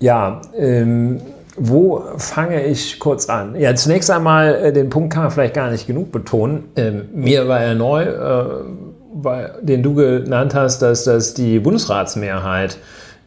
ja, 0.00 0.42
ähm, 0.56 1.20
wo 1.56 2.02
fange 2.16 2.64
ich 2.66 2.98
kurz 2.98 3.28
an? 3.28 3.54
Ja, 3.54 3.74
zunächst 3.74 4.10
einmal, 4.10 4.54
äh, 4.56 4.72
den 4.72 4.90
Punkt 4.90 5.12
kann 5.12 5.22
man 5.22 5.30
vielleicht 5.30 5.54
gar 5.54 5.70
nicht 5.70 5.86
genug 5.86 6.10
betonen. 6.10 6.64
Ähm, 6.74 7.10
mir 7.14 7.46
war 7.46 7.60
er 7.60 7.74
neu, 7.74 8.02
äh, 8.02 8.64
den 9.60 9.82
du 9.82 9.94
genannt 9.94 10.54
hast, 10.54 10.80
dass 10.80 11.04
das 11.04 11.34
die 11.34 11.58
Bundesratsmehrheit 11.58 12.78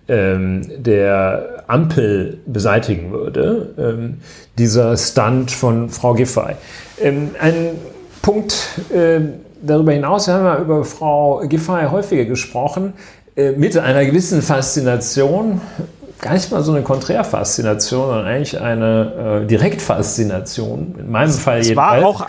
ähm, 0.08 0.62
der 0.78 1.64
Ampel 1.68 2.40
beseitigen 2.46 3.12
würde. 3.12 3.74
Ähm, 3.78 4.18
dieser 4.58 4.98
Stunt 4.98 5.52
von 5.52 5.90
Frau 5.90 6.14
Giffey. 6.14 6.56
Ähm, 7.02 7.32
ein 7.40 7.72
Punkt 8.22 8.56
äh, 8.94 9.20
darüber 9.62 9.92
hinaus, 9.92 10.28
wir 10.28 10.36
haben 10.36 10.46
ja 10.46 10.60
über 10.60 10.84
Frau 10.84 11.44
Giffey 11.48 11.88
häufiger 11.90 12.26
gesprochen, 12.26 12.94
äh, 13.36 13.52
mit 13.52 13.78
einer 13.78 14.06
gewissen 14.06 14.42
Faszination, 14.42 15.62
gar 16.22 16.34
nicht 16.34 16.52
mal 16.52 16.64
so 16.64 16.72
eine 16.72 16.84
Konträrfaszination, 16.84 18.08
sondern 18.08 18.26
eigentlich 18.26 18.60
eine 18.60 19.42
äh, 19.44 19.48
Direktfaszination. 19.48 20.96
In 21.00 21.12
meinem 21.12 21.32
Fall 21.32 21.60
es 21.60 21.70
jedenfalls. 21.70 22.04
war 22.04 22.10
auch 22.10 22.28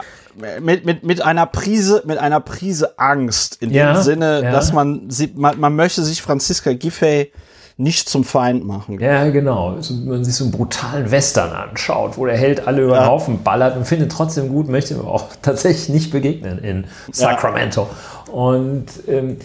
mit, 0.61 0.85
mit, 0.85 1.03
mit 1.05 1.23
einer 1.23 1.47
Prise, 1.47 2.03
mit 2.07 2.19
einer 2.19 2.41
Prise 2.41 2.99
Angst, 2.99 3.59
in 3.61 3.71
Ja, 3.71 3.95
dem 3.95 4.03
Sinne, 4.03 4.43
ja. 4.43 4.53
dass 4.53 4.73
man, 4.73 5.09
sie, 5.11 5.33
man, 5.35 5.59
man 5.59 5.75
möchte 5.77 6.03
sich 6.03 6.23
Franziska 6.23 6.73
Giffey 6.73 7.33
nicht 7.79 8.09
zum 8.09 8.25
Feind 8.25 8.65
machen. 8.65 8.99
Ja, 9.01 9.29
genau. 9.29 9.77
So, 9.81 9.95
wenn 9.95 10.09
man 10.09 10.25
sich 10.25 10.35
so 10.35 10.45
einen 10.45 10.51
brutalen 10.53 11.11
Western 11.11 11.53
anschaut, 11.53 12.17
wo 12.17 12.25
der 12.25 12.37
Held 12.37 12.67
alle 12.67 12.83
über 12.83 12.95
den 12.95 13.03
Ja. 13.03 13.07
Haufen 13.09 13.43
ballert 13.43 13.77
und 13.77 13.87
findet 13.87 14.11
trotzdem 14.13 14.49
gut, 14.49 14.69
möchte 14.69 14.95
ihm 14.95 15.01
aber 15.01 15.13
auch 15.13 15.27
tatsächlich 15.43 15.89
nicht 15.91 16.11
begegnen 16.11 16.59
in 16.59 16.85
Sacramento. 17.13 17.89
Und 18.33 18.87
ähm, 19.09 19.37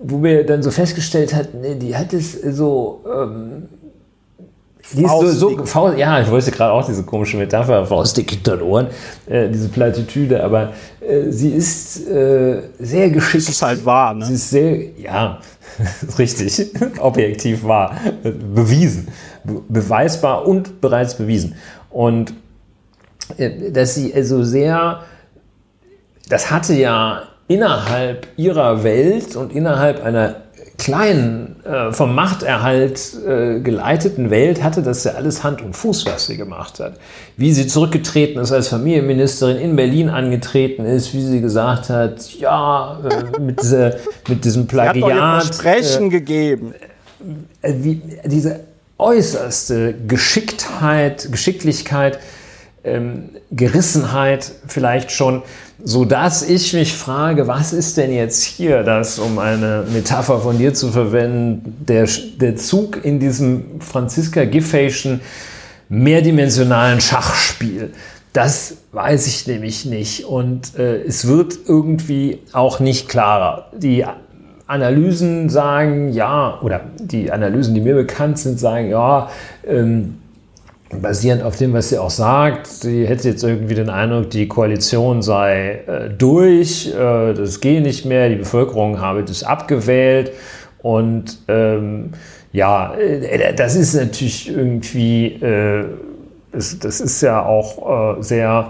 wo 0.00 0.22
wir 0.22 0.44
dann 0.44 0.62
so 0.64 0.72
festgestellt 0.72 1.34
hatten, 1.34 1.60
nee, 1.60 1.76
die 1.76 1.96
hat 1.96 2.12
es 2.12 2.32
so. 2.32 3.04
Ähm, 3.06 3.68
die 4.92 5.04
ist 5.04 5.10
so, 5.10 5.56
so. 5.56 5.64
Faust, 5.64 5.96
ja, 5.96 6.20
ich 6.20 6.30
wollte 6.30 6.50
gerade 6.50 6.72
auch 6.72 6.84
diese 6.84 7.02
komische 7.04 7.36
Metapher, 7.36 7.86
Faustdick 7.86 8.30
hinter 8.30 8.56
den 8.56 8.66
Ohren, 8.66 8.88
äh, 9.26 9.48
diese 9.48 9.68
Plattitüde, 9.68 10.42
aber 10.42 10.72
äh, 11.00 11.30
sie 11.30 11.50
ist 11.50 12.08
äh, 12.08 12.62
sehr 12.78 13.10
geschickt. 13.10 13.48
Das 13.48 13.54
ist 13.54 13.62
halt 13.62 13.84
wahr, 13.84 14.14
Sie 14.20 14.28
ne? 14.28 14.34
ist 14.34 14.50
sehr, 14.50 14.90
ja, 14.98 15.38
richtig, 16.18 16.70
objektiv 16.98 17.64
wahr, 17.64 17.96
bewiesen, 18.22 19.08
be 19.44 19.62
beweisbar 19.68 20.46
und 20.46 20.80
bereits 20.80 21.14
bewiesen. 21.14 21.54
Und 21.88 22.34
äh, 23.38 23.70
dass 23.70 23.94
sie 23.94 24.12
also 24.12 24.42
sehr, 24.42 25.00
das 26.28 26.50
hatte 26.50 26.74
ja 26.74 27.22
innerhalb 27.48 28.26
ihrer 28.36 28.82
Welt 28.82 29.36
und 29.36 29.52
innerhalb 29.52 30.04
einer 30.04 30.36
kleinen, 30.82 31.64
äh, 31.64 31.92
vom 31.92 32.12
Machterhalt 32.12 33.14
äh, 33.24 33.60
geleiteten 33.60 34.30
Welt 34.30 34.64
hatte 34.64 34.82
das 34.82 35.04
ja 35.04 35.12
alles 35.12 35.44
Hand 35.44 35.62
und 35.62 35.76
Fuß, 35.76 36.06
was 36.06 36.26
sie 36.26 36.36
gemacht 36.36 36.80
hat. 36.80 36.94
Wie 37.36 37.52
sie 37.52 37.68
zurückgetreten 37.68 38.40
ist 38.40 38.50
als 38.50 38.66
Familienministerin 38.66 39.58
in 39.58 39.76
Berlin 39.76 40.08
angetreten 40.08 40.84
ist, 40.84 41.14
wie 41.14 41.22
sie 41.22 41.40
gesagt 41.40 41.88
hat, 41.88 42.32
ja, 42.32 42.98
äh, 43.08 43.40
mit, 43.40 43.62
dieser, 43.62 43.94
mit 44.26 44.44
diesem 44.44 44.66
Plagiat. 44.66 45.44
Versprechen 45.44 46.10
gegeben. 46.10 46.74
äh, 47.62 47.74
wie, 47.76 48.02
diese 48.24 48.60
äußerste 48.98 49.94
Geschicktheit, 50.08 51.28
Geschicklichkeit, 51.30 52.18
ähm, 52.84 53.30
Gerissenheit 53.50 54.52
vielleicht 54.66 55.10
schon, 55.10 55.42
so 55.82 56.04
dass 56.04 56.42
ich 56.42 56.72
mich 56.72 56.92
frage, 56.94 57.46
was 57.46 57.72
ist 57.72 57.96
denn 57.96 58.12
jetzt 58.12 58.42
hier 58.42 58.82
das, 58.82 59.18
um 59.18 59.38
eine 59.38 59.84
Metapher 59.92 60.40
von 60.40 60.58
dir 60.58 60.74
zu 60.74 60.90
verwenden, 60.90 61.76
der, 61.86 62.08
der 62.40 62.56
Zug 62.56 63.04
in 63.04 63.20
diesem 63.20 63.80
Franziska 63.80 64.44
Giffeyschen 64.44 65.20
mehrdimensionalen 65.88 67.00
Schachspiel. 67.00 67.92
Das 68.32 68.78
weiß 68.92 69.26
ich 69.26 69.46
nämlich 69.46 69.84
nicht 69.84 70.24
und 70.24 70.78
äh, 70.78 71.02
es 71.02 71.26
wird 71.26 71.58
irgendwie 71.66 72.38
auch 72.52 72.80
nicht 72.80 73.08
klarer. 73.08 73.66
Die 73.76 74.06
Analysen 74.66 75.50
sagen 75.50 76.12
ja, 76.14 76.58
oder 76.62 76.80
die 76.98 77.30
Analysen, 77.30 77.74
die 77.74 77.82
mir 77.82 77.94
bekannt 77.94 78.38
sind, 78.38 78.58
sagen 78.58 78.88
ja, 78.88 79.28
ähm, 79.66 80.21
basierend 81.00 81.42
auf 81.42 81.56
dem, 81.56 81.72
was 81.72 81.88
sie 81.88 81.98
auch 81.98 82.10
sagt, 82.10 82.66
sie 82.66 83.06
hätte 83.06 83.28
jetzt 83.28 83.42
irgendwie 83.42 83.74
den 83.74 83.88
Eindruck, 83.90 84.30
die 84.30 84.46
Koalition 84.48 85.22
sei 85.22 85.80
äh, 85.86 86.10
durch, 86.10 86.88
äh, 86.94 87.32
das 87.34 87.60
gehe 87.60 87.80
nicht 87.80 88.04
mehr, 88.04 88.28
die 88.28 88.36
Bevölkerung 88.36 89.00
habe 89.00 89.22
das 89.24 89.42
abgewählt 89.42 90.32
und 90.82 91.38
ähm, 91.48 92.10
ja, 92.52 92.94
äh, 92.94 93.54
das 93.54 93.76
ist 93.76 93.94
natürlich 93.94 94.48
irgendwie, 94.54 95.26
äh, 95.42 95.84
das, 96.52 96.78
das 96.78 97.00
ist 97.00 97.20
ja 97.22 97.42
auch 97.44 98.18
äh, 98.18 98.22
sehr, 98.22 98.68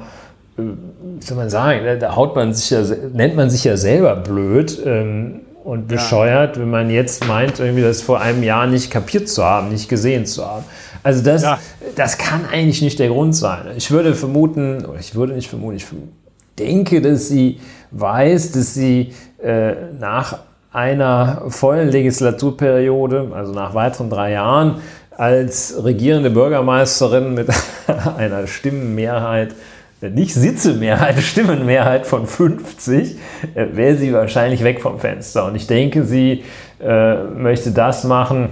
äh, 0.57 0.63
wie 0.63 1.25
soll 1.25 1.37
man 1.37 1.51
sagen, 1.51 1.81
da- 1.85 1.97
da 1.97 2.15
haut 2.17 2.37
man 2.37 2.55
sich 2.55 2.71
ja, 2.71 2.83
nennt 3.13 3.35
man 3.37 3.51
sich 3.51 3.65
ja 3.65 3.77
selber 3.77 4.15
blöd 4.17 4.81
ähm, 4.87 5.41
und 5.65 5.89
bescheuert, 5.89 6.59
wenn 6.59 6.71
man 6.71 6.91
jetzt 6.91 7.27
meint, 7.27 7.61
irgendwie 7.61 7.83
das 7.83 8.03
vor 8.03 8.21
einem 8.21 8.43
Jahr 8.43 8.67
nicht 8.67 8.91
kapiert 8.91 9.29
zu 9.29 9.45
haben, 9.45 9.69
nicht 9.69 9.89
gesehen 9.89 10.27
zu 10.27 10.45
haben. 10.45 10.65
Also 11.03 11.23
das, 11.23 11.43
Ja. 11.43 11.59
das 11.97 12.19
kann 12.19 12.47
eigentlich 12.51 12.83
nicht 12.83 12.99
der 12.99 13.09
Grund 13.09 13.35
sein. 13.35 13.67
Ich 13.77 13.91
würde 13.91 14.15
vermuten, 14.15 14.85
oder 14.85 14.99
ich 14.99 15.15
würde 15.15 15.35
nicht 15.35 15.49
vermuten, 15.49 15.77
ich 15.77 15.87
denke, 16.59 17.01
dass 17.01 17.29
sie 17.29 17.61
weiß, 17.93 18.53
dass 18.53 18.75
sie 18.75 19.13
äh, 19.43 19.75
nach 19.99 20.39
einer 20.73 21.43
vollen 21.49 21.91
Legislaturperiode, 21.91 23.31
also 23.35 23.53
nach 23.53 23.75
weiteren 23.75 24.11
drei 24.11 24.33
Jahren, 24.33 24.77
als 25.11 25.75
regierende 25.85 26.31
Bürgermeisterin 26.31 27.35
mit 27.35 27.49
einer 28.17 28.47
Stimmenmehrheit, 28.47 29.55
nicht 30.11 30.35
Sitzemehrheit, 30.35 31.19
Stimmenmehrheit 31.23 32.07
von 32.07 32.27
50, 32.27 33.17
äh, 33.55 33.67
wäre 33.73 33.97
sie 33.97 34.13
wahrscheinlich 34.13 34.65
weg 34.65 34.81
vom 34.81 34.99
Fenster. 34.99 35.47
Und 35.47 35.55
ich 35.55 35.67
denke, 35.67 36.05
sie 36.05 36.45
äh, 36.81 37.23
möchte 37.25 37.71
das 37.71 38.05
machen, 38.05 38.51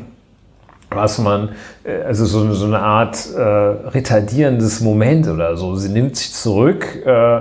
was 0.91 1.19
man, 1.19 1.51
äh, 1.85 2.03
also 2.03 2.25
so, 2.25 2.41
eine- 2.43 2.55
so 2.55 2.67
eine 2.67 2.81
Art 2.81 3.19
äh, 3.37 3.41
retardierendes 3.41 4.81
Moment 4.81 5.29
oder 5.29 5.57
so. 5.57 5.77
Sie 5.77 5.89
nimmt 5.89 6.17
sich 6.17 6.33
zurück 6.33 6.87
äh, 7.07 7.41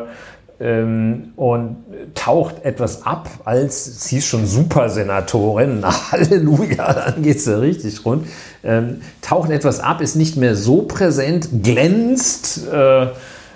ähm, 0.61 1.29
und 1.35 1.77
taucht 2.15 2.63
etwas 2.65 3.05
ab, 3.05 3.29
als 3.45 4.03
sie 4.07 4.17
ist 4.17 4.27
schon 4.27 4.45
Supersenatorin. 4.45 5.79
Na, 5.81 5.91
Halleluja, 6.11 6.93
dann 6.93 7.21
geht's 7.23 7.45
ja 7.45 7.57
richtig 7.57 8.03
rund. 8.05 8.27
Ähm, 8.63 9.01
taucht 9.21 9.51
etwas 9.51 9.79
ab, 9.79 10.01
ist 10.01 10.15
nicht 10.15 10.35
mehr 10.35 10.55
so 10.55 10.81
präsent, 10.81 11.47
glänzt, 11.63 12.67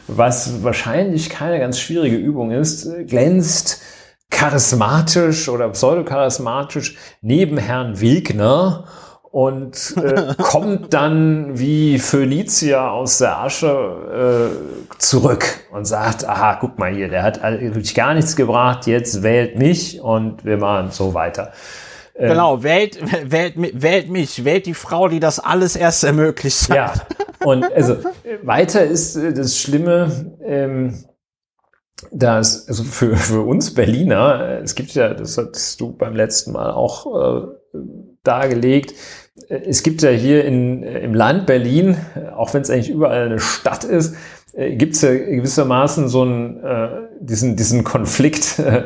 was 0.07 0.63
wahrscheinlich 0.63 1.29
keine 1.29 1.59
ganz 1.59 1.79
schwierige 1.79 2.17
Übung 2.17 2.51
ist, 2.51 2.85
äh, 2.85 3.03
glänzt 3.05 3.81
charismatisch 4.29 5.47
oder 5.49 5.69
pseudocharismatisch 5.69 6.97
neben 7.21 7.57
Herrn 7.57 8.01
Wegner 8.01 8.85
und 9.31 9.95
äh, 9.97 10.33
kommt 10.37 10.93
dann 10.93 11.57
wie 11.57 11.99
Phönizier 11.99 12.91
aus 12.91 13.19
der 13.19 13.39
Asche 13.39 14.51
äh, 14.51 14.97
zurück 14.99 15.45
und 15.71 15.85
sagt, 15.85 16.27
aha, 16.27 16.57
guck 16.59 16.77
mal 16.77 16.93
hier, 16.93 17.09
der 17.09 17.23
hat 17.23 17.41
wirklich 17.41 17.95
gar 17.95 18.13
nichts 18.13 18.35
gebracht, 18.35 18.85
jetzt 18.87 19.23
wählt 19.23 19.57
mich 19.57 20.01
und 20.01 20.45
wir 20.45 20.57
machen 20.57 20.91
so 20.91 21.13
weiter. 21.13 21.51
Genau, 22.15 22.61
wählt, 22.61 22.99
wählt, 23.31 23.55
wählt 23.57 24.09
mich, 24.09 24.45
wählt 24.45 24.67
die 24.67 24.75
Frau, 24.75 25.07
die 25.07 25.19
das 25.19 25.39
alles 25.39 25.75
erst 25.75 26.03
ermöglicht 26.03 26.69
hat. 26.69 26.75
Ja, 26.75 26.93
und 27.43 27.63
also 27.73 27.97
weiter 28.43 28.83
ist 28.83 29.15
äh, 29.15 29.33
das 29.33 29.57
Schlimme, 29.57 30.37
ähm, 30.43 31.03
dass 32.11 32.67
also 32.67 32.83
für, 32.83 33.15
für 33.15 33.41
uns 33.41 33.73
Berliner, 33.73 34.59
äh, 34.59 34.61
es 34.61 34.75
gibt 34.75 34.93
ja, 34.93 35.13
das 35.13 35.37
hattest 35.37 35.79
du 35.79 35.93
beim 35.93 36.15
letzten 36.15 36.51
Mal 36.51 36.71
auch 36.71 37.43
äh, 37.43 37.47
dargelegt, 38.23 38.93
äh, 39.49 39.55
es 39.65 39.83
gibt 39.83 40.01
ja 40.01 40.09
hier 40.09 40.45
in, 40.45 40.83
im 40.83 41.13
Land 41.13 41.45
Berlin, 41.45 41.97
auch 42.35 42.53
wenn 42.53 42.61
es 42.61 42.69
eigentlich 42.69 42.89
überall 42.89 43.25
eine 43.25 43.39
Stadt 43.39 43.83
ist, 43.83 44.15
äh, 44.53 44.75
gibt 44.75 44.95
es 44.95 45.01
ja 45.01 45.13
gewissermaßen 45.13 46.07
so 46.07 46.21
einen, 46.23 46.63
äh, 46.63 46.89
diesen, 47.19 47.55
diesen 47.55 47.83
Konflikt 47.83 48.59
äh, 48.59 48.83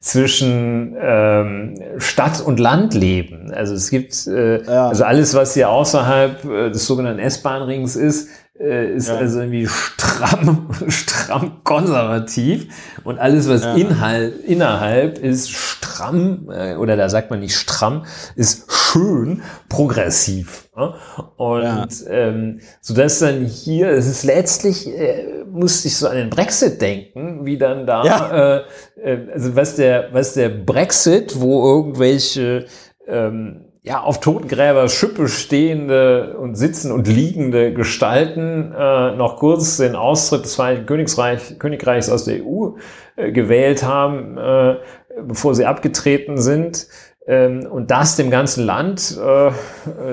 zwischen 0.00 0.96
ähm, 1.00 1.74
Stadt- 1.98 2.40
und 2.40 2.58
Landleben. 2.58 3.52
Also 3.52 3.74
es 3.74 3.90
gibt, 3.90 4.26
äh, 4.26 4.62
Ja. 4.64 4.88
also 4.88 5.04
alles, 5.04 5.34
was 5.34 5.54
hier 5.54 5.68
außerhalb 5.68 6.44
äh, 6.44 6.70
des 6.70 6.86
sogenannten 6.86 7.20
S-Bahn-Rings 7.20 7.96
ist, 7.96 8.28
äh, 8.60 8.94
ist 8.94 9.08
Ja. 9.08 9.16
also 9.16 9.40
irgendwie 9.40 9.66
stramm, 9.66 10.68
stramm 10.88 11.60
konservativ 11.64 12.66
und 13.04 13.18
alles, 13.18 13.48
was 13.48 13.64
Ja. 13.64 13.74
inhalt, 13.74 14.44
innerhalb 14.44 15.18
ist 15.18 15.50
stramm, 15.50 16.50
äh, 16.52 16.76
oder 16.76 16.96
da 16.96 17.08
sagt 17.08 17.30
man 17.30 17.40
nicht 17.40 17.56
stramm, 17.56 18.04
ist 18.36 18.70
schön 18.70 19.42
progressiv. 19.68 20.68
Ne? 20.76 20.94
Und 21.36 21.62
Ja. 21.62 21.86
ähm, 22.08 22.60
so 22.80 22.94
dass 22.94 23.18
dann 23.20 23.44
hier, 23.44 23.88
es 23.90 24.06
ist 24.06 24.24
letztlich, 24.24 24.86
äh, 24.88 25.44
musste 25.50 25.88
ich 25.88 25.96
so 25.96 26.08
an 26.08 26.16
den 26.16 26.30
Brexit 26.30 26.80
denken, 26.80 27.44
wie 27.46 27.56
dann 27.58 27.86
da, 27.86 28.04
Ja. 28.04 28.56
äh, 28.56 28.62
äh, 29.02 29.32
also 29.32 29.56
was 29.56 29.76
der, 29.76 30.08
was 30.12 30.34
der 30.34 30.48
Brexit, 30.50 31.40
wo 31.40 31.66
irgendwelche 31.76 32.66
ähm, 33.06 33.64
ja, 33.82 34.00
auf 34.02 34.20
Totengräber 34.20 34.88
Schippe 34.88 35.28
stehende 35.28 36.36
und 36.38 36.54
sitzen 36.54 36.92
und 36.92 37.08
liegende 37.08 37.72
Gestalten 37.72 38.74
äh, 38.76 39.16
noch 39.16 39.36
kurz 39.36 39.78
den 39.78 39.96
Austritt 39.96 40.44
des 40.44 40.54
Vereinigten 40.54 40.86
Königreich, 40.86 41.58
Königreichs 41.58 42.10
aus 42.10 42.24
der 42.24 42.44
EU 42.44 42.72
äh, 43.16 43.32
gewählt 43.32 43.82
haben, 43.82 44.36
äh, 44.36 44.76
bevor 45.22 45.54
sie 45.54 45.64
abgetreten 45.64 46.38
sind 46.38 46.88
ähm, 47.26 47.66
und 47.70 47.90
das 47.90 48.16
dem 48.16 48.30
ganzen 48.30 48.66
Land 48.66 49.18
äh, 49.18 49.48
äh, 49.48 49.52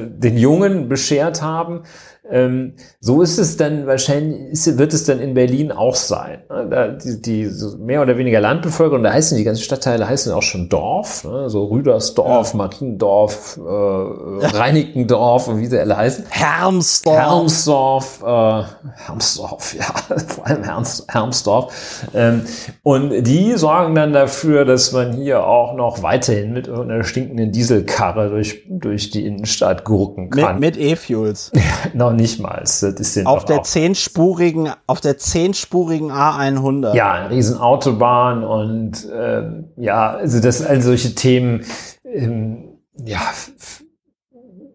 den 0.06 0.38
Jungen 0.38 0.88
beschert 0.88 1.42
haben. 1.42 1.84
Ähm, 2.30 2.74
so 3.00 3.22
ist 3.22 3.38
es 3.38 3.58
dann 3.58 3.88
wahrscheinlich, 3.88 4.52
ist, 4.52 4.78
wird 4.78 4.94
es 4.94 5.06
dann 5.06 5.20
in 5.20 5.34
Berlin 5.34 5.72
auch 5.72 5.96
sein. 5.96 6.44
Ne? 6.50 6.68
Da, 6.70 6.88
die, 6.90 7.22
die 7.22 7.46
so 7.46 7.78
mehr 7.78 8.02
oder 8.02 8.18
weniger 8.18 8.42
Landbevölkerung, 8.42 9.04
da 9.04 9.14
heißen 9.14 9.38
die 9.38 9.44
ganzen 9.44 9.64
Stadtteile 9.64 10.08
heißen 10.08 10.32
auch 10.34 10.42
schon 10.42 10.70
Dorf, 10.70 11.24
ne? 11.24 11.50
so 11.50 11.66
Rüdersdorf, 11.66 12.54
Mariendorf, 12.54 13.58
äh, 13.58 13.62
Reinickendorf 13.62 15.48
und 15.48 15.60
wie 15.60 15.68
sie 15.68 15.80
alle 15.80 15.96
heißen. 15.96 16.26
Hermsdorf. 16.30 17.18
Hermsdorf, 17.18 18.24
äh, 18.26 18.64
Hermsdorf, 19.06 19.76
ja, 19.80 20.18
vor 20.28 20.48
allem 20.48 20.64
Herms, 20.64 21.06
Hermsdorf. 21.08 22.08
Ähm, 22.14 22.42
und 22.84 23.24
die 23.24 23.54
sorgen 23.54 23.96
dann 23.96 24.12
dafür, 24.14 24.66
dass 24.66 24.92
man 24.92 25.14
hier 25.14 25.46
auch 25.46 25.76
noch 25.76 26.04
weiterhin 26.04 26.52
mit 26.52 26.68
irgendeiner 26.68 27.04
stinkenden 27.04 27.52
Dieselkarre 27.52 28.30
durch, 28.30 28.64
durch 28.70 29.12
die 29.12 29.26
Innenstadt 29.26 29.86
gurken 29.86 30.30
Mit, 30.30 30.44
kann. 30.44 30.60
mit 30.60 30.78
E-Fuels. 30.78 31.52
noch 31.94 32.17
nicht 32.18 32.40
mal. 32.40 32.60
Das 32.60 32.84
ist 32.84 33.26
Auf 33.26 33.46
der 33.46 33.64
zehnspurigen, 33.64 34.72
auf 34.86 35.00
der 35.00 35.18
zehnspurigen 35.18 36.12
A100. 36.12 36.94
Ja, 36.96 37.14
eine 37.14 37.30
riesen 37.30 37.58
Autobahn 37.58 38.44
und 38.44 39.08
ähm, 39.14 39.70
ja, 39.78 40.12
also 40.12 40.42
das 40.42 40.62
all 40.62 40.82
solche 40.82 41.16
Themen 41.16 41.64
ähm, 42.04 42.80
ja 43.06 43.22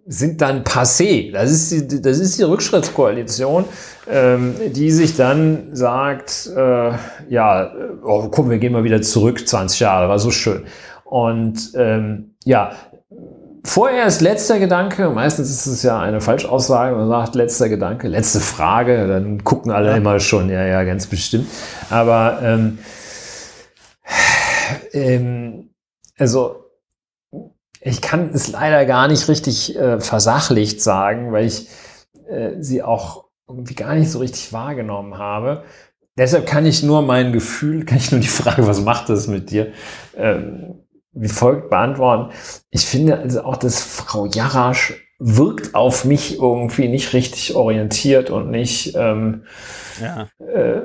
sind 0.06 0.40
dann 0.40 0.64
passé. 0.64 1.32
Das 1.32 1.50
ist 1.50 1.70
die, 1.70 2.02
das 2.02 2.18
ist 2.18 2.38
die 2.38 2.42
Rückschrittskoalition, 2.42 3.64
ähm, 4.10 4.54
die 4.72 4.90
sich 4.90 5.16
dann 5.16 5.74
sagt, 5.74 6.50
äh, 6.54 6.92
ja, 7.28 7.72
oh, 8.04 8.28
komm, 8.28 8.50
wir 8.50 8.58
gehen 8.58 8.72
mal 8.72 8.84
wieder 8.84 9.02
zurück, 9.02 9.46
20 9.46 9.80
Jahre, 9.80 10.08
war 10.08 10.18
so 10.18 10.30
schön. 10.30 10.64
Und 11.04 11.72
ähm, 11.76 12.34
ja, 12.44 12.72
Vorerst 13.64 14.20
letzter 14.20 14.58
Gedanke, 14.58 15.10
meistens 15.10 15.48
ist 15.50 15.66
es 15.66 15.82
ja 15.84 16.00
eine 16.00 16.20
Falschaussage, 16.20 16.96
man 16.96 17.08
sagt 17.08 17.36
letzter 17.36 17.68
Gedanke, 17.68 18.08
letzte 18.08 18.40
Frage, 18.40 19.06
dann 19.06 19.44
gucken 19.44 19.70
alle 19.70 19.90
Ja. 19.90 19.96
immer 19.96 20.18
schon, 20.18 20.50
ja, 20.50 20.64
ja, 20.64 20.82
ganz 20.82 21.06
bestimmt. 21.06 21.46
Aber 21.88 22.40
ähm, 22.42 22.78
ähm, 24.92 25.70
also 26.18 26.64
ich 27.80 28.00
kann 28.00 28.30
es 28.34 28.48
leider 28.50 28.84
gar 28.84 29.08
nicht 29.08 29.28
richtig 29.28 29.76
äh, 29.76 30.00
versachlicht 30.00 30.80
sagen, 30.82 31.32
weil 31.32 31.46
ich 31.46 31.68
äh, 32.28 32.52
sie 32.60 32.82
auch 32.82 33.24
irgendwie 33.48 33.74
gar 33.74 33.94
nicht 33.94 34.10
so 34.10 34.18
richtig 34.18 34.52
wahrgenommen 34.52 35.18
habe. 35.18 35.64
Deshalb 36.18 36.46
kann 36.46 36.66
ich 36.66 36.82
nur 36.82 37.02
mein 37.02 37.32
Gefühl, 37.32 37.84
kann 37.84 37.98
ich 37.98 38.10
nur 38.10 38.20
die 38.20 38.26
Frage, 38.28 38.66
was 38.66 38.80
macht 38.82 39.08
das 39.08 39.28
mit 39.28 39.50
dir, 39.50 39.72
ähm, 40.16 40.81
wie 41.12 41.28
folgt 41.28 41.70
beantworten. 41.70 42.32
Ich 42.70 42.86
finde 42.86 43.18
also 43.18 43.44
auch, 43.44 43.56
dass 43.56 43.82
Frau 43.82 44.26
Jarasch 44.26 44.94
wirkt 45.18 45.74
auf 45.74 46.04
mich 46.04 46.38
irgendwie 46.40 46.88
nicht 46.88 47.12
richtig 47.12 47.54
orientiert 47.54 48.30
und 48.30 48.50
nicht, 48.50 48.94
ähm, 48.96 49.44
Ja. 50.00 50.28
äh, 50.44 50.82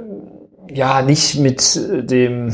ja, 0.70 1.02
nicht 1.02 1.40
mit 1.40 1.76
äh, 1.76 2.04
dem 2.04 2.52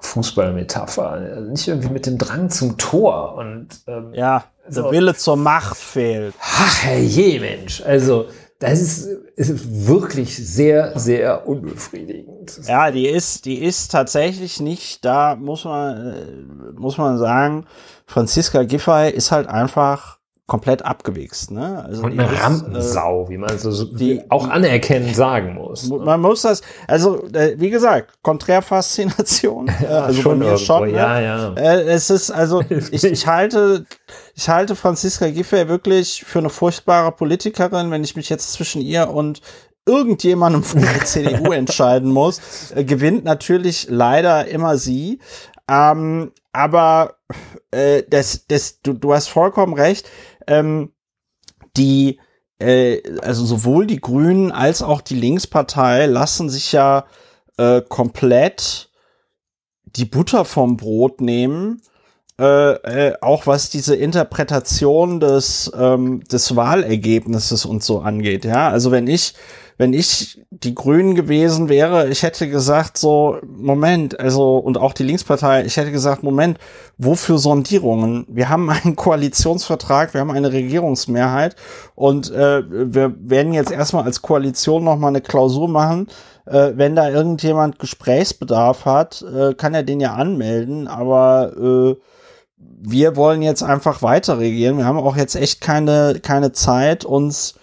Fußballmetapher, 0.00 1.10
also 1.10 1.50
nicht 1.50 1.66
irgendwie 1.68 1.88
mit 1.88 2.06
dem 2.06 2.18
Drang 2.18 2.50
zum 2.50 2.76
Tor 2.76 3.34
und 3.36 3.68
ähm, 3.86 4.12
Ja, 4.12 4.44
So. 4.68 4.82
der 4.82 4.90
Wille 4.92 5.14
zur 5.14 5.36
Macht 5.36 5.76
fehlt. 5.78 6.34
Ach, 6.40 6.82
herrje, 6.82 7.40
Mensch. 7.40 7.82
Also, 7.82 8.26
das 8.64 8.80
ist, 8.80 9.06
ist 9.36 9.86
wirklich 9.86 10.36
sehr, 10.36 10.98
sehr 10.98 11.46
unbefriedigend. 11.46 12.60
Ja, 12.66 12.90
die 12.90 13.08
ist, 13.08 13.44
die 13.44 13.62
ist 13.62 13.90
tatsächlich 13.90 14.60
nicht, 14.60 15.04
da 15.04 15.36
muss 15.36 15.64
man, 15.64 16.14
äh, 16.14 16.80
muss 16.80 16.96
man 16.96 17.18
sagen, 17.18 17.66
Franziska 18.06 18.62
Giffey 18.62 19.10
ist 19.10 19.32
halt 19.32 19.48
einfach 19.48 20.13
komplett 20.46 20.84
abgewichst, 20.84 21.50
ne? 21.52 21.82
Also 21.86 22.02
Und 22.02 22.12
eine 22.12 22.24
ist, 22.30 22.38
äh, 22.38 22.42
Rampensau, 22.42 23.28
wie 23.30 23.38
man 23.38 23.58
so, 23.58 23.84
die- 23.86 24.20
auch 24.30 24.46
anerkennend 24.48 25.16
sagen 25.16 25.54
muss. 25.54 25.84
Mu- 25.84 26.00
Man 26.00 26.20
muss 26.20 26.42
das, 26.42 26.60
also 26.86 27.24
äh, 27.32 27.54
wie 27.58 27.70
gesagt, 27.70 28.12
Konträrfaszination, 28.22 29.68
äh, 29.82 29.86
also 29.86 30.22
bei 30.22 30.34
mir 30.34 30.44
irgendwo, 30.44 30.64
schon. 30.64 30.90
Ne? 30.90 30.96
Ja, 30.98 31.20
ja. 31.20 31.54
Äh, 31.54 31.82
es 31.84 32.10
ist 32.10 32.30
also, 32.30 32.60
ich, 32.90 33.04
ich 33.04 33.26
halte, 33.26 33.86
ich 34.34 34.48
halte 34.48 34.76
Franziska 34.76 35.28
Giffey 35.30 35.68
wirklich 35.68 36.24
für 36.26 36.40
eine 36.40 36.50
furchtbare 36.50 37.12
Politikerin, 37.12 37.90
wenn 37.90 38.04
ich 38.04 38.14
mich 38.16 38.28
jetzt 38.28 38.52
zwischen 38.52 38.82
ihr 38.82 39.08
und 39.08 39.40
irgendjemandem 39.86 40.62
von 40.62 40.80
der 40.82 41.00
CDU 41.04 41.52
entscheiden 41.52 42.10
muss, 42.12 42.70
äh, 42.74 42.84
gewinnt 42.84 43.24
natürlich 43.24 43.86
leider 43.88 44.46
immer 44.46 44.76
sie. 44.76 45.20
Ähm, 45.70 46.32
aber 46.52 47.14
äh, 47.70 48.02
das, 48.08 48.46
das, 48.46 48.80
du, 48.82 48.92
du 48.92 49.12
hast 49.14 49.28
vollkommen 49.28 49.72
recht. 49.74 50.06
Ähm, 50.46 50.92
die, 51.76 52.20
äh, 52.58 53.02
also 53.20 53.44
sowohl 53.44 53.86
die 53.86 54.00
Grünen 54.00 54.52
als 54.52 54.82
auch 54.82 55.00
die 55.00 55.16
Linkspartei 55.16 56.06
lassen 56.06 56.48
sich 56.48 56.72
ja 56.72 57.06
äh, 57.56 57.82
komplett 57.88 58.90
die 59.84 60.04
Butter 60.04 60.44
vom 60.44 60.76
Brot 60.76 61.20
nehmen, 61.20 61.82
äh, 62.38 62.72
äh, 62.72 63.14
auch 63.20 63.46
was 63.46 63.70
diese 63.70 63.94
Interpretation 63.94 65.20
des, 65.20 65.70
ähm, 65.76 66.24
des 66.24 66.56
Wahlergebnisses 66.56 67.64
und 67.64 67.84
so 67.84 68.00
angeht. 68.00 68.44
Ja, 68.44 68.70
also 68.70 68.90
wenn 68.90 69.06
ich, 69.06 69.34
wenn 69.76 69.92
ich 69.92 70.40
die 70.50 70.74
Grünen 70.74 71.14
gewesen 71.14 71.68
wäre, 71.68 72.08
ich 72.08 72.22
hätte 72.22 72.48
gesagt 72.48 72.96
so, 72.96 73.38
Moment, 73.44 74.18
also, 74.20 74.56
und 74.56 74.78
auch 74.78 74.92
die 74.92 75.02
Linkspartei, 75.02 75.64
ich 75.64 75.76
hätte 75.76 75.90
gesagt, 75.90 76.22
Moment, 76.22 76.58
wofür 76.96 77.38
Sondierungen? 77.38 78.24
Wir 78.28 78.48
haben 78.48 78.70
einen 78.70 78.96
Koalitionsvertrag, 78.96 80.14
wir 80.14 80.20
haben 80.20 80.30
eine 80.30 80.52
Regierungsmehrheit 80.52 81.56
und 81.94 82.30
äh, 82.30 82.62
wir 82.68 83.14
werden 83.18 83.52
jetzt 83.52 83.72
erstmal 83.72 84.04
als 84.04 84.22
Koalition 84.22 84.84
nochmal 84.84 85.08
eine 85.08 85.20
Klausur 85.20 85.68
machen, 85.68 86.06
äh, 86.46 86.72
wenn 86.74 86.94
da 86.94 87.08
irgendjemand 87.08 87.78
Gesprächsbedarf 87.78 88.84
hat, 88.84 89.22
äh, 89.22 89.54
kann 89.54 89.74
er 89.74 89.82
den 89.82 90.00
ja 90.00 90.14
anmelden, 90.14 90.86
aber 90.86 91.52
äh, 91.56 92.00
wir 92.56 93.16
wollen 93.16 93.42
jetzt 93.42 93.62
einfach 93.62 94.02
weiter 94.02 94.38
regieren. 94.38 94.76
Wir 94.76 94.84
haben 94.84 94.98
auch 94.98 95.16
jetzt 95.16 95.36
echt 95.36 95.60
keine, 95.60 96.20
keine 96.22 96.52
Zeit, 96.52 97.04
uns 97.04 97.54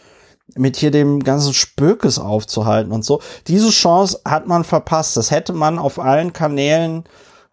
mit 0.58 0.78
hier 0.78 0.92
dem 0.92 1.24
ganzen 1.24 1.54
Spökes 1.54 2.20
aufzuhalten 2.20 2.92
und 2.92 3.06
so. 3.06 3.22
Diese 3.48 3.70
Chance 3.70 4.22
hat 4.26 4.48
man 4.48 4.64
verpasst. 4.64 5.18
Das 5.18 5.32
hätte 5.32 5.54
man 5.54 5.80
auf 5.80 6.00
allen 6.00 6.34
Kanälen 6.34 7.04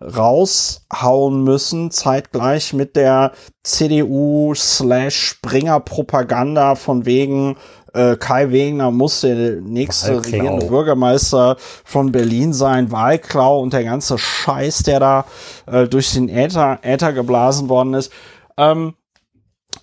raushauen 0.00 1.42
müssen, 1.42 1.90
zeitgleich 1.90 2.72
mit 2.72 2.94
der 2.94 3.32
CDU 3.64 4.54
slash 4.54 5.16
Springer 5.16 5.80
Propaganda 5.80 6.76
von 6.76 7.04
wegen 7.04 7.56
äh, 7.94 8.16
Kai 8.16 8.50
Wegner 8.52 8.90
muss 8.90 9.22
der 9.22 9.60
nächste 9.60 10.16
Wahlklau. 10.16 10.36
regierende 10.36 10.66
Bürgermeister 10.66 11.56
von 11.84 12.12
Berlin 12.12 12.52
sein, 12.52 12.92
Wahlklau 12.92 13.60
und 13.60 13.72
der 13.72 13.84
ganze 13.84 14.18
Scheiß, 14.18 14.84
der 14.84 15.00
da 15.00 15.24
äh, 15.66 15.88
durch 15.88 16.12
den 16.12 16.28
Äther, 16.28 16.78
Äther 16.82 17.12
geblasen 17.12 17.68
worden 17.68 17.94
ist. 17.94 18.12
Ähm, 18.56 18.94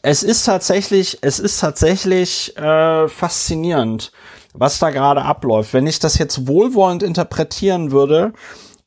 es 0.06 0.22
ist 0.22 0.44
tatsächlich, 0.44 1.18
es 1.22 1.40
ist 1.40 1.60
tatsächlich 1.60 2.56
äh, 2.58 3.08
faszinierend, 3.08 4.12
was 4.54 4.78
da 4.78 4.92
gerade 4.92 5.24
abläuft. 5.24 5.74
Wenn 5.74 5.88
ich 5.88 5.98
das 5.98 6.20
jetzt 6.20 6.48
wohlwollend 6.48 7.02
interpretieren 7.02 7.90
würde 7.90 8.34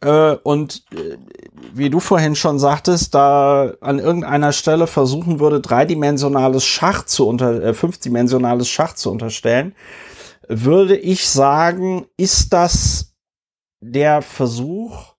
äh, 0.01 0.37
und 0.45 0.85
äh, 0.93 1.17
wie 1.75 1.91
du 1.91 1.99
vorhin 1.99 2.37
schon 2.37 2.61
sagtest, 2.61 3.17
da 3.17 3.73
an 3.81 3.99
irgendeiner 3.99 4.53
Stelle 4.53 4.87
versuchen 4.87 5.41
würde, 5.41 5.61
dreidimensionales 5.61 6.65
Schach 6.65 7.05
zu 7.05 7.27
unter, 7.27 7.65
äh, 7.65 7.75
fünfdimensionales 7.75 8.69
Schach 8.69 8.95
zu 8.95 9.11
unterstellen, 9.11 9.75
würde 10.47 10.97
ich 10.97 11.29
sagen, 11.29 12.07
ist 12.17 12.53
das 12.53 13.17
der 13.81 14.23
Versuch, 14.23 15.15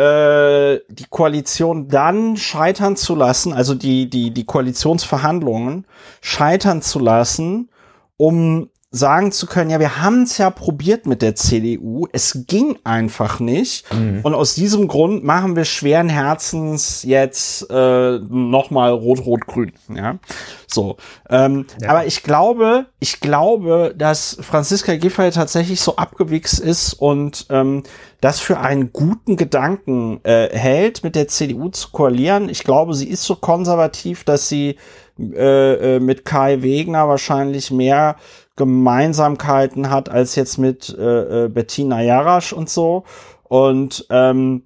äh, 0.00 0.80
die 0.88 1.04
Koalition 1.10 1.88
dann 1.88 2.38
scheitern 2.38 2.96
zu 2.96 3.14
lassen, 3.14 3.52
also 3.52 3.74
die, 3.74 4.08
die, 4.08 4.30
die 4.30 4.44
Koalitionsverhandlungen 4.46 5.86
scheitern 6.22 6.80
zu 6.80 6.98
lassen, 7.00 7.68
um 8.16 8.70
sagen 8.92 9.30
zu 9.30 9.46
können, 9.46 9.70
ja, 9.70 9.78
wir 9.78 10.02
haben 10.02 10.24
es 10.24 10.36
ja 10.38 10.50
probiert 10.50 11.06
mit 11.06 11.22
der 11.22 11.36
CDU, 11.36 12.08
es 12.12 12.44
ging 12.48 12.76
einfach 12.82 13.38
nicht. 13.38 13.84
Mhm. 13.94 14.20
Und 14.24 14.34
aus 14.34 14.56
diesem 14.56 14.88
Grund 14.88 15.22
machen 15.22 15.54
wir 15.54 15.64
schweren 15.64 16.08
Herzens 16.08 17.04
jetzt 17.04 17.70
äh, 17.70 18.18
nochmal 18.18 18.90
Rot-Rot-Grün. 18.90 19.72
Ja, 19.94 20.18
so. 20.66 20.96
Ähm, 21.28 21.66
ja. 21.80 21.90
Aber 21.90 22.06
ich 22.06 22.24
glaube, 22.24 22.86
ich 22.98 23.20
glaube, 23.20 23.94
dass 23.96 24.36
Franziska 24.40 24.96
Giffey 24.96 25.30
tatsächlich 25.30 25.80
so 25.80 25.94
abgewichst 25.94 26.58
ist 26.58 26.94
und 26.94 27.46
ähm, 27.48 27.84
das 28.20 28.40
für 28.40 28.58
einen 28.58 28.92
guten 28.92 29.36
Gedanken 29.36 30.18
äh, 30.24 30.48
hält, 30.50 31.04
mit 31.04 31.14
der 31.14 31.28
CDU 31.28 31.68
zu 31.68 31.90
koalieren. 31.90 32.48
Ich 32.48 32.64
glaube, 32.64 32.94
sie 32.94 33.08
ist 33.08 33.22
so 33.22 33.36
konservativ, 33.36 34.24
dass 34.24 34.48
sie 34.48 34.76
äh, 35.20 35.96
äh, 35.96 36.00
mit 36.00 36.24
Kai 36.24 36.62
Wegner 36.62 37.06
wahrscheinlich 37.06 37.70
mehr 37.70 38.16
Gemeinsamkeiten 38.56 39.90
hat 39.90 40.08
als 40.08 40.34
jetzt 40.34 40.58
mit 40.58 40.94
äh, 40.98 41.44
äh, 41.44 41.48
Bettina 41.48 42.02
Jarasch 42.02 42.52
und 42.52 42.68
so. 42.68 43.04
Und 43.44 44.06
ähm, 44.10 44.64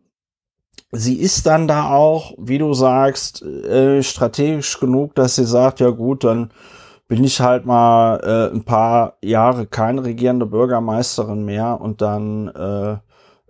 sie 0.93 1.21
ist 1.21 1.47
dann 1.47 1.69
da 1.69 1.91
auch, 1.91 2.35
wie 2.39 2.59
du 2.59 2.75
sagst, 2.75 3.43
äh, 3.43 4.03
strategisch 4.03 4.81
genug, 4.81 5.15
dass 5.15 5.37
sie 5.37 5.45
sagt, 5.45 5.81
ja 5.81 5.91
gut, 5.91 6.25
dann 6.25 6.51
bin 7.09 7.23
ich 7.23 7.41
halt 7.41 7.67
mal 7.67 8.21
äh, 8.21 8.55
ein 8.55 8.65
paar 8.65 9.19
Jahre 9.23 9.67
keine 9.67 10.05
regierende 10.05 10.47
Bürgermeisterin 10.47 11.45
mehr 11.45 11.81
und 11.81 12.01
dann 12.01 12.49
äh, 12.49 12.93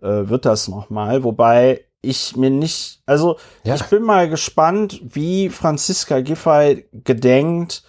äh, 0.02 0.28
wird 0.28 0.44
das 0.44 0.68
noch 0.68 0.90
mal. 0.90 1.24
Wobei 1.24 1.84
ich 2.02 2.36
mir 2.36 2.50
nicht, 2.50 3.02
also 3.06 3.36
ja. 3.64 3.74
ich 3.74 3.84
bin 3.84 4.02
mal 4.02 4.28
gespannt, 4.28 5.00
wie 5.02 5.48
Franziska 5.48 6.20
Giffey 6.20 6.86
gedenkt, 6.92 7.84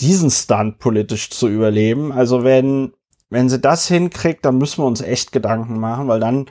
diesen 0.00 0.30
Stunt 0.30 0.78
politisch 0.78 1.30
zu 1.30 1.48
überleben. 1.48 2.12
Also 2.12 2.44
wenn, 2.44 2.92
wenn 3.30 3.48
sie 3.48 3.60
das 3.60 3.88
hinkriegt, 3.88 4.44
dann 4.44 4.58
müssen 4.58 4.82
wir 4.82 4.86
uns 4.86 5.00
echt 5.00 5.32
Gedanken 5.32 5.78
machen, 5.78 6.08
weil 6.08 6.20
dann 6.20 6.46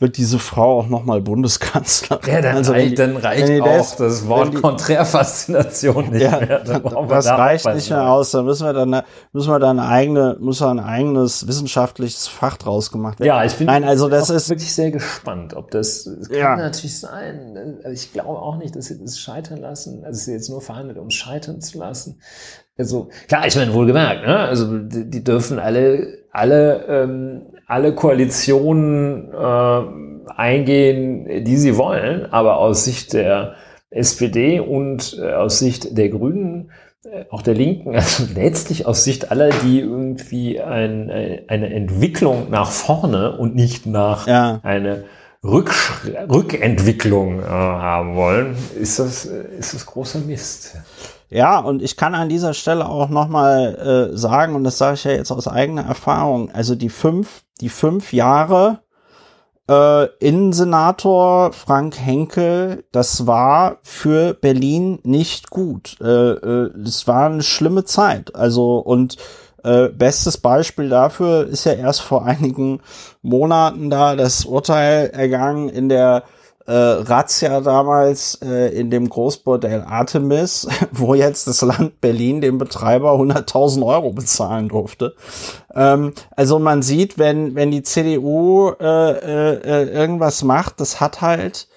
wird 0.00 0.16
diese 0.16 0.38
Frau 0.38 0.78
auch 0.78 0.86
noch 0.86 1.04
mal 1.04 1.20
Bundeskanzlerin. 1.20 2.32
Ja, 2.32 2.40
dann, 2.40 2.56
also 2.56 2.70
reicht, 2.70 3.00
dann 3.00 3.16
reicht 3.16 3.60
auch 3.60 3.64
das, 3.64 3.96
das 3.96 4.28
Wort 4.28 4.54
die, 4.54 4.60
Konträrfaszination 4.60 6.10
nicht 6.10 6.22
ja, 6.22 6.38
mehr. 6.38 6.60
das 6.60 7.26
reicht 7.26 7.66
nicht 7.74 7.90
mehr 7.90 8.08
aus. 8.08 8.30
Dann 8.30 8.44
müssen 8.44 8.64
wir 8.64 8.72
dann 8.72 9.02
müssen 9.32 9.50
wir 9.50 9.58
dann 9.58 9.80
eigene, 9.80 10.36
muss 10.38 10.62
ein 10.62 10.78
eigenes 10.78 11.48
wissenschaftliches 11.48 12.28
Fach 12.28 12.56
draus 12.58 12.92
gemacht 12.92 13.18
werden. 13.18 13.26
Ja, 13.26 13.44
ich 13.44 13.56
bin 13.56 13.66
Nein, 13.66 13.82
also 13.82 14.08
das 14.08 14.30
ist 14.30 14.48
wirklich 14.48 14.72
sehr 14.72 14.92
gespannt, 14.92 15.54
ob 15.54 15.72
das, 15.72 16.04
das 16.04 16.28
kann 16.28 16.38
ja. 16.38 16.56
natürlich 16.56 17.00
sein. 17.00 17.80
Also 17.82 17.90
ich 17.90 18.12
glaube 18.12 18.40
auch 18.40 18.56
nicht, 18.56 18.76
dass 18.76 18.86
sie 18.86 19.00
das 19.00 19.18
scheitern 19.18 19.58
lassen. 19.58 20.04
Also 20.04 20.20
sie 20.20 20.32
jetzt 20.32 20.48
nur 20.48 20.60
verhandelt, 20.60 20.98
um 20.98 21.10
scheitern 21.10 21.60
zu 21.60 21.78
lassen. 21.78 22.20
Also 22.78 23.08
klar, 23.26 23.46
ich 23.46 23.56
meine 23.56 23.74
wohlgemerkt, 23.74 24.24
ne? 24.24 24.38
Also 24.38 24.78
die, 24.78 25.10
die 25.10 25.24
dürfen 25.24 25.58
alle 25.58 26.18
alle 26.30 26.84
ähm, 26.88 27.42
alle 27.66 27.94
Koalitionen 27.94 29.32
äh, 29.32 30.30
eingehen, 30.34 31.44
die 31.44 31.56
sie 31.56 31.76
wollen, 31.76 32.32
aber 32.32 32.58
aus 32.58 32.84
Sicht 32.84 33.12
der 33.12 33.56
SPD 33.90 34.60
und 34.60 35.18
äh, 35.20 35.32
aus 35.32 35.58
Sicht 35.58 35.96
der 35.96 36.08
Grünen, 36.08 36.70
äh, 37.04 37.24
auch 37.30 37.42
der 37.42 37.54
Linken, 37.54 37.94
also 37.94 38.24
letztlich 38.34 38.86
aus 38.86 39.04
Sicht 39.04 39.30
aller, 39.30 39.50
die 39.50 39.80
irgendwie 39.80 40.60
ein, 40.60 41.10
äh, 41.10 41.42
eine 41.48 41.72
Entwicklung 41.72 42.50
nach 42.50 42.70
vorne 42.70 43.36
und 43.36 43.54
nicht 43.54 43.86
nach 43.86 44.26
ja. 44.26 44.60
eine 44.62 45.04
Rücksch 45.44 45.92
Rückentwicklung 46.28 47.40
äh, 47.40 47.46
haben 47.46 48.16
wollen, 48.16 48.56
ist 48.78 48.98
das, 48.98 49.24
ist 49.24 49.74
das 49.74 49.86
großer 49.86 50.20
Mist. 50.20 50.76
Ja, 51.30 51.58
und 51.58 51.82
ich 51.82 51.96
kann 51.96 52.14
an 52.14 52.28
dieser 52.28 52.54
Stelle 52.54 52.88
auch 52.88 53.10
nochmal 53.10 54.10
äh, 54.12 54.16
sagen, 54.16 54.54
und 54.54 54.64
das 54.64 54.78
sage 54.78 54.94
ich 54.94 55.04
ja 55.04 55.12
jetzt 55.12 55.30
aus 55.30 55.46
eigener 55.46 55.84
Erfahrung, 55.84 56.50
also 56.50 56.74
die 56.74 56.88
fünf, 56.88 57.44
die 57.60 57.68
fünf 57.68 58.12
Jahre 58.12 58.80
äh, 59.68 60.06
Innensenator 60.20 61.52
Frank 61.52 61.98
Henkel, 61.98 62.84
das 62.92 63.26
war 63.26 63.78
für 63.82 64.32
Berlin 64.32 65.00
nicht 65.02 65.50
gut. 65.50 65.96
Äh, 66.00 66.06
äh, 66.06 66.70
es 66.82 67.06
war 67.06 67.26
eine 67.26 67.42
schlimme 67.42 67.84
Zeit. 67.84 68.34
Also, 68.34 68.78
und 68.78 69.18
äh, 69.64 69.88
bestes 69.88 70.38
Beispiel 70.38 70.88
dafür 70.88 71.46
ist 71.46 71.64
ja 71.64 71.72
erst 71.72 72.00
vor 72.00 72.24
einigen 72.24 72.80
Monaten 73.20 73.90
da 73.90 74.16
das 74.16 74.46
Urteil 74.46 75.10
ergangen 75.10 75.68
in 75.68 75.88
der 75.90 76.24
äh, 76.68 76.72
Razzia 76.72 77.62
damals 77.62 78.34
äh, 78.42 78.68
in 78.78 78.90
dem 78.90 79.08
Großbordell 79.08 79.84
Artemis, 79.88 80.68
wo 80.92 81.14
jetzt 81.14 81.46
das 81.46 81.62
Land 81.62 82.02
Berlin 82.02 82.42
dem 82.42 82.58
Betreiber 82.58 83.12
100.000 83.12 83.84
Euro 83.86 84.12
bezahlen 84.12 84.68
durfte. 84.68 85.14
Ähm, 85.74 86.12
also 86.36 86.58
man 86.58 86.82
sieht, 86.82 87.18
wenn, 87.18 87.54
wenn 87.54 87.70
die 87.70 87.82
CDU 87.82 88.72
äh, 88.78 88.84
äh, 88.84 89.54
äh, 89.54 89.88
irgendwas 89.88 90.44
macht, 90.44 90.78
das 90.80 91.00
hat 91.00 91.22
halt 91.22 91.68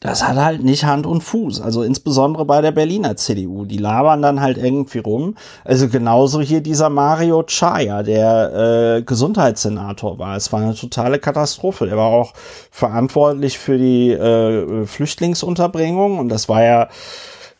das 0.00 0.26
hat 0.26 0.36
halt 0.36 0.64
nicht 0.64 0.84
Hand 0.84 1.06
und 1.06 1.20
Fuß. 1.20 1.60
Also 1.60 1.82
insbesondere 1.82 2.46
bei 2.46 2.62
der 2.62 2.72
Berliner 2.72 3.16
CDU. 3.16 3.66
Die 3.66 3.76
labern 3.76 4.22
dann 4.22 4.40
halt 4.40 4.56
irgendwie 4.56 4.98
rum. 4.98 5.36
Also 5.62 5.88
genauso 5.88 6.40
hier 6.40 6.62
dieser 6.62 6.88
Mario 6.88 7.42
Chaya, 7.42 8.02
der 8.02 8.96
äh, 8.96 9.02
Gesundheitssenator 9.02 10.18
war. 10.18 10.36
Es 10.36 10.52
war 10.54 10.62
eine 10.62 10.74
totale 10.74 11.18
Katastrophe. 11.18 11.86
Er 11.86 11.98
war 11.98 12.06
auch 12.06 12.32
verantwortlich 12.70 13.58
für 13.58 13.76
die 13.76 14.10
äh, 14.12 14.86
Flüchtlingsunterbringung 14.86 16.18
und 16.18 16.30
das 16.30 16.48
war 16.48 16.64
ja 16.64 16.88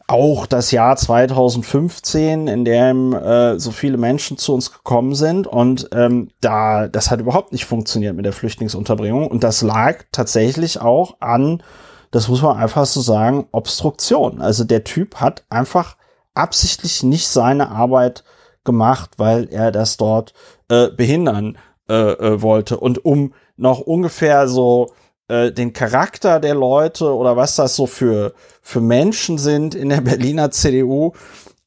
auch 0.06 0.46
das 0.46 0.70
Jahr 0.72 0.96
2015, 0.96 2.48
in 2.48 2.64
dem 2.64 3.12
äh, 3.12 3.60
so 3.60 3.70
viele 3.70 3.98
Menschen 3.98 4.38
zu 4.38 4.54
uns 4.54 4.72
gekommen 4.72 5.14
sind 5.14 5.46
und 5.46 5.88
ähm, 5.92 6.30
da 6.40 6.88
das 6.88 7.12
hat 7.12 7.20
überhaupt 7.20 7.52
nicht 7.52 7.64
funktioniert 7.64 8.16
mit 8.16 8.24
der 8.24 8.32
Flüchtlingsunterbringung 8.32 9.28
und 9.28 9.44
das 9.44 9.62
lag 9.62 10.02
tatsächlich 10.10 10.80
auch 10.80 11.16
an 11.20 11.62
das 12.10 12.28
muss 12.28 12.42
man 12.42 12.56
einfach 12.56 12.86
so 12.86 13.00
sagen, 13.00 13.46
Obstruktion. 13.52 14.40
Also 14.40 14.64
der 14.64 14.84
Typ 14.84 15.16
hat 15.16 15.44
einfach 15.48 15.96
absichtlich 16.34 17.02
nicht 17.02 17.28
seine 17.28 17.70
Arbeit 17.70 18.24
gemacht, 18.64 19.12
weil 19.16 19.48
er 19.50 19.70
das 19.70 19.96
dort 19.96 20.34
äh, 20.68 20.88
behindern 20.88 21.58
äh, 21.88 21.94
äh, 21.94 22.42
wollte. 22.42 22.78
Und 22.78 23.04
um 23.04 23.34
noch 23.56 23.80
ungefähr 23.80 24.48
so 24.48 24.92
äh, 25.28 25.52
den 25.52 25.72
Charakter 25.72 26.40
der 26.40 26.54
Leute 26.54 27.14
oder 27.14 27.36
was 27.36 27.56
das 27.56 27.76
so 27.76 27.86
für, 27.86 28.34
für 28.62 28.80
Menschen 28.80 29.38
sind 29.38 29.74
in 29.74 29.88
der 29.88 30.00
Berliner 30.00 30.50
CDU, 30.50 31.12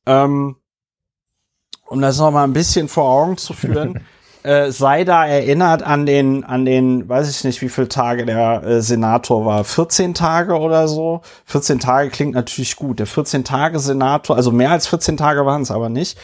ähm, 0.06 0.58
um 1.88 2.02
das 2.02 2.18
noch 2.18 2.32
mal 2.32 2.44
ein 2.44 2.54
bisschen 2.54 2.88
vor 2.88 3.06
Augen 3.06 3.38
zu 3.38 3.54
führen. 3.54 4.06
äh, 4.44 4.72
sei 4.72 5.04
da 5.06 5.26
erinnert 5.26 5.84
an 5.84 6.06
den, 6.06 6.44
an 6.44 6.66
den, 6.66 7.08
weiß 7.08 7.30
ich 7.30 7.44
nicht, 7.44 7.62
wie 7.62 7.70
viele 7.70 7.88
Tage 7.88 8.26
der 8.26 8.64
äh, 8.64 8.82
Senator 8.82 9.46
war, 9.46 9.64
14 9.64 10.14
Tage 10.14 10.58
oder 10.58 10.88
so. 10.88 11.22
14 11.46 11.80
Tage 11.80 12.10
klingt 12.10 12.36
natürlich 12.36 12.76
gut. 12.76 13.00
Der 13.00 13.08
14 13.08 13.44
Tage 13.46 13.80
Senator, 13.80 14.36
also 14.36 14.52
mehr 14.52 14.72
als 14.72 14.88
14 14.88 15.18
Tage 15.18 15.46
waren 15.46 15.62
es 15.62 15.72
aber 15.72 15.90
nicht. 15.90 16.18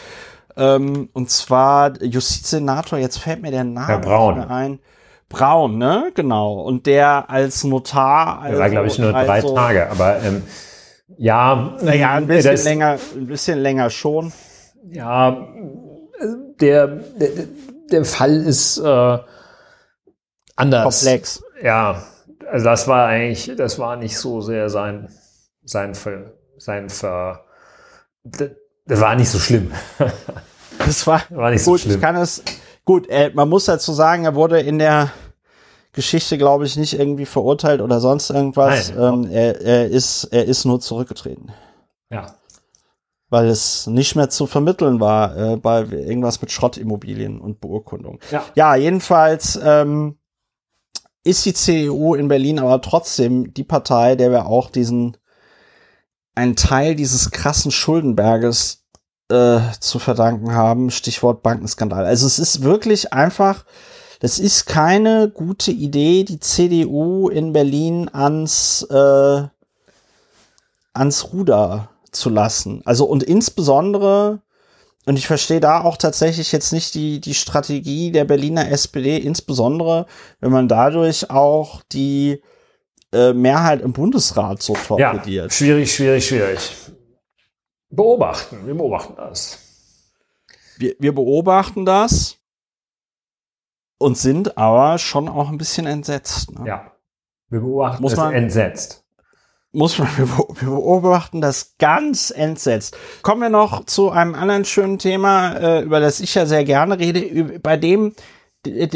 Ähm, 0.57 1.09
und 1.13 1.29
zwar 1.29 2.01
Justizsenator, 2.03 2.99
jetzt 2.99 3.19
fällt 3.19 3.41
mir 3.41 3.51
der 3.51 3.63
Name 3.63 3.87
Herr 3.87 3.99
Braun. 3.99 4.39
ein. 4.39 4.79
Braun, 5.29 5.77
ne? 5.77 6.11
Genau. 6.15 6.55
Und 6.61 6.87
der 6.87 7.29
als 7.29 7.63
Notar. 7.63 8.39
Also, 8.41 8.55
der 8.55 8.59
war, 8.59 8.69
glaube 8.69 8.87
ich, 8.87 8.99
nur 8.99 9.11
drei 9.11 9.29
also, 9.29 9.55
Tage, 9.55 9.89
aber 9.89 10.21
ähm, 10.23 10.43
ja. 11.17 11.77
Naja, 11.81 12.13
ein 12.15 12.27
bisschen 12.27 12.51
das, 12.51 12.63
länger, 12.63 12.97
ein 13.15 13.27
bisschen 13.27 13.59
länger 13.59 13.89
schon. 13.89 14.33
Ja, 14.91 15.47
der, 16.59 16.87
der, 16.87 17.29
der 17.91 18.05
Fall 18.05 18.41
ist 18.41 18.77
äh, 18.77 19.17
anders. 20.55 20.83
Komplex. 20.83 21.43
Ja, 21.61 22.03
also 22.49 22.65
das 22.65 22.87
war 22.87 23.07
eigentlich, 23.07 23.51
das 23.55 23.79
war 23.79 23.95
nicht 23.95 24.17
so 24.17 24.41
sehr 24.41 24.69
sein, 24.69 25.09
sein, 25.63 25.95
Ver, 25.95 26.33
sein 26.57 26.89
Ver, 26.89 27.45
das, 28.23 29.01
war 29.01 29.15
nicht 29.15 29.29
so 29.29 29.39
schlimm. 29.39 29.71
das 30.79 31.05
war, 31.05 31.21
war 31.29 31.51
nicht 31.51 31.65
gut, 31.65 31.79
so 31.79 31.83
schlimm. 31.83 31.95
Ich 31.95 32.01
kann 32.01 32.15
es, 32.15 32.43
gut, 32.85 33.07
äh, 33.09 33.31
man 33.33 33.49
muss 33.49 33.65
dazu 33.65 33.93
sagen, 33.93 34.25
er 34.25 34.35
wurde 34.35 34.59
in 34.59 34.79
der 34.79 35.11
Geschichte, 35.93 36.37
glaube 36.37 36.65
ich, 36.65 36.77
nicht 36.77 36.97
irgendwie 36.97 37.25
verurteilt 37.25 37.81
oder 37.81 37.99
sonst 37.99 38.29
irgendwas. 38.29 38.93
Nein, 38.95 39.25
ähm, 39.25 39.31
er, 39.31 39.61
er, 39.61 39.87
ist, 39.89 40.25
er 40.25 40.45
ist 40.45 40.65
nur 40.65 40.79
zurückgetreten. 40.79 41.51
Ja 42.09 42.38
weil 43.29 43.47
es 43.47 43.87
nicht 43.87 44.15
mehr 44.15 44.29
zu 44.29 44.47
vermitteln 44.47 44.99
war 44.99 45.37
äh, 45.37 45.57
bei 45.57 45.81
irgendwas 45.81 46.41
mit 46.41 46.51
Schrottimmobilien 46.51 47.39
und 47.39 47.61
Beurkundung. 47.61 48.19
Ja, 48.31 48.43
ja 48.55 48.75
jedenfalls 48.75 49.59
ähm, 49.63 50.17
ist 51.23 51.45
die 51.45 51.53
CDU 51.53 52.15
in 52.15 52.27
Berlin 52.27 52.59
aber 52.59 52.81
trotzdem 52.81 53.53
die 53.53 53.63
Partei, 53.63 54.15
der 54.15 54.31
wir 54.31 54.47
auch 54.47 54.69
diesen 54.69 55.17
einen 56.35 56.55
Teil 56.55 56.95
dieses 56.95 57.31
krassen 57.31 57.71
Schuldenberges 57.71 58.85
äh, 59.29 59.59
zu 59.79 59.99
verdanken 59.99 60.53
haben. 60.53 60.89
Stichwort 60.89 61.43
Bankenskandal. 61.43 62.05
Also 62.05 62.25
es 62.25 62.39
ist 62.39 62.63
wirklich 62.63 63.13
einfach, 63.13 63.65
das 64.21 64.39
ist 64.39 64.65
keine 64.65 65.29
gute 65.29 65.71
Idee, 65.71 66.23
die 66.23 66.39
CDU 66.39 67.29
in 67.29 67.53
Berlin 67.53 68.09
ans 68.11 68.83
äh, 68.89 69.47
ans 70.93 71.31
Ruder 71.31 71.89
zu 72.11 72.29
lassen. 72.29 72.81
Also 72.85 73.05
und 73.05 73.23
insbesondere 73.23 74.41
und 75.05 75.17
ich 75.17 75.27
verstehe 75.27 75.59
da 75.59 75.81
auch 75.81 75.97
tatsächlich 75.97 76.51
jetzt 76.51 76.71
nicht 76.73 76.93
die, 76.93 77.19
die 77.21 77.33
Strategie 77.33 78.11
der 78.11 78.25
Berliner 78.25 78.69
SPD, 78.69 79.17
insbesondere 79.17 80.05
wenn 80.39 80.51
man 80.51 80.67
dadurch 80.67 81.29
auch 81.29 81.81
die 81.91 82.41
äh, 83.13 83.33
Mehrheit 83.33 83.81
im 83.81 83.93
Bundesrat 83.93 84.61
so 84.61 84.73
torpediert. 84.73 85.45
Ja, 85.45 85.49
schwierig, 85.49 85.93
schwierig, 85.95 86.27
schwierig. 86.27 86.59
Beobachten, 87.89 88.67
wir 88.67 88.75
beobachten 88.75 89.15
das. 89.15 89.57
Wir, 90.77 90.95
wir 90.99 91.15
beobachten 91.15 91.85
das 91.85 92.37
und 93.97 94.17
sind 94.17 94.57
aber 94.57 94.97
schon 94.99 95.27
auch 95.27 95.49
ein 95.49 95.57
bisschen 95.57 95.87
entsetzt. 95.87 96.51
Ne? 96.51 96.67
Ja, 96.67 96.91
wir 97.49 97.61
beobachten 97.61 98.01
Muss 98.03 98.11
es 98.13 98.17
man- 98.17 98.33
entsetzt. 98.33 99.03
Muss 99.71 99.97
man, 99.97 100.09
beobachten 100.61 101.41
das 101.41 101.75
ganz 101.77 102.31
entsetzt. 102.31 102.97
Kommen 103.21 103.41
wir 103.41 103.49
noch 103.49 103.85
zu 103.85 104.09
einem 104.09 104.35
anderen 104.35 104.65
schönen 104.65 104.99
Thema, 104.99 105.53
äh, 105.53 105.81
über 105.81 105.99
das 105.99 106.19
ich 106.19 106.35
ja 106.35 106.45
sehr 106.45 106.63
gerne 106.63 106.99
rede, 106.99 107.59
bei 107.59 107.77
dem 107.77 108.13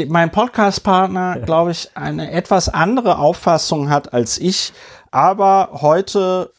mein 0.08 0.30
Podcast-Partner, 0.30 1.40
glaube 1.40 1.70
ich, 1.70 1.96
eine 1.96 2.30
etwas 2.32 2.68
andere 2.68 3.18
Auffassung 3.18 3.88
hat 3.88 4.12
als 4.12 4.36
ich. 4.36 4.74
Aber 5.10 5.70
heute 5.80 6.52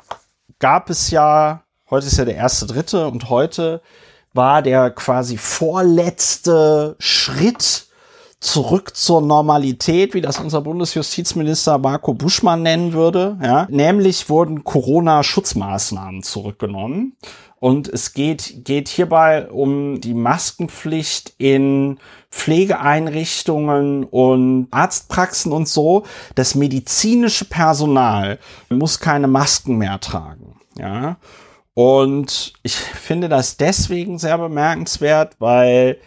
gab 0.57 0.89
es 0.89 1.11
ja, 1.11 1.63
heute 1.89 2.07
ist 2.07 2.17
ja 2.17 2.25
der 2.25 2.35
erste 2.35 2.65
Dritte 2.65 3.07
und 3.07 3.29
heute 3.29 3.81
war 4.33 4.63
der 4.63 4.89
quasi 4.89 5.37
vorletzte 5.37 6.95
Schritt 6.97 7.84
zurück 8.45 8.95
zur 8.95 9.21
Normalität, 9.21 10.13
wie 10.13 10.21
das 10.21 10.39
unser 10.39 10.61
Bundesjustizminister 10.61 11.77
Marco 11.79 12.13
Buschmann 12.13 12.61
nennen 12.61 12.93
würde. 12.93 13.37
Ja, 13.41 13.67
nämlich 13.69 14.29
wurden 14.29 14.63
Corona-Schutzmaßnahmen 14.63 16.23
zurückgenommen. 16.23 17.17
Und 17.59 17.87
es 17.87 18.13
geht, 18.13 18.63
geht 18.63 18.89
hierbei 18.89 19.49
um 19.49 19.99
die 19.99 20.13
Maskenpflicht 20.13 21.33
in 21.39 21.97
Pflegeeinrichtungen 22.29 24.03
und 24.03 24.67
Arztpraxen 24.69 25.51
und 25.51 25.67
so. 25.67 26.03
Das 26.35 26.53
medizinische 26.53 27.45
Personal 27.45 28.37
muss 28.69 28.99
keine 28.99 29.27
Masken 29.27 29.77
mehr 29.77 29.99
tragen. 29.99 30.59
Ja. 30.77 31.17
Und 31.73 32.53
ich 32.61 32.75
finde 32.75 33.29
das 33.29 33.57
deswegen 33.57 34.19
sehr 34.19 34.37
bemerkenswert, 34.37 35.35
weil 35.39 35.97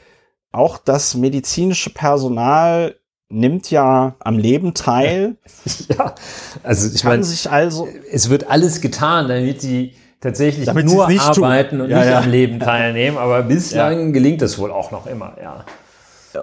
auch 0.59 0.79
das 0.79 1.15
medizinische 1.15 1.91
Personal 1.91 2.97
nimmt 3.31 3.71
ja 3.71 4.17
am 4.21 4.39
Leben 4.39 4.75
teil, 4.75 5.37
Ja, 5.89 6.15
also 6.63 6.91
ich 6.95 7.05
meine, 7.05 7.25
also 7.51 7.89
es 8.11 8.31
wird 8.31 8.49
alles 8.51 8.81
getan, 8.81 9.29
damit 9.29 9.63
die 9.63 9.95
tatsächlich 10.21 10.67
Damit 10.67 10.87
nur 10.87 11.07
nicht 11.09 11.35
tun. 11.35 11.45
arbeiten 11.45 11.81
und 11.81 11.91
Ja, 11.91 11.99
nicht 11.99 12.11
ja. 12.11 12.19
am 12.21 12.31
Leben 12.31 12.59
teilnehmen, 12.71 13.19
aber 13.19 13.43
bislang 13.43 14.13
gelingt 14.13 14.43
es 14.43 14.59
wohl 14.59 14.73
auch 14.73 14.91
noch 14.91 15.07
immer, 15.07 15.35
ja. 15.43 15.65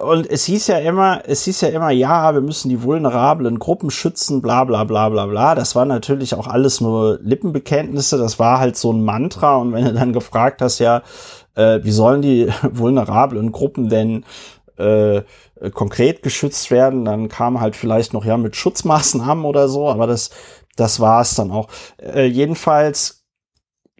und 0.00 0.30
es 0.30 0.44
hieß 0.44 0.68
ja 0.68 0.78
immer, 0.78 1.22
es 1.26 1.44
hieß 1.44 1.62
ja 1.62 1.68
immer, 1.68 1.90
ja, 1.90 2.32
wir 2.34 2.40
müssen 2.40 2.68
die 2.68 2.82
vulnerablen 2.82 3.58
Gruppen 3.58 3.90
schützen, 3.90 4.40
bla 4.40 4.64
bla 4.64 4.84
bla 4.84 5.08
bla 5.08 5.26
bla. 5.26 5.54
Das 5.54 5.74
war 5.74 5.84
natürlich 5.86 6.34
auch 6.34 6.46
alles 6.46 6.80
nur 6.80 7.18
Lippenbekenntnisse, 7.22 8.16
das 8.16 8.38
war 8.38 8.60
halt 8.60 8.76
so 8.76 8.92
ein 8.92 9.04
Mantra. 9.04 9.56
Und 9.56 9.72
wenn 9.72 9.84
du 9.84 9.92
dann 9.92 10.12
gefragt 10.12 10.62
hast, 10.62 10.78
ja, 10.78 11.02
äh, 11.56 11.80
wie 11.82 11.90
sollen 11.90 12.22
die 12.22 12.48
vulnerablen 12.62 13.50
Gruppen 13.52 13.88
denn 13.88 14.24
äh, 14.76 15.22
konkret 15.72 16.22
geschützt 16.22 16.70
werden, 16.70 17.04
dann 17.04 17.28
kam 17.28 17.60
halt 17.60 17.76
vielleicht 17.76 18.12
noch 18.12 18.24
ja 18.24 18.36
mit 18.36 18.56
Schutzmaßnahmen 18.56 19.44
oder 19.44 19.68
so, 19.68 19.88
aber 19.88 20.06
das, 20.06 20.30
das 20.76 21.00
war 21.00 21.22
es 21.22 21.34
dann 21.34 21.50
auch. 21.50 21.68
Äh, 21.98 22.26
jedenfalls 22.26 23.24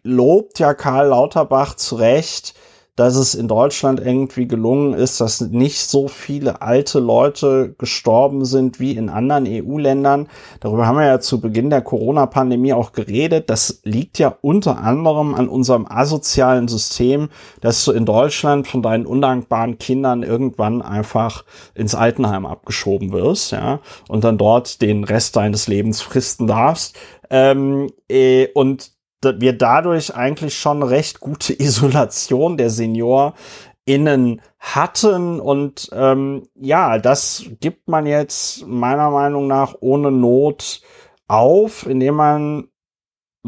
lobt 0.02 0.58
ja 0.58 0.74
Karl 0.74 1.08
Lauterbach 1.08 1.74
zu 1.74 1.96
Recht, 1.96 2.54
dass 2.96 3.14
es 3.14 3.34
in 3.34 3.46
Deutschland 3.46 4.00
irgendwie 4.00 4.48
gelungen 4.48 4.94
ist, 4.94 5.20
dass 5.20 5.42
nicht 5.42 5.80
so 5.80 6.08
viele 6.08 6.62
alte 6.62 6.98
Leute 6.98 7.74
gestorben 7.78 8.46
sind 8.46 8.80
wie 8.80 8.92
in 8.92 9.10
anderen 9.10 9.46
EU-Ländern. 9.46 10.28
Darüber 10.60 10.86
haben 10.86 10.96
wir 10.96 11.06
ja 11.06 11.20
zu 11.20 11.40
Beginn 11.40 11.68
der 11.68 11.82
Corona-Pandemie 11.82 12.72
auch 12.72 12.92
geredet. 12.92 13.50
Das 13.50 13.80
liegt 13.84 14.18
ja 14.18 14.36
unter 14.40 14.78
anderem 14.78 15.34
an 15.34 15.48
unserem 15.48 15.86
asozialen 15.86 16.68
System, 16.68 17.28
dass 17.60 17.84
du 17.84 17.92
in 17.92 18.06
Deutschland 18.06 18.66
von 18.66 18.82
deinen 18.82 19.04
undankbaren 19.04 19.78
Kindern 19.78 20.22
irgendwann 20.22 20.80
einfach 20.80 21.44
ins 21.74 21.94
Altenheim 21.94 22.46
abgeschoben 22.46 23.12
wirst, 23.12 23.52
ja, 23.52 23.80
und 24.08 24.24
dann 24.24 24.38
dort 24.38 24.80
den 24.80 25.04
Rest 25.04 25.36
deines 25.36 25.68
Lebens 25.68 26.00
fristen 26.00 26.46
darfst. 26.46 26.96
Ähm, 27.28 27.90
äh, 28.08 28.48
und 28.54 28.95
wir 29.22 29.56
dadurch 29.56 30.14
eigentlich 30.14 30.58
schon 30.58 30.82
recht 30.82 31.20
gute 31.20 31.52
Isolation 31.58 32.56
der 32.56 32.70
SeniorInnen 32.70 34.42
hatten. 34.58 35.40
Und 35.40 35.88
ähm, 35.92 36.48
ja, 36.54 36.98
das 36.98 37.44
gibt 37.60 37.88
man 37.88 38.06
jetzt 38.06 38.66
meiner 38.66 39.10
Meinung 39.10 39.46
nach 39.46 39.74
ohne 39.80 40.10
Not 40.10 40.80
auf, 41.28 41.86
indem 41.86 42.14
man 42.14 42.68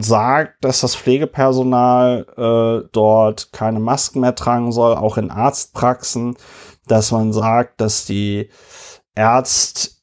sagt, 0.01 0.65
dass 0.65 0.81
das 0.81 0.95
Pflegepersonal 0.95 2.27
äh, 2.37 2.89
dort 2.93 3.53
keine 3.53 3.81
Masken 3.81 4.21
mehr 4.21 4.35
tragen 4.35 4.73
soll, 4.73 4.95
auch 4.95 5.19
in 5.19 5.31
Arztpraxen, 5.31 6.37
dass 6.87 7.11
man 7.11 7.33
sagt, 7.33 7.81
dass 7.81 8.05
die 8.05 8.51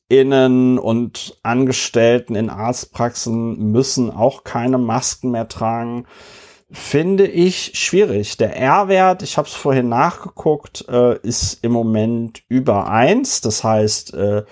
ÄrztInnen 0.10 0.78
und 0.78 1.38
Angestellten 1.44 2.36
in 2.36 2.50
Arztpraxen 2.50 3.72
müssen 3.72 4.12
auch 4.12 4.44
keine 4.44 4.78
Masken 4.78 5.32
mehr 5.32 5.48
tragen, 5.48 6.06
finde 6.72 7.28
ich 7.28 7.72
schwierig. 7.76 8.38
Der 8.38 8.56
R-Wert, 8.56 9.24
ich 9.24 9.38
habe 9.38 9.48
es 9.48 9.54
vorhin 9.54 9.90
nachgeguckt, 9.90 10.86
äh, 10.90 11.18
ist 11.20 11.64
im 11.64 11.72
Moment 11.72 12.44
über 12.50 12.88
eins. 12.88 13.42
Das 13.42 13.64
heißt, 13.64 14.14
äh, 14.14 14.44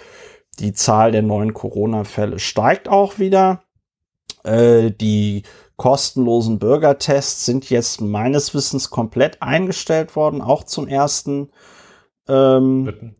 die 0.59 0.73
Zahl 0.73 1.11
der 1.11 1.23
neuen 1.23 1.53
Corona-Fälle 1.53 2.39
steigt 2.39 2.87
auch 2.87 3.19
wieder. 3.19 3.63
Äh, 4.43 4.91
die 4.91 5.43
kostenlosen 5.75 6.59
Bürgertests 6.59 7.45
sind 7.45 7.69
jetzt 7.69 7.99
meines 7.99 8.53
Wissens 8.53 8.89
komplett 8.89 9.41
eingestellt 9.41 10.15
worden, 10.15 10.41
auch 10.41 10.63
zum 10.63 10.87
ersten 10.87 11.51
ähm, 12.27 13.15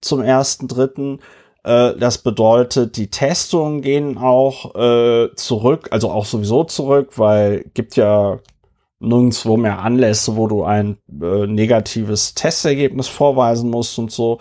zum 0.00 0.22
ersten 0.22 0.68
dritten. 0.68 1.20
Äh, 1.64 1.94
das 1.96 2.18
bedeutet, 2.18 2.96
die 2.96 3.10
Testungen 3.10 3.82
gehen 3.82 4.18
auch 4.18 4.74
äh, 4.74 5.34
zurück, 5.36 5.88
also 5.90 6.10
auch 6.10 6.24
sowieso 6.24 6.64
zurück, 6.64 7.18
weil 7.18 7.64
gibt 7.74 7.96
ja 7.96 8.38
nirgendwo 9.00 9.56
mehr 9.56 9.80
Anlässe, 9.80 10.36
wo 10.36 10.46
du 10.46 10.64
ein 10.64 10.98
äh, 11.20 11.46
negatives 11.46 12.34
Testergebnis 12.34 13.08
vorweisen 13.08 13.70
musst 13.70 13.98
und 13.98 14.12
so. 14.12 14.38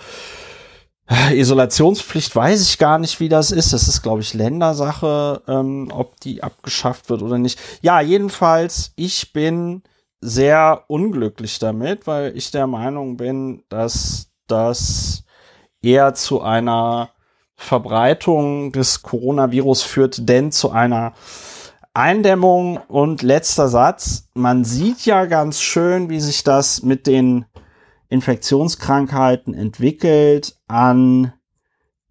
Isolationspflicht 1.32 2.36
weiß 2.36 2.62
ich 2.62 2.78
gar 2.78 3.00
nicht, 3.00 3.20
wie 3.20 3.30
das 3.30 3.52
ist. 3.52 3.74
Das 3.74 3.88
ist, 3.88 4.04
glaube 4.04 4.22
ich, 4.22 4.36
Ländersache, 4.36 5.42
ähm, 5.48 5.90
ob 5.92 6.20
die 6.20 6.44
abgeschafft 6.44 7.10
wird 7.10 7.24
oder 7.24 7.40
nicht. 7.40 7.60
Ja, 7.82 8.00
jedenfalls, 8.00 8.94
ich 8.96 9.34
bin 9.34 9.82
sehr 10.22 10.84
unglücklich 10.88 11.58
damit, 11.58 12.06
weil 12.06 12.38
ich 12.38 12.52
der 12.52 12.68
Meinung 12.68 13.18
bin, 13.18 13.64
dass 13.70 14.30
das 14.48 15.24
eher 15.82 16.14
zu 16.14 16.42
einer 16.42 17.10
Verbreitung 17.56 18.72
des 18.72 19.02
Coronavirus 19.02 19.84
führt, 19.84 20.30
denn 20.30 20.52
zu 20.52 20.72
einer 20.72 21.14
Eindämmung. 21.94 22.78
Und 22.88 23.22
letzter 23.22 23.68
Satz, 23.68 24.30
man 24.34 24.64
sieht 24.64 25.06
ja 25.06 25.26
ganz 25.26 25.62
schön, 25.62 26.10
wie 26.10 26.20
sich 26.20 26.44
das 26.44 26.84
mit 26.84 27.08
den 27.08 27.46
Infektionskrankheiten 28.08 29.54
entwickelt 29.54 30.58
an 30.68 31.34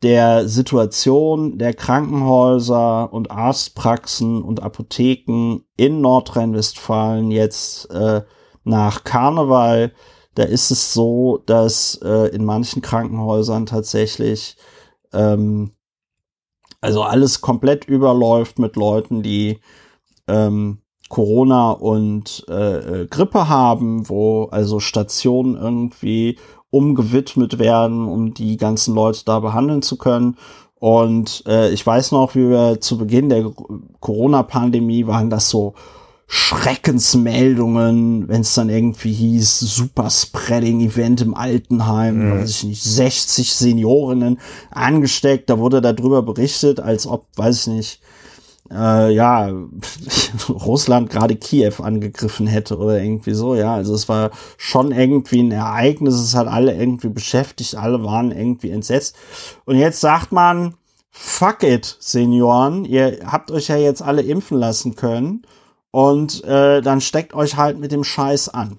der 0.02 0.48
Situation 0.48 1.58
der 1.58 1.74
Krankenhäuser 1.74 3.12
und 3.12 3.30
Arztpraxen 3.30 4.42
und 4.42 4.62
Apotheken 4.62 5.62
in 5.76 6.00
Nordrhein-Westfalen 6.00 7.30
jetzt 7.30 7.90
äh, 7.90 8.22
nach 8.62 9.02
Karneval. 9.02 9.92
Da 10.38 10.44
ist 10.44 10.70
es 10.70 10.94
so, 10.94 11.42
dass 11.46 11.96
äh, 12.00 12.28
in 12.28 12.44
manchen 12.44 12.80
Krankenhäusern 12.80 13.66
tatsächlich 13.66 14.56
ähm, 15.12 15.72
also 16.80 17.02
alles 17.02 17.40
komplett 17.40 17.86
überläuft 17.86 18.60
mit 18.60 18.76
Leuten, 18.76 19.24
die 19.24 19.58
ähm, 20.28 20.78
Corona 21.08 21.72
und 21.72 22.46
äh, 22.48 23.02
äh, 23.02 23.06
Grippe 23.08 23.48
haben, 23.48 24.08
wo 24.08 24.44
also 24.44 24.78
Stationen 24.78 25.56
irgendwie 25.56 26.38
umgewidmet 26.70 27.58
werden, 27.58 28.06
um 28.06 28.32
die 28.32 28.58
ganzen 28.58 28.94
Leute 28.94 29.24
da 29.24 29.40
behandeln 29.40 29.82
zu 29.82 29.98
können. 29.98 30.36
Und 30.76 31.42
äh, 31.48 31.70
ich 31.70 31.84
weiß 31.84 32.12
noch, 32.12 32.36
wie 32.36 32.48
wir 32.48 32.80
zu 32.80 32.96
Beginn 32.96 33.28
der 33.28 33.50
Corona-Pandemie 33.98 35.08
waren 35.08 35.30
das 35.30 35.50
so 35.50 35.74
Schreckensmeldungen, 36.30 38.28
wenn 38.28 38.42
es 38.42 38.54
dann 38.54 38.68
irgendwie 38.68 39.12
hieß, 39.12 39.60
Super 39.60 40.10
Spreading 40.10 40.80
Event 40.82 41.22
im 41.22 41.34
Altenheim, 41.34 42.18
Mhm. 42.28 42.40
weiß 42.40 42.50
ich 42.50 42.64
nicht, 42.64 42.82
60 42.82 43.54
Seniorinnen 43.54 44.38
angesteckt, 44.70 45.48
da 45.48 45.58
wurde 45.58 45.80
darüber 45.80 46.22
berichtet, 46.22 46.80
als 46.80 47.06
ob, 47.06 47.26
weiß 47.36 47.60
ich 47.62 47.66
nicht, 47.72 48.00
äh, 48.70 49.10
ja, 49.14 49.50
Russland 50.50 51.08
gerade 51.08 51.34
Kiew 51.36 51.72
angegriffen 51.82 52.46
hätte 52.46 52.76
oder 52.76 53.02
irgendwie 53.02 53.32
so, 53.32 53.54
ja. 53.54 53.74
Also 53.74 53.94
es 53.94 54.08
war 54.10 54.30
schon 54.58 54.92
irgendwie 54.92 55.40
ein 55.42 55.52
Ereignis, 55.52 56.14
es 56.14 56.34
hat 56.34 56.46
alle 56.48 56.74
irgendwie 56.74 57.08
beschäftigt, 57.08 57.74
alle 57.76 58.04
waren 58.04 58.30
irgendwie 58.32 58.70
entsetzt. 58.70 59.16
Und 59.64 59.76
jetzt 59.76 60.00
sagt 60.02 60.32
man, 60.32 60.74
fuck 61.10 61.62
it, 61.62 61.96
Senioren, 62.00 62.84
ihr 62.84 63.20
habt 63.24 63.50
euch 63.50 63.68
ja 63.68 63.76
jetzt 63.76 64.02
alle 64.02 64.20
impfen 64.20 64.58
lassen 64.58 64.94
können 64.94 65.42
und 65.90 66.44
äh, 66.44 66.80
dann 66.80 67.00
steckt 67.00 67.34
euch 67.34 67.56
halt 67.56 67.78
mit 67.78 67.92
dem 67.92 68.04
Scheiß 68.04 68.48
an. 68.48 68.78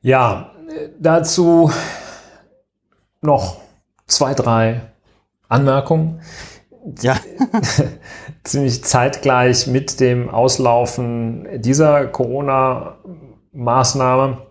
Ja, 0.00 0.52
dazu 0.98 1.70
noch 3.20 3.60
zwei, 4.06 4.34
drei 4.34 4.82
Anmerkungen. 5.48 6.20
Ja. 7.00 7.16
Ziemlich 8.44 8.84
zeitgleich 8.84 9.66
mit 9.66 9.98
dem 9.98 10.30
Auslaufen 10.30 11.60
dieser 11.60 12.06
Corona-Maßnahme 12.06 14.46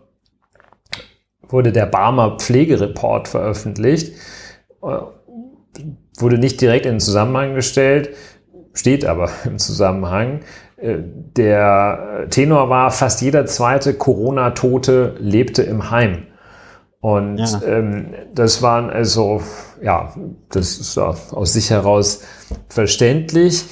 wurde 1.47 1.71
der 1.71 1.85
Barmer 1.85 2.37
Pflegereport 2.37 3.29
veröffentlicht. 3.29 4.17
Wurde 4.81 6.37
nicht 6.37 6.59
direkt 6.59 6.85
in 6.85 6.95
den 6.95 6.99
Zusammenhang 6.99 7.55
gestellt, 7.55 8.09
steht 8.73 9.05
aber 9.05 9.29
im 9.45 9.57
Zusammenhang. 9.57 10.41
Der 10.77 12.27
Tenor 12.29 12.69
war, 12.69 12.91
fast 12.91 13.21
jeder 13.21 13.45
zweite 13.45 13.93
Corona-Tote 13.93 15.15
lebte 15.19 15.63
im 15.63 15.89
Heim. 15.89 16.27
Und 16.99 17.37
ja. 17.37 17.61
ähm, 17.65 18.13
das 18.33 18.61
waren 18.61 18.89
also, 18.89 19.41
ja, 19.81 20.13
das 20.49 20.77
ist 20.77 20.97
aus 20.97 21.53
sich 21.53 21.69
heraus 21.69 22.23
verständlich. 22.67 23.65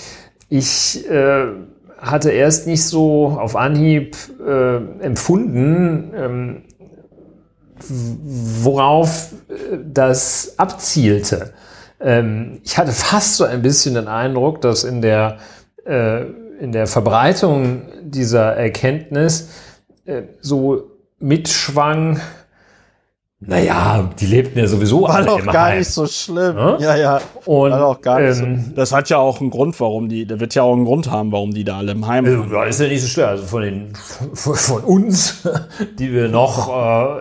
Ich 0.49 1.09
äh, 1.09 1.47
hatte 1.97 2.31
erst 2.31 2.67
nicht 2.67 2.83
so 2.83 3.37
auf 3.39 3.55
Anhieb 3.55 4.15
äh, 4.45 4.75
empfunden, 5.03 6.11
ähm, 6.15 6.63
worauf 7.79 9.31
äh, 9.49 9.77
das 9.83 10.55
abzielte. 10.57 11.53
Ähm, 11.99 12.59
ich 12.63 12.77
hatte 12.77 12.91
fast 12.93 13.37
so 13.37 13.45
ein 13.45 13.61
bisschen 13.61 13.95
den 13.95 14.07
Eindruck, 14.07 14.61
dass 14.61 14.83
in 14.83 15.01
der, 15.01 15.37
äh, 15.85 16.25
in 16.59 16.71
der 16.71 16.87
Verbreitung 16.87 17.83
dieser 18.03 18.55
Erkenntnis 18.55 19.49
äh, 20.05 20.23
so 20.41 20.83
mitschwang, 21.19 22.19
naja, 23.45 24.09
die 24.19 24.25
lebten 24.25 24.57
ja 24.59 24.67
sowieso 24.67 25.01
war 25.01 25.15
alle 25.15 25.25
doch 25.25 25.45
gar 25.45 25.67
Heim. 25.67 25.79
nicht 25.79 25.89
so 25.89 26.05
schlimm. 26.07 26.55
Ja? 26.55 26.77
Ja, 26.79 26.95
ja. 26.95 27.21
Und, 27.45 27.71
war 27.71 27.79
doch 27.79 28.01
gar 28.01 28.21
nicht 28.21 28.39
ähm, 28.39 28.63
so. 28.69 28.75
Das 28.75 28.93
hat 28.93 29.09
ja 29.09 29.17
auch 29.17 29.41
einen 29.41 29.49
Grund, 29.49 29.77
warum 29.81 30.07
die, 30.07 30.25
da 30.25 30.39
wird 30.39 30.55
ja 30.55 30.63
auch 30.63 30.73
einen 30.73 30.85
Grund 30.85 31.11
haben, 31.11 31.31
warum 31.33 31.53
die 31.53 31.65
da 31.65 31.77
alle 31.79 31.91
im 31.91 32.07
Heim 32.07 32.23
Also, 32.25 32.43
ja, 32.53 32.63
ist 32.63 32.79
ja 32.79 32.87
nicht 32.87 33.01
so 33.01 33.07
schwer. 33.09 33.27
Also 33.29 33.43
von 33.43 33.61
den, 33.63 33.93
von, 33.95 34.55
von 34.55 34.81
uns, 34.83 35.45
die 35.99 36.13
wir 36.13 36.29
noch 36.29 36.69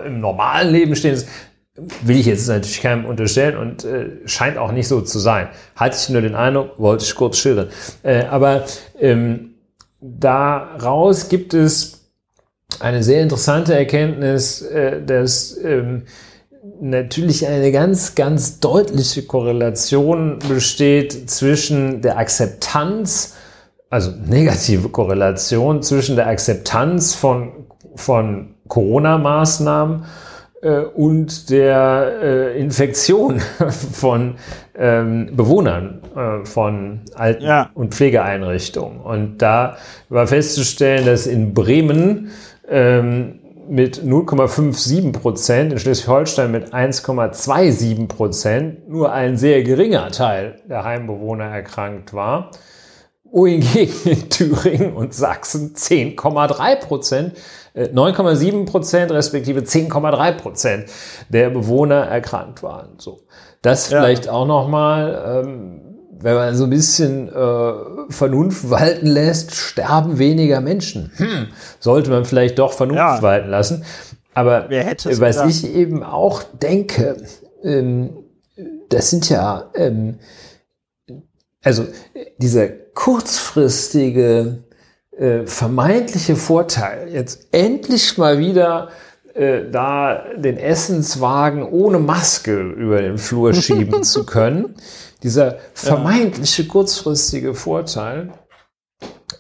äh, 0.03 0.07
im 0.07 0.21
normalen 0.21 0.71
Leben 0.71 0.95
stehen, 0.95 1.15
ist- 1.15 1.29
will 1.75 2.19
ich 2.19 2.27
jetzt 2.27 2.49
natürlich 2.49 2.83
keinem 2.83 3.07
unterstellen 3.07 3.57
und 3.57 3.85
äh, 3.85 4.11
scheint 4.27 4.59
auch 4.59 4.73
nicht 4.73 4.89
so 4.89 5.01
zu 5.01 5.19
sein. 5.19 5.49
Hatte 5.75 5.97
ich 5.99 6.09
nur 6.11 6.21
den 6.21 6.35
Eindruck, 6.35 6.79
wollte 6.79 7.05
ich 7.05 7.15
kurz 7.15 7.39
schildern. 7.39 7.69
Äh, 8.03 8.25
aber 8.25 8.65
ähm, 8.99 9.55
daraus 10.01 11.29
gibt 11.29 11.55
es 11.55 12.11
eine 12.81 13.03
sehr 13.03 13.23
interessante 13.23 13.75
Erkenntnis, 13.75 14.61
äh, 14.61 15.03
dass 15.03 15.57
ähm, 15.65 16.03
natürlich 16.81 17.47
eine 17.47 17.73
ganz, 17.73 18.15
ganz 18.15 18.61
deutliche 18.61 19.23
Korrelation 19.23 20.41
besteht 20.47 21.31
zwischen 21.31 22.03
der 22.03 22.19
Akzeptanz, 22.19 23.35
also 23.89 24.11
negative 24.11 24.91
Korrelation 24.91 25.83
zwischen 25.83 26.17
der 26.17 26.27
Akzeptanz 26.27 27.15
von, 27.15 27.67
von 27.95 28.55
Corona-Maßnahmen 28.69 30.05
und 30.69 31.51
der 31.51 32.13
äh, 32.23 32.61
Infektion 32.61 33.41
von 33.93 34.37
ähm, 34.77 35.31
Bewohnern 35.33 36.01
äh, 36.17 36.45
von 36.47 37.01
Alten- 37.15 37.45
Ja. 37.45 37.71
und 37.75 37.95
Pflegeeinrichtungen. 37.95 39.01
Und 39.01 39.39
da 39.39 39.77
war 40.09 40.27
festzustellen, 40.27 41.05
dass 41.05 41.27
in 41.27 41.53
Bremen 41.53 42.31
ähm, 42.69 43.41
mit 43.69 43.99
0,57 44.03 45.13
Prozent, 45.13 45.73
in 45.73 45.79
Schleswig-Holstein 45.79 46.51
mit 46.51 46.75
1,27 46.75 48.09
Prozent 48.09 48.89
nur 48.89 49.13
ein 49.13 49.37
sehr 49.37 49.63
geringer 49.63 50.11
Teil 50.11 50.57
der 50.69 50.85
Heimbewohner 50.85 51.45
erkrankt 51.45 52.13
war 52.13 52.51
wohingegen 53.33 53.95
in 54.05 54.29
Thüringen 54.31 54.93
und 54.95 55.15
Sachsen 55.15 55.75
10,3 55.75 56.77
Prozent, 56.77 57.33
äh, 57.75 57.89
9,7 57.89 58.67
Prozent 58.67 59.11
respektive 59.11 59.61
10,3 59.65 60.33
Prozent 60.33 60.85
der 61.31 61.51
Bewohner 61.51 62.03
erkrankt 62.07 62.63
waren. 62.63 62.91
So, 62.99 63.21
das 63.63 63.91
Ja. 63.91 64.01
vielleicht 64.03 64.29
auch 64.29 64.47
noch 64.47 64.69
mal, 64.69 65.43
ähm, 65.45 65.81
wenn 66.21 66.35
man 66.35 66.55
so 66.55 66.65
ein 66.65 66.71
bisschen 66.71 67.29
äh, 67.29 67.73
Vernunft 68.11 68.71
walten 68.71 69.07
lässt, 69.07 69.55
sterben 69.57 70.19
weniger 70.19 70.61
Menschen. 70.61 71.11
Hm, 71.17 71.49
sollte 71.81 72.11
man 72.11 72.25
vielleicht 72.25 72.59
doch 72.61 72.73
Vernunft 72.73 72.99
Ja. 72.99 73.23
walten 73.23 73.49
lassen. 73.51 73.85
Aber 74.35 74.67
Wer 74.69 74.85
hätte 74.85 75.11
es 75.11 75.21
was 75.21 75.37
gedacht? 75.37 75.51
ich 75.51 75.75
eben 75.75 76.03
auch 76.03 76.43
denke, 76.63 77.17
ähm, 77.65 78.11
das 78.89 79.11
sind 79.11 79.29
ja 79.31 79.71
ähm, 79.75 80.19
also 81.63 81.87
dieser 82.39 82.69
kurzfristige 82.69 84.65
äh, 85.17 85.47
vermeintliche 85.47 86.37
Vorteil, 86.37 87.09
jetzt 87.13 87.49
endlich 87.53 88.19
mal 88.19 88.39
wieder 88.39 88.91
äh, 89.35 89.71
da 89.71 90.25
den 90.37 90.59
Essenswagen 90.59 91.63
ohne 91.63 91.99
Maske 91.99 92.61
über 92.61 93.01
den 93.01 93.19
Flur 93.19 93.55
schieben 93.55 94.03
zu 94.03 94.27
können, 94.27 94.75
dieser 95.23 95.59
vermeintliche 95.75 96.67
kurzfristige 96.67 97.55
Vorteil 97.55 98.33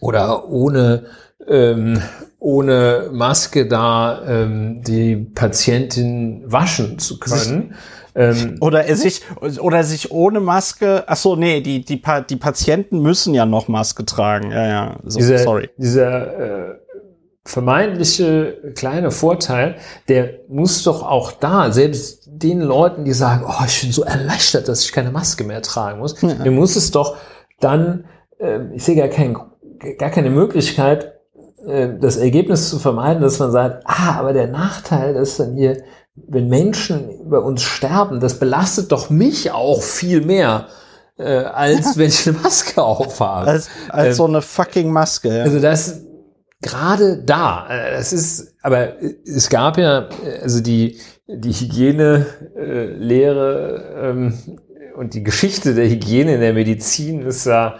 oder 0.00 0.48
ohne 0.48 1.06
ähm, 1.48 2.00
ohne 2.38 3.10
Maske 3.12 3.68
da 3.68 4.22
ähm, 4.26 4.82
die 4.82 5.16
Patientin 5.16 6.42
waschen 6.50 6.98
zu 6.98 7.18
können. 7.20 7.74
Ähm, 8.14 8.58
Oder 8.60 8.84
er 8.84 8.96
sich, 8.96 9.22
oder 9.40 9.84
sich 9.84 10.10
ohne 10.12 10.40
Maske, 10.40 11.04
ach 11.06 11.16
so, 11.16 11.34
nee, 11.36 11.60
die, 11.60 11.84
die, 11.84 11.96
Pa- 11.96 12.20
die 12.20 12.36
Patienten 12.36 13.00
müssen 13.00 13.32
ja 13.34 13.46
noch 13.46 13.68
Maske 13.68 14.04
tragen. 14.04 14.50
Ja, 14.50 14.66
ja, 14.66 14.96
so, 15.04 15.18
dieser, 15.18 15.38
sorry. 15.38 15.70
dieser 15.78 16.70
äh, 16.70 16.74
vermeintliche 17.44 18.72
kleine 18.76 19.10
Vorteil, 19.10 19.76
der 20.08 20.30
muss 20.48 20.82
doch 20.84 21.02
auch 21.02 21.32
da, 21.32 21.70
selbst 21.72 22.22
den 22.26 22.60
Leuten, 22.60 23.04
die 23.04 23.12
sagen, 23.12 23.44
oh, 23.46 23.64
ich 23.66 23.80
bin 23.82 23.92
so 23.92 24.02
erleichtert, 24.04 24.68
dass 24.68 24.84
ich 24.84 24.92
keine 24.92 25.10
Maske 25.10 25.44
mehr 25.44 25.62
tragen 25.62 25.98
muss, 25.98 26.14
dem 26.14 26.54
muss 26.54 26.76
es 26.76 26.90
doch 26.90 27.16
dann, 27.60 28.04
äh, 28.38 28.60
ich 28.74 28.84
sehe 28.84 28.96
gar, 28.96 29.08
kein, 29.08 29.36
gar 29.98 30.10
keine 30.10 30.30
Möglichkeit, 30.30 31.14
äh, 31.66 31.88
das 32.00 32.16
Ergebnis 32.16 32.70
zu 32.70 32.78
vermeiden, 32.78 33.22
dass 33.22 33.38
man 33.38 33.52
sagt, 33.52 33.82
ah, 33.86 34.16
aber 34.18 34.32
der 34.32 34.48
Nachteil 34.48 35.16
ist 35.16 35.38
dann 35.40 35.54
hier, 35.54 35.82
wenn 36.14 36.48
Menschen 36.48 37.08
bei 37.30 37.38
uns 37.38 37.62
sterben, 37.62 38.20
das 38.20 38.38
belastet 38.38 38.92
doch 38.92 39.08
mich 39.10 39.50
auch 39.50 39.82
viel 39.82 40.20
mehr, 40.20 40.66
äh, 41.18 41.24
als 41.24 41.96
wenn 41.96 42.08
ich 42.08 42.28
eine 42.28 42.38
Maske 42.38 42.82
aufhabe. 42.82 43.46
Als, 43.50 43.68
als 43.88 44.08
Ähm, 44.08 44.14
so 44.14 44.26
eine 44.26 44.42
fucking 44.42 44.90
Maske. 44.90 45.36
Ja. 45.38 45.42
also 45.44 45.58
das 45.60 46.02
gerade 46.60 47.22
da, 47.24 47.66
äh, 47.68 47.92
das 47.92 48.12
ist, 48.12 48.54
aber 48.62 48.94
es 49.24 49.48
gab 49.48 49.78
ja, 49.78 50.08
äh, 50.24 50.40
also 50.42 50.60
die, 50.60 50.98
die 51.26 51.52
Hygiene, 51.52 52.26
äh, 52.56 54.08
ähm, 54.08 54.38
und 54.96 55.14
die 55.14 55.22
Geschichte 55.22 55.74
der 55.74 55.88
Hygiene 55.88 56.34
in 56.34 56.40
der 56.40 56.52
Medizin 56.52 57.22
ist 57.22 57.46
ja 57.46 57.76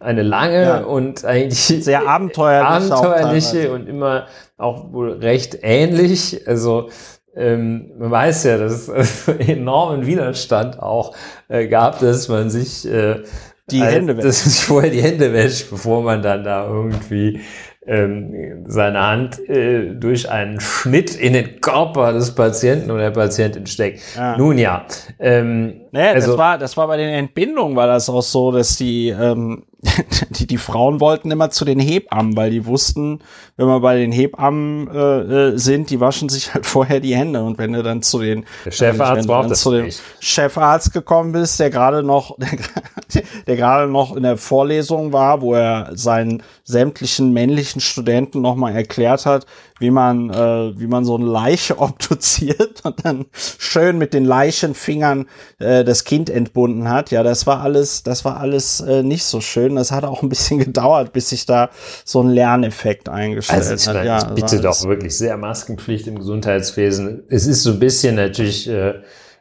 eine 0.00 0.22
lange 0.22 0.62
Ja. 0.62 0.78
und 0.84 1.24
eigentlich 1.24 1.84
Sehr 1.84 2.08
abenteuerliche 2.08 2.90
teilweise. 2.90 3.72
und 3.72 3.86
immer 3.88 4.26
auch 4.56 4.92
wohl 4.92 5.12
recht 5.12 5.58
ähnlich. 5.62 6.46
Also 6.46 6.88
ähm, 7.36 7.90
man 7.98 8.10
weiß 8.10 8.44
ja, 8.44 8.58
dass 8.58 8.88
es 8.88 9.28
enormen 9.38 10.06
Widerstand 10.06 10.80
auch 10.80 11.14
äh, 11.48 11.66
gab, 11.66 11.98
dass 12.00 12.28
man 12.28 12.50
sich 12.50 12.86
äh, 12.86 13.22
Die 13.70 13.82
Hände 13.82 14.16
wäscht. 14.16 14.26
dass 14.26 14.44
man 14.44 14.50
sich 14.52 14.64
vorher 14.64 14.90
die 14.90 15.02
Hände 15.02 15.32
wäscht, 15.32 15.70
bevor 15.70 16.02
man 16.02 16.22
dann 16.22 16.44
da 16.44 16.66
irgendwie 16.66 17.40
ähm, 17.86 18.64
seine 18.66 19.00
Hand 19.00 19.46
äh, 19.48 19.94
durch 19.94 20.30
einen 20.30 20.60
Schnitt 20.60 21.14
in 21.14 21.34
den 21.34 21.60
Körper 21.60 22.12
des 22.12 22.34
Patienten 22.34 22.90
oder 22.90 23.02
der 23.02 23.10
Patientin 23.10 23.66
steckt. 23.66 24.00
Ja. 24.16 24.36
Nun 24.38 24.56
ja, 24.58 24.86
ähm, 25.18 25.82
Naja, 25.90 26.12
also 26.12 26.32
das 26.32 26.38
war, 26.38 26.58
das 26.58 26.76
war 26.76 26.86
bei 26.86 26.96
den 26.96 27.12
Entbindungen 27.12 27.76
war 27.76 27.86
das 27.86 28.08
auch 28.08 28.22
so, 28.22 28.52
dass 28.52 28.76
die, 28.76 29.08
ähm, 29.08 29.64
die, 30.30 30.46
die 30.46 30.58
Frauen 30.58 31.00
wollten 31.00 31.30
immer 31.30 31.50
zu 31.50 31.64
den 31.64 31.78
Hebammen, 31.78 32.36
weil 32.36 32.50
die 32.50 32.66
wussten, 32.66 33.20
wenn 33.56 33.66
wir 33.66 33.80
bei 33.80 33.96
den 33.96 34.12
Hebammen 34.12 34.88
äh, 34.88 35.52
äh 35.52 35.58
sind, 35.58 35.90
die 35.90 36.00
waschen 36.00 36.28
sich 36.28 36.54
halt 36.54 36.66
vorher 36.66 37.00
die 37.00 37.14
Hände. 37.14 37.42
Und 37.42 37.58
wenn 37.58 37.72
du 37.72 37.82
dann 37.82 38.02
zu 38.02 38.20
den 38.20 38.44
der 38.64 38.70
Chefarzt 38.70 39.26
braucht 39.26 39.50
das 39.50 39.60
zu 39.60 39.72
dem 39.72 39.86
nicht. 39.86 40.00
Chefarzt 40.20 40.92
gekommen 40.92 41.32
bist, 41.32 41.60
der 41.60 41.70
gerade 41.70 42.02
noch, 42.02 42.36
der, 43.14 43.22
der 43.46 43.56
gerade 43.56 43.90
noch 43.90 44.16
in 44.16 44.22
der 44.22 44.36
Vorlesung 44.36 45.12
war, 45.12 45.40
wo 45.40 45.54
er 45.54 45.90
seinen 45.94 46.42
sämtlichen 46.64 47.32
männlichen 47.32 47.80
Studenten 47.80 48.40
nochmal 48.40 48.74
erklärt 48.74 49.26
hat, 49.26 49.46
wie 49.80 49.90
man, 49.90 50.30
äh, 50.30 50.78
wie 50.78 50.86
man 50.86 51.04
so 51.04 51.16
eine 51.16 51.26
Leiche 51.26 51.78
obduziert 51.78 52.84
und 52.84 53.04
dann 53.04 53.26
schön 53.34 53.98
mit 53.98 54.14
den 54.14 54.24
Leichenfingern 54.24 55.26
äh, 55.58 55.84
das 55.84 56.04
Kind 56.04 56.30
entbunden 56.30 56.88
hat. 56.88 57.10
Ja, 57.10 57.22
das 57.22 57.46
war 57.46 57.60
alles, 57.60 58.02
das 58.02 58.24
war 58.24 58.38
alles 58.38 58.80
äh, 58.80 59.02
nicht 59.02 59.24
so 59.24 59.40
schön. 59.40 59.76
Das 59.76 59.90
hat 59.90 60.04
auch 60.04 60.22
ein 60.22 60.28
bisschen 60.28 60.58
gedauert, 60.64 61.12
bis 61.12 61.30
sich 61.30 61.46
da 61.46 61.70
so 62.04 62.22
ein 62.22 62.30
Lerneffekt 62.30 63.08
eingestellt 63.08 63.68
also 63.68 63.94
hat. 63.94 64.04
Ja, 64.04 64.18
ich 64.18 64.34
bitte 64.34 64.60
doch 64.60 64.84
wirklich 64.84 65.16
sehr 65.16 65.36
Maskenpflicht 65.36 66.06
im 66.06 66.18
Gesundheitswesen. 66.18 67.24
Es 67.28 67.46
ist 67.46 67.62
so 67.62 67.72
ein 67.72 67.78
bisschen 67.78 68.14
natürlich 68.14 68.68
äh, 68.68 68.94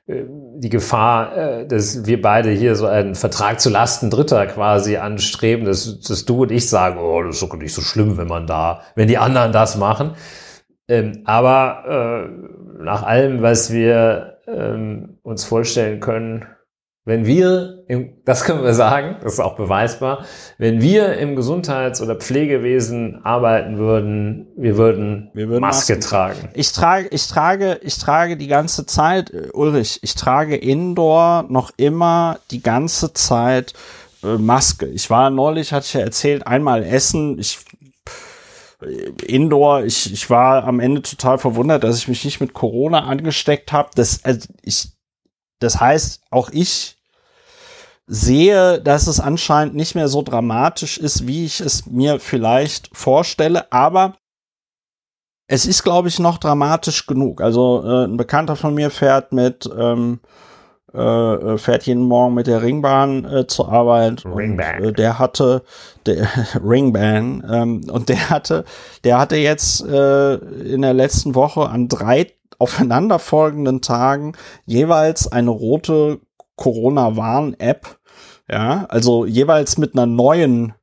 die 0.05 0.69
Gefahr, 0.69 1.37
äh, 1.37 1.67
dass 1.67 2.05
wir 2.05 2.21
beide 2.21 2.49
hier 2.49 2.75
so 2.75 2.87
einen 2.87 3.15
Vertrag 3.15 3.61
zu 3.61 3.69
Lasten 3.69 4.09
Dritter 4.09 4.45
quasi 4.47 4.97
anstreben, 4.97 5.65
dass, 5.65 6.01
dass 6.01 6.25
du 6.25 6.43
und 6.43 6.51
ich 6.51 6.69
sagen, 6.69 6.99
oh, 6.99 7.23
das 7.23 7.35
ist 7.35 7.43
doch 7.43 7.55
nicht 7.55 7.73
so 7.73 7.81
schlimm, 7.81 8.17
wenn 8.17 8.27
man 8.27 8.45
da, 8.45 8.81
wenn 8.95 9.07
die 9.07 9.17
anderen 9.17 9.53
das 9.53 9.77
machen. 9.77 10.15
Ähm, 10.89 11.21
aber 11.23 12.27
äh, 12.27 12.83
nach 12.83 13.03
allem, 13.03 13.41
was 13.41 13.71
wir 13.71 14.39
ähm, 14.47 15.19
uns 15.23 15.45
vorstellen 15.45 16.01
können, 16.01 16.47
wenn 17.05 17.25
wir, 17.25 17.83
im, 17.89 18.13
das 18.23 18.45
können 18.45 18.63
wir 18.63 18.73
sagen, 18.73 19.17
das 19.21 19.33
ist 19.33 19.39
auch 19.41 19.57
beweisbar, 19.57 20.25
wenn 20.57 20.81
wir 20.81 21.17
im 21.17 21.35
Gesundheits- 21.35 22.01
oder 22.01 22.15
Pflegewesen 22.15 23.25
arbeiten 23.25 23.77
würden, 23.77 24.47
wir 24.55 24.77
würden, 24.77 25.29
wir 25.33 25.49
würden 25.49 25.61
Maske, 25.61 25.95
Maske 25.95 26.07
tragen. 26.07 26.49
Ich 26.53 26.71
trage, 26.71 27.09
ich 27.09 27.27
trage, 27.27 27.79
ich 27.83 27.97
trage 27.97 28.37
die 28.37 28.47
ganze 28.47 28.85
Zeit, 28.85 29.31
äh, 29.31 29.49
Ulrich, 29.53 29.99
ich 30.01 30.15
trage 30.15 30.55
Indoor 30.55 31.45
noch 31.49 31.71
immer 31.75 32.39
die 32.51 32.63
ganze 32.63 33.11
Zeit 33.11 33.73
äh, 34.23 34.37
Maske. 34.37 34.85
Ich 34.85 35.09
war 35.09 35.29
neulich, 35.29 35.73
hatte 35.73 35.85
ich 35.85 35.93
ja 35.95 36.01
erzählt, 36.01 36.47
einmal 36.47 36.83
essen. 36.85 37.37
Ich 37.37 37.59
äh, 38.81 39.09
Indoor, 39.25 39.83
ich, 39.83 40.13
ich 40.13 40.29
war 40.29 40.63
am 40.63 40.79
Ende 40.79 41.01
total 41.01 41.37
verwundert, 41.37 41.83
dass 41.83 41.97
ich 41.97 42.07
mich 42.07 42.23
nicht 42.23 42.39
mit 42.39 42.53
Corona 42.53 43.03
angesteckt 43.03 43.73
habe. 43.73 43.89
Das, 43.93 44.23
also 44.23 44.47
ich, 44.61 44.92
das 45.59 45.79
heißt, 45.79 46.21
auch 46.29 46.49
ich 46.51 46.97
sehe, 48.05 48.81
dass 48.81 49.07
es 49.07 49.19
anscheinend 49.19 49.75
nicht 49.75 49.95
mehr 49.95 50.07
so 50.07 50.21
dramatisch 50.21 50.97
ist, 50.97 51.25
wie 51.27 51.45
ich 51.45 51.61
es 51.61 51.85
mir 51.85 52.19
vielleicht 52.19 52.89
vorstelle, 52.95 53.71
aber 53.71 54.15
es 55.47 55.65
ist, 55.65 55.83
glaube 55.83 56.07
ich, 56.07 56.19
noch 56.19 56.37
dramatisch 56.37 57.05
genug. 57.05 57.41
Also 57.41 57.83
äh, 57.85 58.05
ein 58.05 58.17
Bekannter 58.17 58.55
von 58.55 58.73
mir 58.73 58.89
fährt 58.89 59.31
mit 59.33 59.69
ähm, 59.77 60.19
äh, 60.93 60.99
äh 60.99 61.57
fährt 61.57 61.83
jeden 61.83 62.03
Morgen 62.03 62.33
mit 62.33 62.47
der 62.47 62.61
Ringbahn 62.61 63.25
äh, 63.25 63.47
zur 63.47 63.71
Arbeit 63.71 64.25
Ringbahn. 64.25 64.79
und 64.79 64.85
äh, 64.85 64.93
der 64.93 65.19
hatte 65.19 65.63
der 66.05 66.27
Ringbahn 66.63 67.43
ähm, 67.51 67.89
und 67.89 68.09
der 68.09 68.29
hatte 68.29 68.63
der 69.03 69.19
hatte 69.19 69.35
jetzt 69.35 69.85
äh, 69.85 70.35
in 70.35 70.81
der 70.81 70.93
letzten 70.93 71.35
Woche 71.35 71.69
an 71.69 71.87
drei 71.87 72.31
aufeinanderfolgenden 72.63 73.81
Tagen 73.81 74.33
jeweils 74.65 75.31
eine 75.31 75.49
rote 75.49 76.21
Corona-Warn-App, 76.55 77.99
ja, 78.49 78.85
also 78.89 79.25
jeweils 79.25 79.77
mit 79.77 79.93
einer 79.93 80.05
neuen 80.05 80.73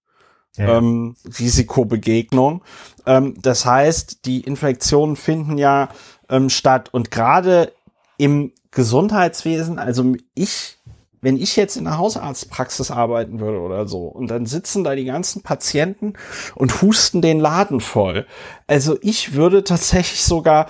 ja. 0.56 0.76
ähm, 0.76 1.16
Risikobegegnung. 1.38 2.62
Ähm, 3.06 3.34
das 3.40 3.64
heißt, 3.64 4.26
die 4.26 4.40
Infektionen 4.40 5.16
finden 5.16 5.58
ja 5.58 5.88
ähm, 6.28 6.50
statt 6.50 6.90
und 6.92 7.10
gerade 7.10 7.72
im 8.18 8.52
Gesundheitswesen, 8.70 9.78
also 9.78 10.14
ich 10.34 10.78
wenn 11.22 11.36
ich 11.36 11.56
jetzt 11.56 11.76
in 11.76 11.84
der 11.84 11.98
Hausarztpraxis 11.98 12.90
arbeiten 12.90 13.40
würde 13.40 13.60
oder 13.60 13.86
so 13.86 14.04
und 14.04 14.28
dann 14.28 14.46
sitzen 14.46 14.84
da 14.84 14.94
die 14.94 15.04
ganzen 15.04 15.42
Patienten 15.42 16.14
und 16.54 16.82
husten 16.82 17.20
den 17.20 17.40
Laden 17.40 17.80
voll. 17.80 18.26
Also 18.66 18.96
ich 19.02 19.34
würde 19.34 19.64
tatsächlich 19.64 20.24
sogar 20.24 20.66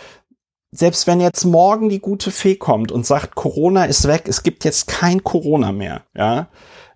selbst 0.73 1.07
wenn 1.07 1.21
jetzt 1.21 1.45
morgen 1.45 1.89
die 1.89 2.01
gute 2.01 2.31
Fee 2.31 2.57
kommt 2.57 2.93
und 2.93 3.07
sagt, 3.07 3.35
Corona 3.35 3.85
ist 3.85 4.07
weg, 4.07 4.25
es 4.27 4.43
gibt 4.43 4.65
jetzt 4.65 4.87
kein 4.87 5.25
Corona 5.25 5.73
mehr, 5.73 6.03
ja, 6.17 6.49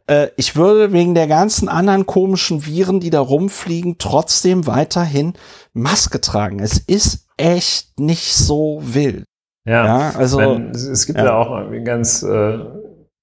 äh, 0.07 0.29
ich 0.37 0.57
würde 0.57 0.93
wegen 0.93 1.15
der 1.15 1.27
ganzen 1.27 1.69
anderen 1.69 2.07
komischen 2.07 2.67
Viren, 2.67 3.01
die 3.01 3.11
da 3.11 3.21
rumfliegen, 3.21 3.97
trotzdem 3.99 4.67
weiterhin 4.67 5.35
Maske 5.73 6.21
tragen. 6.21 6.61
Es 6.61 6.79
ist 6.79 7.27
echt 7.37 7.99
nicht 7.99 8.35
so 8.35 8.81
wild. 8.83 9.25
Ja, 9.67 9.85
ja 9.87 10.11
also 10.17 10.39
meine, 10.39 10.71
es 10.71 11.07
gibt 11.07 11.19
ja, 11.19 11.27
ja 11.27 11.37
auch 11.37 11.51
ein 11.51 11.85
ganz 11.85 12.23
äh, 12.23 12.59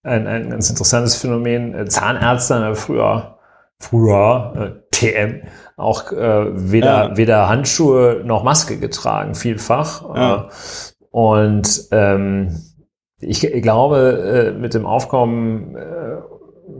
ein, 0.04 0.26
ein 0.26 0.50
ganz 0.50 0.70
interessantes 0.70 1.16
Phänomen. 1.16 1.76
Äh, 1.76 1.86
Zahnärzte 1.86 2.76
früher 2.76 3.38
früher 3.80 4.54
äh, 4.56 4.82
TM 4.92 5.42
auch 5.82 6.12
äh, 6.12 6.72
weder, 6.72 7.10
ja. 7.10 7.18
weder 7.18 7.50
Handschuhe 7.50 8.22
noch 8.24 8.44
Maske 8.44 8.78
getragen, 8.78 9.36
vielfach. 9.36 10.04
Ja. 10.16 10.36
Äh, 10.36 10.50
und 11.12 11.88
ähm, 11.92 12.62
ich, 13.20 13.42
glaube, 13.62 14.54
äh, 14.56 14.60
mit 14.60 14.74
dem 14.74 14.86
Aufkommen 14.86 15.76
äh, 15.76 16.18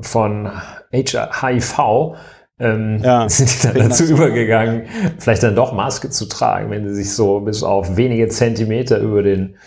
von 0.02 0.50
HIV 0.92 2.16
ähm, 2.60 3.00
ja, 3.04 3.28
sind 3.30 3.50
die 3.52 3.68
dann 3.68 3.90
dazu 3.90 4.06
übergegangen, 4.06 4.86
vielleicht 5.20 5.44
dann 5.44 5.56
doch 5.56 5.74
Maske 5.74 6.10
zu 6.10 6.28
tragen, 6.28 6.72
wenn 6.72 6.88
sie 6.88 6.96
sich 6.96 7.14
so 7.14 7.42
bis 7.42 7.64
auf 7.64 7.98
wenige 7.98 8.30
Zentimeter 8.30 9.00
über 9.00 9.24
den 9.24 9.58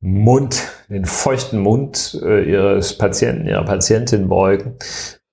Mund, 0.00 0.62
den 0.88 1.04
feuchten 1.04 1.58
Mund 1.58 2.20
äh, 2.22 2.42
ihres 2.48 2.96
Patienten, 2.96 3.46
ihrer 3.46 3.64
Patientin 3.64 4.28
beugen. 4.28 4.76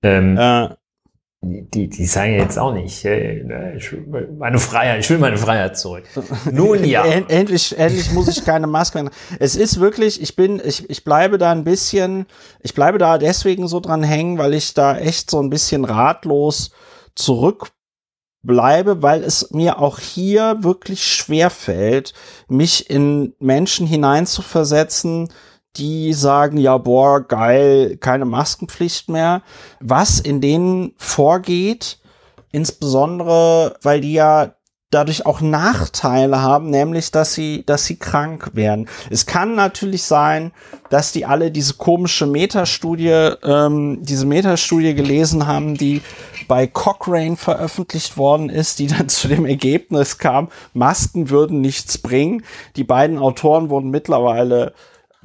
Ähm, 0.01 0.37
ja 0.37 0.77
die, 1.43 1.89
die 1.89 2.05
sagen 2.05 2.35
jetzt 2.35 2.57
auch 2.57 2.73
nicht, 2.73 3.03
ne, 3.03 3.77
meine 4.37 4.59
Freiheit, 4.59 5.01
ich 5.01 5.09
will 5.09 5.17
meine 5.17 5.37
Freiheit 5.37 5.77
zurück. 5.77 6.05
Nun 6.49 6.83
ja. 6.85 7.05
endlich, 7.27 7.77
endlich 7.77 8.11
muss 8.11 8.29
ich 8.29 8.45
keine 8.45 8.67
Maske 8.67 9.03
mehr. 9.03 9.11
Es 9.39 9.55
ist 9.55 9.79
wirklich, 9.79 10.21
ich 10.21 10.35
bin, 10.35 10.61
ich, 10.63 10.89
ich 10.89 11.03
bleibe 11.03 11.37
da 11.37 11.51
ein 11.51 11.63
bisschen, 11.63 12.25
ich 12.61 12.73
bleibe 12.73 12.97
da 12.97 13.17
deswegen 13.17 13.67
so 13.67 13.79
dran 13.79 14.03
hängen, 14.03 14.37
weil 14.37 14.53
ich 14.53 14.73
da 14.73 14.97
echt 14.97 15.29
so 15.29 15.41
ein 15.41 15.49
bisschen 15.49 15.83
ratlos 15.83 16.71
zurückbleibe, 17.15 19.01
weil 19.01 19.23
es 19.23 19.51
mir 19.51 19.79
auch 19.79 19.99
hier 19.99 20.57
wirklich 20.61 21.05
schwer 21.05 21.49
fällt, 21.49 22.13
mich 22.47 22.89
in 22.89 23.33
Menschen 23.39 23.85
hineinzuversetzen, 23.85 25.29
die 25.78 26.13
sagen, 26.13 26.57
ja, 26.57 26.78
boah, 26.78 27.21
geil, 27.21 27.97
keine 27.97 28.26
Maskenpflicht 28.26 29.09
mehr. 29.09 29.41
Was 29.80 30.19
in 30.19 30.39
denen 30.39 30.93
vorgeht, 30.97 31.99
insbesondere, 32.51 33.76
weil 33.82 34.01
die 34.01 34.13
ja 34.13 34.53
dadurch 34.93 35.26
auch 35.26 35.41
Nachteile 35.41 36.41
haben, 36.41 36.69
nämlich, 36.69 37.11
dass 37.11 37.34
sie, 37.34 37.65
dass 37.65 37.86
sie 37.86 37.95
krank 37.95 38.51
werden. 38.53 38.88
Es 39.09 39.26
kann 39.26 39.55
natürlich 39.55 40.03
sein, 40.03 40.51
dass 40.89 41.11
die 41.11 41.26
alle 41.26 41.51
diese 41.51 41.74
komische 41.76 42.28
Metastudie, 42.28 43.32
ähm, 43.43 43.99
diese 44.01 44.26
Metastudie 44.26 44.93
gelesen 44.93 45.47
haben, 45.47 45.76
die 45.76 46.01
bei 46.47 46.67
Cochrane 46.67 47.38
veröffentlicht 47.38 48.17
worden 48.17 48.49
ist, 48.49 48.80
die 48.80 48.88
dann 48.88 49.09
zu 49.09 49.28
dem 49.28 49.45
Ergebnis 49.45 50.19
kam, 50.19 50.49
Masken 50.74 51.30
würden 51.30 51.61
nichts 51.61 51.97
bringen. 51.97 52.43
Die 52.76 52.84
beiden 52.84 53.17
Autoren 53.17 53.69
wurden 53.69 53.89
mittlerweile 53.89 54.74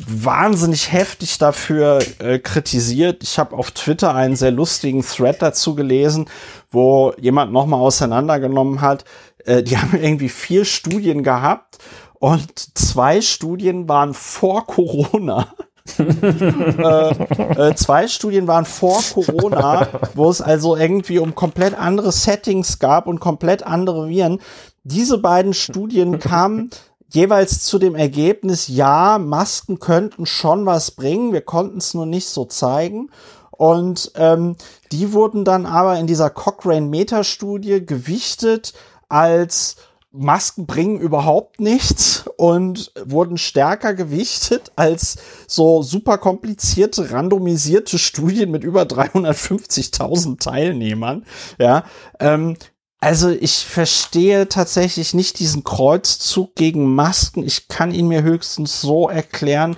wahnsinnig 0.06 0.92
heftig 0.92 1.38
dafür 1.38 1.98
äh, 2.20 2.38
kritisiert. 2.38 3.22
Ich 3.22 3.38
habe 3.38 3.56
auf 3.56 3.72
Twitter 3.72 4.14
einen 4.14 4.36
sehr 4.36 4.52
lustigen 4.52 5.02
Thread 5.02 5.42
dazu 5.42 5.74
gelesen, 5.74 6.28
wo 6.70 7.12
jemand 7.18 7.52
nochmal 7.52 7.80
auseinandergenommen 7.80 8.80
hat. 8.80 9.04
Äh, 9.44 9.62
die 9.62 9.76
haben 9.78 9.98
irgendwie 10.00 10.28
vier 10.28 10.64
Studien 10.64 11.22
gehabt 11.22 11.78
und 12.20 12.78
zwei 12.78 13.20
Studien 13.20 13.88
waren 13.88 14.14
vor 14.14 14.66
Corona. 14.66 15.48
äh, 15.98 17.10
äh, 17.10 17.74
zwei 17.74 18.08
Studien 18.08 18.46
waren 18.46 18.66
vor 18.66 19.00
Corona, 19.14 19.88
wo 20.14 20.28
es 20.28 20.42
also 20.42 20.76
irgendwie 20.76 21.18
um 21.18 21.34
komplett 21.34 21.74
andere 21.78 22.12
Settings 22.12 22.78
gab 22.78 23.06
und 23.06 23.20
komplett 23.20 23.62
andere 23.62 24.08
Viren. 24.08 24.40
Diese 24.84 25.18
beiden 25.18 25.54
Studien 25.54 26.18
kamen 26.18 26.70
jeweils 27.08 27.64
zu 27.64 27.78
dem 27.78 27.94
Ergebnis, 27.94 28.68
ja, 28.68 29.18
Masken 29.18 29.78
könnten 29.78 30.26
schon 30.26 30.66
was 30.66 30.90
bringen, 30.90 31.32
wir 31.32 31.40
konnten 31.40 31.78
es 31.78 31.94
nur 31.94 32.06
nicht 32.06 32.28
so 32.28 32.44
zeigen. 32.44 33.10
Und 33.50 34.12
ähm, 34.14 34.56
die 34.92 35.12
wurden 35.12 35.44
dann 35.44 35.66
aber 35.66 35.98
in 35.98 36.06
dieser 36.06 36.30
Cochrane 36.30 36.86
Metastudie 36.86 37.84
gewichtet 37.84 38.72
als 39.08 39.76
Masken 40.10 40.66
bringen 40.66 40.98
überhaupt 40.98 41.60
nichts 41.60 42.24
und 42.36 42.92
wurden 43.04 43.36
stärker 43.36 43.94
gewichtet 43.94 44.72
als 44.76 45.18
so 45.46 45.82
super 45.82 46.18
komplizierte, 46.18 47.10
randomisierte 47.10 47.98
Studien 47.98 48.50
mit 48.50 48.64
über 48.64 48.82
350.000 48.82 50.40
Teilnehmern. 50.40 51.26
Ja, 51.58 51.84
ähm, 52.20 52.56
also 53.00 53.30
ich 53.30 53.64
verstehe 53.64 54.48
tatsächlich 54.48 55.14
nicht 55.14 55.38
diesen 55.38 55.62
Kreuzzug 55.62 56.54
gegen 56.56 56.94
Masken. 56.94 57.44
Ich 57.44 57.68
kann 57.68 57.92
ihn 57.92 58.08
mir 58.08 58.22
höchstens 58.22 58.80
so 58.80 59.08
erklären, 59.08 59.76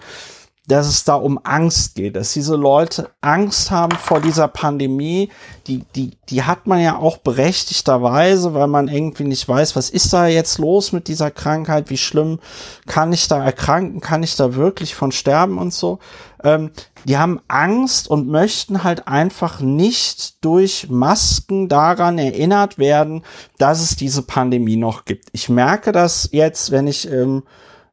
dass 0.70 0.86
es 0.86 1.04
da 1.04 1.14
um 1.16 1.40
Angst 1.42 1.96
geht, 1.96 2.16
dass 2.16 2.32
diese 2.32 2.54
Leute 2.54 3.10
Angst 3.20 3.70
haben 3.70 3.96
vor 3.96 4.20
dieser 4.20 4.46
Pandemie. 4.46 5.30
Die, 5.66 5.84
die, 5.96 6.12
die 6.28 6.44
hat 6.44 6.66
man 6.66 6.80
ja 6.80 6.96
auch 6.96 7.18
berechtigterweise, 7.18 8.54
weil 8.54 8.68
man 8.68 8.88
irgendwie 8.88 9.24
nicht 9.24 9.48
weiß, 9.48 9.74
was 9.74 9.90
ist 9.90 10.12
da 10.12 10.28
jetzt 10.28 10.58
los 10.58 10.92
mit 10.92 11.08
dieser 11.08 11.30
Krankheit, 11.30 11.90
wie 11.90 11.98
schlimm 11.98 12.38
kann 12.86 13.12
ich 13.12 13.26
da 13.26 13.44
erkranken, 13.44 14.00
kann 14.00 14.22
ich 14.22 14.36
da 14.36 14.54
wirklich 14.54 14.94
von 14.94 15.12
sterben 15.12 15.58
und 15.58 15.74
so. 15.74 15.98
Ähm, 16.44 16.70
die 17.04 17.18
haben 17.18 17.40
Angst 17.48 18.08
und 18.08 18.28
möchten 18.28 18.84
halt 18.84 19.08
einfach 19.08 19.60
nicht 19.60 20.44
durch 20.44 20.88
Masken 20.90 21.68
daran 21.68 22.18
erinnert 22.18 22.78
werden, 22.78 23.22
dass 23.58 23.80
es 23.80 23.96
diese 23.96 24.22
Pandemie 24.22 24.76
noch 24.76 25.04
gibt. 25.04 25.28
Ich 25.32 25.48
merke 25.48 25.92
das 25.92 26.28
jetzt, 26.32 26.70
wenn 26.70 26.86
ich 26.86 27.10
ähm, 27.10 27.42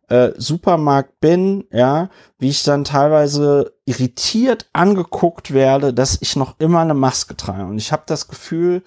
äh, 0.09 0.31
Supermarkt 0.37 1.19
bin, 1.19 1.65
ja, 1.71 2.09
wie 2.39 2.49
ich 2.49 2.63
dann 2.63 2.83
teilweise 2.83 3.73
irritiert 3.85 4.69
angeguckt 4.73 5.53
werde, 5.53 5.93
dass 5.93 6.17
ich 6.21 6.35
noch 6.35 6.59
immer 6.59 6.79
eine 6.79 6.93
Maske 6.93 7.35
trage. 7.35 7.65
Und 7.65 7.77
ich 7.77 7.91
habe 7.91 8.03
das 8.05 8.27
Gefühl, 8.27 8.83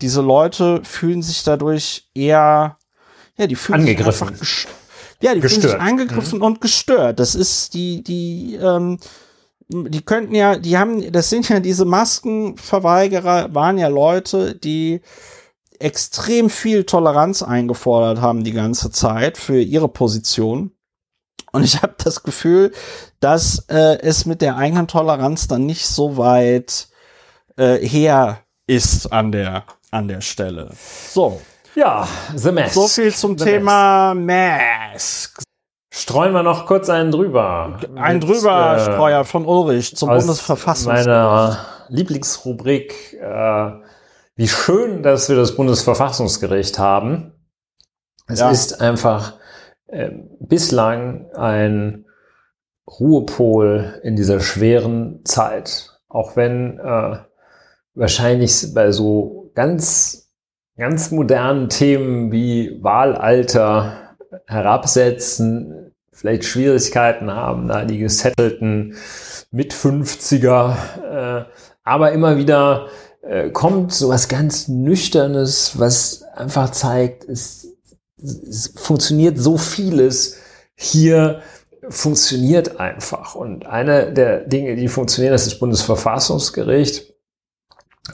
diese 0.00 0.22
Leute 0.22 0.80
fühlen 0.84 1.22
sich 1.22 1.44
dadurch 1.44 2.08
eher, 2.14 2.78
ja, 3.36 3.46
die 3.46 3.56
fühlen 3.56 3.80
angegriffen. 3.80 4.34
sich 4.36 4.66
einfach 4.66 4.82
ja, 5.22 5.34
die 5.34 5.40
gestört. 5.40 5.62
fühlen 5.62 5.72
sich 5.72 5.80
angegriffen 5.80 6.38
mhm. 6.38 6.44
und 6.44 6.60
gestört. 6.60 7.20
Das 7.20 7.34
ist 7.34 7.74
die, 7.74 8.02
die, 8.02 8.56
ähm, 8.60 8.98
die 9.68 10.02
könnten 10.02 10.34
ja, 10.34 10.56
die 10.56 10.76
haben, 10.76 11.12
das 11.12 11.30
sind 11.30 11.48
ja 11.48 11.60
diese 11.60 11.84
Maskenverweigerer, 11.84 13.54
waren 13.54 13.78
ja 13.78 13.88
Leute, 13.88 14.54
die 14.54 15.00
extrem 15.78 16.48
viel 16.50 16.84
Toleranz 16.84 17.42
eingefordert 17.42 18.20
haben 18.20 18.44
die 18.44 18.52
ganze 18.52 18.90
Zeit 18.90 19.36
für 19.36 19.60
ihre 19.60 19.88
Position. 19.88 20.72
Und 21.52 21.64
ich 21.64 21.82
habe 21.82 21.94
das 21.98 22.22
Gefühl, 22.22 22.72
dass 23.20 23.66
äh, 23.68 23.98
es 24.00 24.24
mit 24.24 24.40
der 24.40 24.56
eigenen 24.56 24.88
Toleranz 24.88 25.48
dann 25.48 25.66
nicht 25.66 25.86
so 25.86 26.16
weit 26.16 26.88
äh, 27.56 27.76
her 27.86 28.40
ist 28.66 29.12
an 29.12 29.32
der, 29.32 29.64
an 29.90 30.08
der 30.08 30.20
Stelle. 30.20 30.70
So. 31.10 31.40
Ja, 31.74 32.06
The 32.34 32.52
Mask. 32.52 32.74
So 32.74 32.88
viel 32.88 33.14
zum 33.14 33.38
the 33.38 33.44
Thema 33.44 34.14
Mask. 34.14 35.42
Streuen 35.94 36.32
wir 36.32 36.42
noch 36.42 36.64
kurz 36.64 36.88
einen 36.88 37.10
drüber. 37.10 37.78
Ein 37.96 38.20
drüber, 38.20 38.76
äh, 38.76 38.80
Streuer 38.80 39.26
von 39.26 39.44
Ulrich 39.44 39.94
zum 39.94 40.08
Bundesverfassungsgericht. 40.08 41.06
Meiner 41.06 41.58
Lieblingsrubrik 41.88 43.12
äh, 43.20 43.72
wie 44.34 44.48
schön, 44.48 45.02
dass 45.02 45.28
wir 45.28 45.36
das 45.36 45.54
Bundesverfassungsgericht 45.54 46.78
haben. 46.78 47.34
Es 48.26 48.40
ja. 48.40 48.50
ist 48.50 48.80
einfach 48.80 49.34
äh, 49.88 50.12
bislang 50.40 51.30
ein 51.34 52.06
Ruhepol 52.88 54.00
in 54.02 54.16
dieser 54.16 54.40
schweren 54.40 55.26
Zeit. 55.26 55.90
Auch 56.08 56.36
wenn 56.36 56.78
äh, 56.78 57.18
wahrscheinlich 57.94 58.72
bei 58.72 58.92
so 58.92 59.50
ganz, 59.54 60.32
ganz 60.78 61.10
modernen 61.10 61.68
Themen 61.68 62.32
wie 62.32 62.82
Wahlalter 62.82 64.01
herabsetzen, 64.46 65.92
vielleicht 66.12 66.44
Schwierigkeiten 66.44 67.30
haben, 67.30 67.68
da 67.68 67.84
die 67.84 67.98
gesettelten 67.98 68.96
mit 69.50 69.72
50er, 69.72 70.76
äh, 71.10 71.44
aber 71.84 72.12
immer 72.12 72.36
wieder 72.36 72.88
äh, 73.22 73.50
kommt 73.50 73.92
so 73.92 74.08
was 74.08 74.28
ganz 74.28 74.68
Nüchternes, 74.68 75.78
was 75.78 76.22
einfach 76.34 76.70
zeigt, 76.70 77.24
es, 77.24 77.68
es 78.18 78.72
funktioniert 78.76 79.38
so 79.38 79.56
vieles 79.56 80.38
hier 80.74 81.42
funktioniert 81.88 82.78
einfach. 82.80 83.34
Und 83.34 83.66
eine 83.66 84.12
der 84.12 84.40
Dinge, 84.40 84.76
die 84.76 84.88
funktionieren, 84.88 85.32
das 85.32 85.42
ist 85.42 85.52
das 85.52 85.58
Bundesverfassungsgericht. 85.58 87.12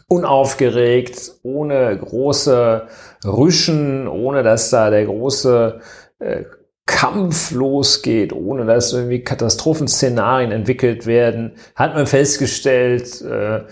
Unaufgeregt, 0.07 1.33
ohne 1.43 1.97
große 1.99 2.89
Rüschen, 3.25 4.07
ohne 4.07 4.43
dass 4.43 4.71
da 4.71 4.91
der 4.91 5.07
große 5.07 5.81
äh, 6.19 6.45
Kampf 6.87 7.51
losgeht, 7.51 8.33
ohne 8.33 8.65
dass 8.65 8.93
irgendwie 8.93 9.23
Katastrophenszenarien 9.23 10.53
entwickelt 10.53 11.07
werden, 11.07 11.53
hat 11.77 11.95
man 11.95 12.07
festgestellt, 12.07 13.21
äh, 13.21 13.65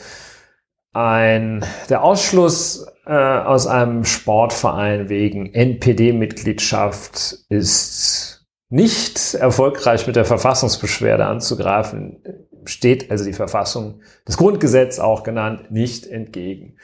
ein, 0.92 1.64
der 1.88 2.02
Ausschluss 2.02 2.86
äh, 3.06 3.12
aus 3.12 3.66
einem 3.66 4.04
Sportverein 4.04 5.08
wegen 5.08 5.52
NPD-Mitgliedschaft 5.52 7.38
ist 7.48 8.46
nicht 8.68 9.34
erfolgreich 9.34 10.06
mit 10.06 10.16
der 10.16 10.24
Verfassungsbeschwerde 10.24 11.24
anzugreifen, 11.26 12.22
steht 12.64 13.10
also 13.10 13.24
die 13.24 13.32
Verfassung, 13.32 14.00
das 14.24 14.36
Grundgesetz 14.36 14.98
auch 14.98 15.22
genannt, 15.22 15.70
nicht 15.70 16.06
entgegen. 16.06 16.78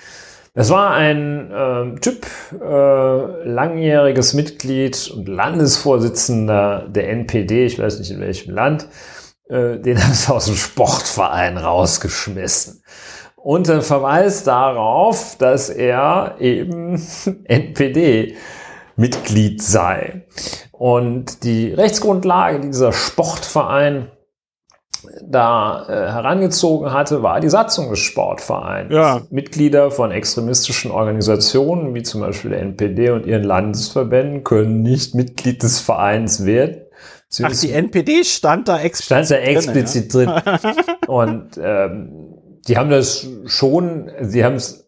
Das 0.55 0.69
war 0.69 0.93
ein 0.93 1.51
äh, 1.51 1.95
Typ, 2.01 2.27
äh, 2.53 3.49
langjähriges 3.49 4.35
Mitglied 4.35 5.11
und 5.11 5.27
Landesvorsitzender 5.27 6.89
der 6.91 7.09
NPD, 7.09 7.65
ich 7.65 7.79
weiß 7.79 7.99
nicht 7.99 8.11
in 8.11 8.21
welchem 8.21 8.55
Land, 8.55 8.87
äh, 9.49 9.79
den 9.79 10.05
haben 10.05 10.13
sie 10.13 10.31
aus 10.31 10.45
dem 10.47 10.57
Sportverein 10.57 11.57
rausgeschmissen. 11.57 12.83
Unter 13.37 13.81
Verweis 13.81 14.45
darauf, 14.45 15.39
dass 15.39 15.71
er 15.71 16.37
eben 16.39 17.03
NPD-Mitglied 17.45 19.63
sei. 19.63 20.27
Und 20.71 21.45
die 21.45 21.73
Rechtsgrundlage 21.73 22.61
dieser 22.61 22.93
Sportverein 22.93 24.11
da 25.23 25.87
äh, 25.89 26.13
herangezogen 26.13 26.93
hatte, 26.93 27.23
war 27.23 27.41
die 27.41 27.49
Satzung 27.49 27.91
des 27.91 27.99
Sportvereins. 27.99 28.93
Ja. 28.93 29.23
Mitglieder 29.31 29.91
von 29.91 30.11
extremistischen 30.11 30.91
Organisationen, 30.91 31.95
wie 31.95 32.03
zum 32.03 32.21
Beispiel 32.21 32.51
der 32.51 32.61
NPD 32.61 33.11
und 33.11 33.27
ihren 33.27 33.45
Landesverbänden, 33.45 34.45
können 34.45 34.83
nicht 34.83 35.15
Mitglied 35.15 35.63
des 35.63 35.81
Vereins 35.81 36.45
werden. 36.45 36.83
Ach, 37.43 37.53
die 37.53 37.73
NPD 37.73 38.25
stand 38.25 38.69
da 38.69 38.81
explizit, 38.81 39.27
stand 39.27 39.31
da 39.31 39.37
explizit 39.37 40.13
drin. 40.13 40.29
Ja. 40.29 40.41
drin. 40.59 40.75
Und 41.07 41.51
ähm, 41.63 42.33
die 42.69 42.77
haben 42.77 42.91
das 42.91 43.27
schon, 43.47 44.11
sie 44.21 44.45
haben 44.45 44.57
es 44.57 44.83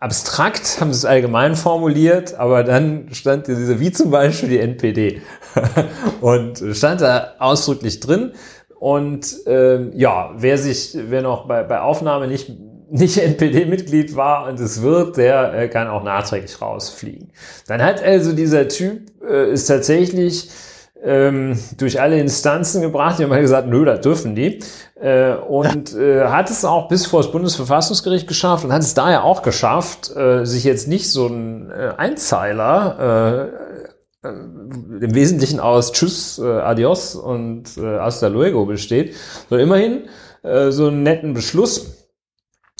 abstrakt, 0.00 0.80
haben 0.80 0.90
es 0.90 1.04
allgemein 1.04 1.56
formuliert, 1.56 2.34
aber 2.34 2.62
dann 2.64 3.08
stand 3.12 3.48
diese, 3.48 3.80
wie 3.80 3.90
zum 3.90 4.10
Beispiel 4.10 4.48
die 4.48 4.60
NPD. 4.60 5.22
und 6.20 6.62
stand 6.72 7.00
da 7.00 7.34
ausdrücklich 7.38 8.00
drin. 8.00 8.32
Und 8.78 9.36
ähm, 9.46 9.90
ja, 9.94 10.30
wer 10.36 10.56
sich, 10.56 10.96
wer 11.08 11.22
noch 11.22 11.46
bei, 11.46 11.64
bei 11.64 11.80
Aufnahme 11.80 12.28
nicht, 12.28 12.52
nicht 12.90 13.18
NPD-Mitglied 13.22 14.14
war 14.16 14.48
und 14.48 14.60
es 14.60 14.82
wird, 14.82 15.16
der 15.16 15.52
äh, 15.54 15.68
kann 15.68 15.88
auch 15.88 16.04
nachträglich 16.04 16.60
rausfliegen. 16.60 17.32
Dann 17.66 17.82
hat 17.82 18.02
also 18.02 18.32
dieser 18.32 18.68
Typ 18.68 19.10
äh, 19.28 19.50
ist 19.50 19.66
tatsächlich 19.66 20.50
ähm, 21.02 21.58
durch 21.76 22.00
alle 22.00 22.18
Instanzen 22.20 22.82
gebracht. 22.82 23.18
Die 23.18 23.24
haben 23.24 23.32
halt 23.32 23.42
gesagt, 23.42 23.68
nö, 23.68 23.84
das 23.84 24.00
dürfen 24.00 24.34
die. 24.34 24.60
Äh, 25.00 25.34
und 25.34 25.94
äh, 25.94 26.26
hat 26.26 26.50
es 26.50 26.64
auch 26.64 26.88
bis 26.88 27.06
vor 27.06 27.22
das 27.22 27.30
Bundesverfassungsgericht 27.30 28.26
geschafft 28.26 28.64
und 28.64 28.72
hat 28.72 28.82
es 28.82 28.94
daher 28.94 29.24
auch 29.24 29.42
geschafft, 29.42 30.14
äh, 30.16 30.44
sich 30.44 30.64
jetzt 30.64 30.88
nicht 30.88 31.10
so 31.10 31.26
ein 31.26 31.70
äh, 31.70 31.92
Einzeiler 31.96 33.50
äh, 33.54 33.87
im 34.22 35.14
Wesentlichen 35.14 35.60
aus 35.60 35.92
Tschüss, 35.92 36.38
äh, 36.38 36.44
Adios 36.44 37.14
und 37.14 37.76
äh, 37.76 37.98
Hasta 37.98 38.26
luego 38.26 38.66
besteht, 38.66 39.14
sondern 39.48 39.68
immerhin 39.68 40.08
äh, 40.42 40.70
so 40.70 40.88
einen 40.88 41.02
netten 41.02 41.34
Beschluss 41.34 42.08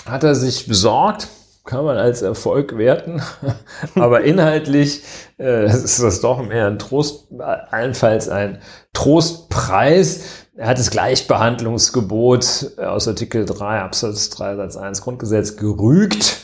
hat 0.04 0.24
er 0.24 0.34
sich 0.34 0.66
besorgt 0.66 1.28
kann 1.68 1.84
man 1.84 1.98
als 1.98 2.22
Erfolg 2.22 2.78
werten, 2.78 3.20
aber 3.94 4.22
inhaltlich 4.22 5.02
äh, 5.38 5.66
ist 5.66 6.02
das 6.02 6.22
doch 6.22 6.42
mehr 6.42 6.66
ein 6.66 6.78
Trost, 6.78 7.28
allenfalls 7.38 8.30
ein 8.30 8.62
Trostpreis. 8.94 10.46
Er 10.56 10.68
hat 10.68 10.78
das 10.78 10.90
Gleichbehandlungsgebot 10.90 12.78
aus 12.78 13.06
Artikel 13.06 13.44
3 13.44 13.80
Absatz 13.82 14.30
3 14.30 14.56
Satz 14.56 14.76
1 14.78 15.02
Grundgesetz 15.02 15.58
gerügt 15.58 16.38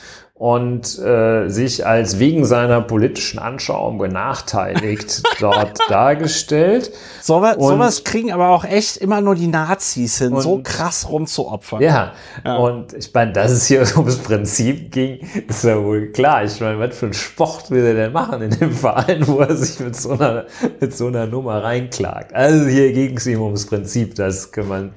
und 0.44 0.98
äh, 0.98 1.48
sich 1.48 1.86
als 1.86 2.18
wegen 2.18 2.44
seiner 2.44 2.82
politischen 2.82 3.38
Anschauung 3.38 3.96
benachteiligt 3.96 5.22
dort 5.40 5.78
dargestellt. 5.88 6.92
So, 7.22 7.40
was, 7.40 7.56
sowas 7.56 8.04
kriegen 8.04 8.30
aber 8.30 8.50
auch 8.50 8.66
echt 8.66 8.98
immer 8.98 9.22
nur 9.22 9.36
die 9.36 9.46
Nazis 9.46 10.18
hin, 10.18 10.38
so 10.38 10.60
krass 10.62 11.08
rumzuopfern. 11.08 11.80
Ja, 11.80 12.12
ja. 12.44 12.56
und 12.56 12.92
ich 12.92 13.10
meine, 13.14 13.32
dass 13.32 13.52
es 13.52 13.66
hier 13.68 13.86
ums 13.96 14.18
Prinzip 14.18 14.92
ging, 14.92 15.26
ist 15.48 15.64
ja 15.64 15.82
wohl 15.82 16.12
klar. 16.12 16.44
Ich 16.44 16.60
meine, 16.60 16.78
was 16.78 16.94
für 16.94 17.06
einen 17.06 17.14
Sport 17.14 17.70
will 17.70 17.86
er 17.86 17.94
denn 17.94 18.12
machen 18.12 18.42
in 18.42 18.50
dem 18.50 18.72
Verein, 18.72 19.26
wo 19.26 19.38
er 19.38 19.56
sich 19.56 19.80
mit 19.80 19.96
so 19.96 20.10
einer, 20.10 20.44
mit 20.78 20.94
so 20.94 21.06
einer 21.06 21.24
Nummer 21.24 21.62
reinklagt? 21.62 22.34
Also 22.34 22.66
hier 22.66 22.92
ging 22.92 23.16
es 23.16 23.26
ihm 23.26 23.40
ums 23.40 23.64
Prinzip, 23.64 24.14
das 24.16 24.52
kann 24.52 24.68
man, 24.68 24.92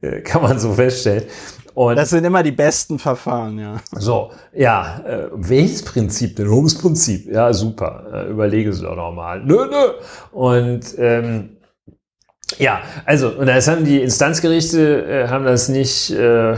äh, 0.00 0.20
kann 0.20 0.42
man 0.42 0.60
so 0.60 0.74
feststellen. 0.74 1.24
Und 1.74 1.96
das 1.96 2.10
sind 2.10 2.24
immer 2.24 2.42
die 2.42 2.52
besten 2.52 2.98
Verfahren, 2.98 3.58
ja. 3.58 3.76
So, 3.92 4.30
ja, 4.52 5.00
äh, 5.06 5.28
welches 5.32 5.82
Prinzip 5.82 6.36
denn? 6.36 6.48
Ums 6.48 6.76
Prinzip. 6.76 7.32
Ja, 7.32 7.52
super. 7.52 8.04
Äh, 8.12 8.30
überlege 8.30 8.72
Sie 8.72 8.82
doch 8.82 8.96
nochmal. 8.96 9.42
Nö, 9.44 9.66
nö. 9.66 9.92
Und 10.32 10.82
ähm, 10.98 11.56
ja, 12.58 12.82
also, 13.06 13.30
und 13.30 13.46
das 13.46 13.68
haben 13.68 13.84
die 13.84 14.00
Instanzgerichte, 14.02 15.04
äh, 15.06 15.28
haben 15.28 15.44
das 15.44 15.68
nicht 15.68 16.10
äh, 16.10 16.56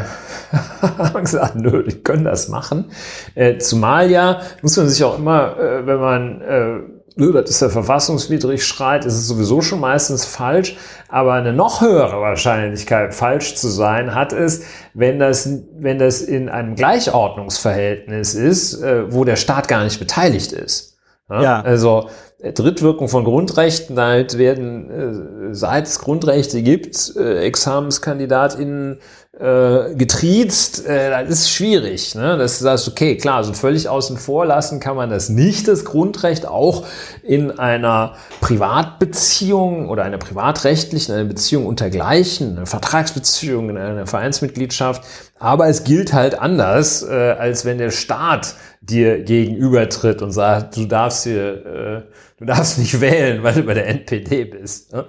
haben 0.82 1.24
gesagt, 1.24 1.56
nö, 1.56 1.84
die 1.84 2.02
können 2.02 2.24
das 2.24 2.48
machen. 2.48 2.90
Äh, 3.34 3.58
zumal 3.58 4.10
ja, 4.10 4.40
muss 4.62 4.76
man 4.76 4.88
sich 4.88 5.02
auch 5.04 5.18
immer, 5.18 5.56
äh, 5.58 5.86
wenn 5.86 6.00
man 6.00 6.40
äh, 6.40 6.80
das 7.16 7.50
ist 7.50 7.60
ja 7.60 7.68
verfassungswidrig 7.68 8.64
schreit, 8.64 9.04
ist 9.04 9.14
es 9.14 9.28
sowieso 9.28 9.60
schon 9.60 9.80
meistens 9.80 10.24
falsch. 10.24 10.76
Aber 11.08 11.34
eine 11.34 11.52
noch 11.52 11.80
höhere 11.80 12.20
Wahrscheinlichkeit, 12.20 13.14
falsch 13.14 13.54
zu 13.54 13.68
sein, 13.68 14.14
hat 14.14 14.32
es, 14.32 14.64
wenn 14.94 15.20
das, 15.20 15.48
wenn 15.78 15.98
das 15.98 16.22
in 16.22 16.48
einem 16.48 16.74
Gleichordnungsverhältnis 16.74 18.34
ist, 18.34 18.82
äh, 18.82 19.12
wo 19.12 19.24
der 19.24 19.36
Staat 19.36 19.68
gar 19.68 19.84
nicht 19.84 20.00
beteiligt 20.00 20.52
ist. 20.52 20.93
Ja? 21.30 21.42
ja. 21.42 21.60
Also 21.62 22.08
Drittwirkung 22.52 23.08
von 23.08 23.24
Grundrechten, 23.24 23.96
damit 23.96 24.36
werden, 24.36 25.50
äh, 25.50 25.54
seit 25.54 25.86
es 25.86 25.98
Grundrechte 25.98 26.62
gibt, 26.62 27.16
äh, 27.16 27.46
ExamenskandidatInnen 27.46 28.98
äh, 29.38 29.94
getriezt, 29.94 30.86
äh, 30.86 31.10
das 31.10 31.30
ist 31.30 31.50
schwierig. 31.50 32.14
Ne? 32.14 32.36
Das 32.36 32.64
heißt, 32.64 32.86
okay, 32.86 33.16
klar, 33.16 33.42
so 33.42 33.54
völlig 33.54 33.88
außen 33.88 34.18
vor 34.18 34.46
lassen 34.46 34.78
kann 34.78 34.94
man 34.94 35.10
das 35.10 35.28
nicht, 35.30 35.66
das 35.66 35.84
Grundrecht, 35.84 36.46
auch 36.46 36.84
in 37.22 37.50
einer 37.58 38.14
Privatbeziehung 38.40 39.88
oder 39.88 40.04
einer 40.04 40.18
privatrechtlichen, 40.18 41.14
einer 41.14 41.24
Beziehung 41.24 41.66
untergleichen, 41.66 42.58
eine 42.58 42.66
Vertragsbeziehung, 42.66 43.70
in 43.70 43.78
einer 43.78 44.06
Vereinsmitgliedschaft. 44.06 45.02
Aber 45.38 45.66
es 45.68 45.82
gilt 45.84 46.12
halt 46.12 46.38
anders, 46.38 47.02
äh, 47.02 47.34
als 47.38 47.64
wenn 47.64 47.78
der 47.78 47.90
Staat 47.90 48.54
dir 48.86 49.22
gegenübertritt 49.22 50.22
und 50.22 50.32
sagt, 50.32 50.76
du 50.76 50.86
darfst 50.86 51.24
hier, 51.24 51.66
äh, 51.66 52.02
du 52.38 52.44
darfst 52.44 52.78
nicht 52.78 53.00
wählen, 53.00 53.42
weil 53.42 53.54
du 53.54 53.62
bei 53.62 53.74
der 53.74 53.86
NPD 53.86 54.44
bist. 54.44 54.92
Ne? 54.92 55.06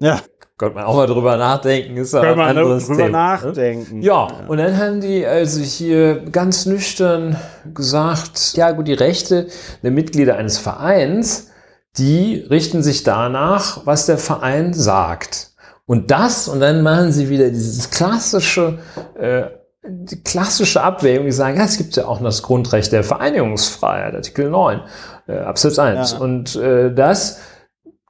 Ja. 0.00 0.20
Könnte 0.58 0.76
man 0.76 0.84
auch 0.84 0.96
mal 0.96 1.06
drüber 1.06 1.36
nachdenken, 1.36 1.98
ist 1.98 2.14
aber 2.14 2.32
ein 2.32 2.40
anderes 2.40 2.86
drüber 2.86 3.04
Thema. 3.04 3.36
Ne? 3.36 3.44
nachdenken. 3.44 4.00
Ja, 4.00 4.26
ja, 4.26 4.46
und 4.48 4.56
dann 4.56 4.78
haben 4.78 5.02
die 5.02 5.26
also 5.26 5.60
hier 5.60 6.24
ganz 6.32 6.64
nüchtern 6.64 7.36
gesagt, 7.74 8.54
ja 8.56 8.70
gut, 8.70 8.88
die 8.88 8.94
Rechte 8.94 9.48
der 9.82 9.90
Mitglieder 9.90 10.36
eines 10.36 10.56
Vereins, 10.56 11.50
die 11.98 12.46
richten 12.48 12.82
sich 12.82 13.02
danach, 13.02 13.84
was 13.84 14.06
der 14.06 14.16
Verein 14.16 14.72
sagt. 14.72 15.50
Und 15.84 16.10
das, 16.10 16.48
und 16.48 16.60
dann 16.60 16.82
machen 16.82 17.12
sie 17.12 17.28
wieder 17.28 17.50
dieses 17.50 17.90
klassische, 17.90 18.78
äh, 19.18 19.44
die 19.88 20.22
klassische 20.22 20.82
Abwägung, 20.82 21.26
die 21.26 21.32
sagen, 21.32 21.56
ja, 21.56 21.64
es 21.64 21.78
gibt 21.78 21.96
ja 21.96 22.06
auch 22.06 22.20
das 22.20 22.42
Grundrecht 22.42 22.92
der 22.92 23.04
Vereinigungsfreiheit, 23.04 24.14
Artikel 24.14 24.50
9, 24.50 24.80
äh, 25.28 25.38
Absatz 25.38 25.78
1. 25.78 26.12
Ja. 26.12 26.18
Und 26.18 26.56
äh, 26.56 26.94
das 26.94 27.40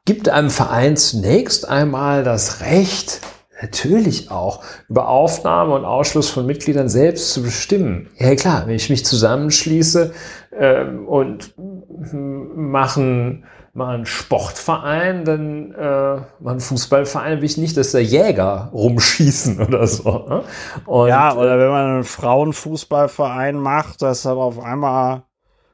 gibt 0.05 0.28
einem 0.28 0.51
Verein 0.51 0.97
zunächst 0.97 1.69
einmal 1.69 2.24
das 2.24 2.61
Recht, 2.61 3.20
natürlich 3.61 4.31
auch 4.31 4.62
über 4.89 5.09
Aufnahme 5.09 5.74
und 5.74 5.85
Ausschluss 5.85 6.28
von 6.28 6.47
Mitgliedern 6.47 6.89
selbst 6.89 7.32
zu 7.32 7.43
bestimmen. 7.43 8.11
Ja 8.16 8.35
klar, 8.35 8.66
wenn 8.66 8.74
ich 8.74 8.90
mich 8.90 9.05
zusammenschließe 9.05 10.12
ähm, 10.59 11.07
und 11.09 11.55
machen 11.57 13.44
mal 13.77 13.94
einen 13.94 14.07
Sportverein, 14.07 15.24
dann 15.24 15.73
äh, 15.73 16.16
mal 16.40 16.51
einen 16.51 16.61
Fußballverein 16.61 17.39
will 17.39 17.44
ich 17.44 17.59
nicht, 17.59 17.77
dass 17.77 17.93
da 17.93 17.98
Jäger 17.98 18.70
rumschießen 18.73 19.61
oder 19.66 19.86
so. 19.86 20.27
Ne? 20.28 20.43
Und, 20.86 21.09
ja, 21.09 21.35
oder 21.35 21.59
wenn 21.59 21.69
man 21.69 21.86
einen 21.86 22.05
Frauenfußballverein 22.05 23.57
macht, 23.57 24.03
dass 24.03 24.23
dann 24.23 24.39
auf 24.39 24.59
einmal 24.59 25.23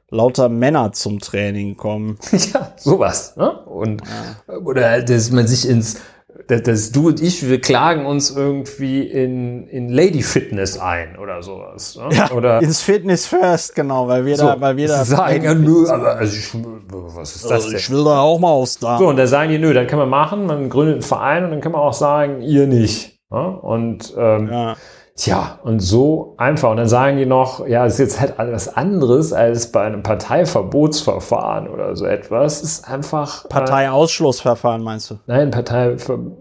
lauter 0.09 0.49
Männer 0.49 0.91
zum 0.91 1.19
Training 1.19 1.77
kommen. 1.77 2.17
ja, 2.53 2.73
sowas. 2.75 3.35
Ne? 3.37 3.49
Und 3.63 4.01
ja. 4.47 4.57
oder 4.57 5.01
dass 5.01 5.31
man 5.31 5.47
sich 5.47 5.67
ins 5.67 6.01
dass, 6.47 6.63
dass 6.63 6.91
du 6.91 7.07
und 7.07 7.21
ich, 7.21 7.47
wir 7.47 7.61
klagen 7.61 8.05
uns 8.05 8.31
irgendwie 8.31 9.01
in, 9.01 9.67
in 9.67 9.89
Lady 9.89 10.21
Fitness 10.21 10.77
ein 10.77 11.17
oder 11.17 11.41
sowas. 11.41 11.97
Ne? 11.97 12.15
Ja, 12.15 12.31
oder 12.31 12.61
ins 12.61 12.81
Fitness 12.81 13.25
First, 13.25 13.75
genau, 13.75 14.07
weil 14.07 14.25
wir 14.25 14.35
so, 14.35 14.47
da, 14.47 14.61
weil 14.61 14.77
wir 14.77 14.87
da 14.87 15.05
sagen, 15.05 15.43
ja, 15.43 15.53
nö, 15.53 15.87
aber 15.89 16.15
also 16.15 16.35
ich, 16.35 16.49
was 16.53 17.35
ist 17.35 17.45
das 17.45 17.51
also 17.51 17.69
denn? 17.69 17.77
Ich 17.79 17.89
will 17.89 18.03
da 18.03 18.19
auch 18.19 18.39
mal 18.39 18.51
aus 18.51 18.77
da. 18.77 18.97
So, 18.97 19.07
und 19.07 19.17
da 19.17 19.27
sagen 19.27 19.51
die, 19.51 19.57
nö, 19.57 19.73
dann 19.73 19.87
kann 19.87 19.99
man 19.99 20.09
machen, 20.09 20.45
man 20.45 20.69
gründet 20.69 20.95
einen 20.95 21.03
Verein 21.03 21.43
und 21.45 21.51
dann 21.51 21.61
kann 21.61 21.71
man 21.71 21.81
auch 21.81 21.93
sagen, 21.93 22.41
ihr 22.41 22.67
nicht. 22.67 23.19
Ne? 23.29 23.59
Und 23.59 24.13
ähm, 24.17 24.49
ja. 24.51 24.75
Tja, 25.15 25.59
und 25.63 25.79
so 25.79 26.33
einfach. 26.37 26.71
Und 26.71 26.77
dann 26.77 26.87
sagen 26.87 27.17
die 27.17 27.27
noch, 27.27 27.67
ja, 27.67 27.85
es 27.85 27.93
ist 27.93 27.99
jetzt 27.99 28.19
halt 28.19 28.39
alles 28.39 28.67
anderes 28.67 29.31
als 29.31 29.71
bei 29.71 29.83
einem 29.83 30.01
Parteiverbotsverfahren 30.01 31.67
oder 31.67 31.95
so 31.95 32.05
etwas. 32.05 32.63
Es 32.63 32.79
ist 32.79 32.89
einfach. 32.89 33.45
Äh, 33.45 33.49
Parteiausschlussverfahren 33.49 34.81
meinst 34.81 35.11
du? 35.11 35.19
Nein, 35.27 35.51
Partei, 35.51 35.95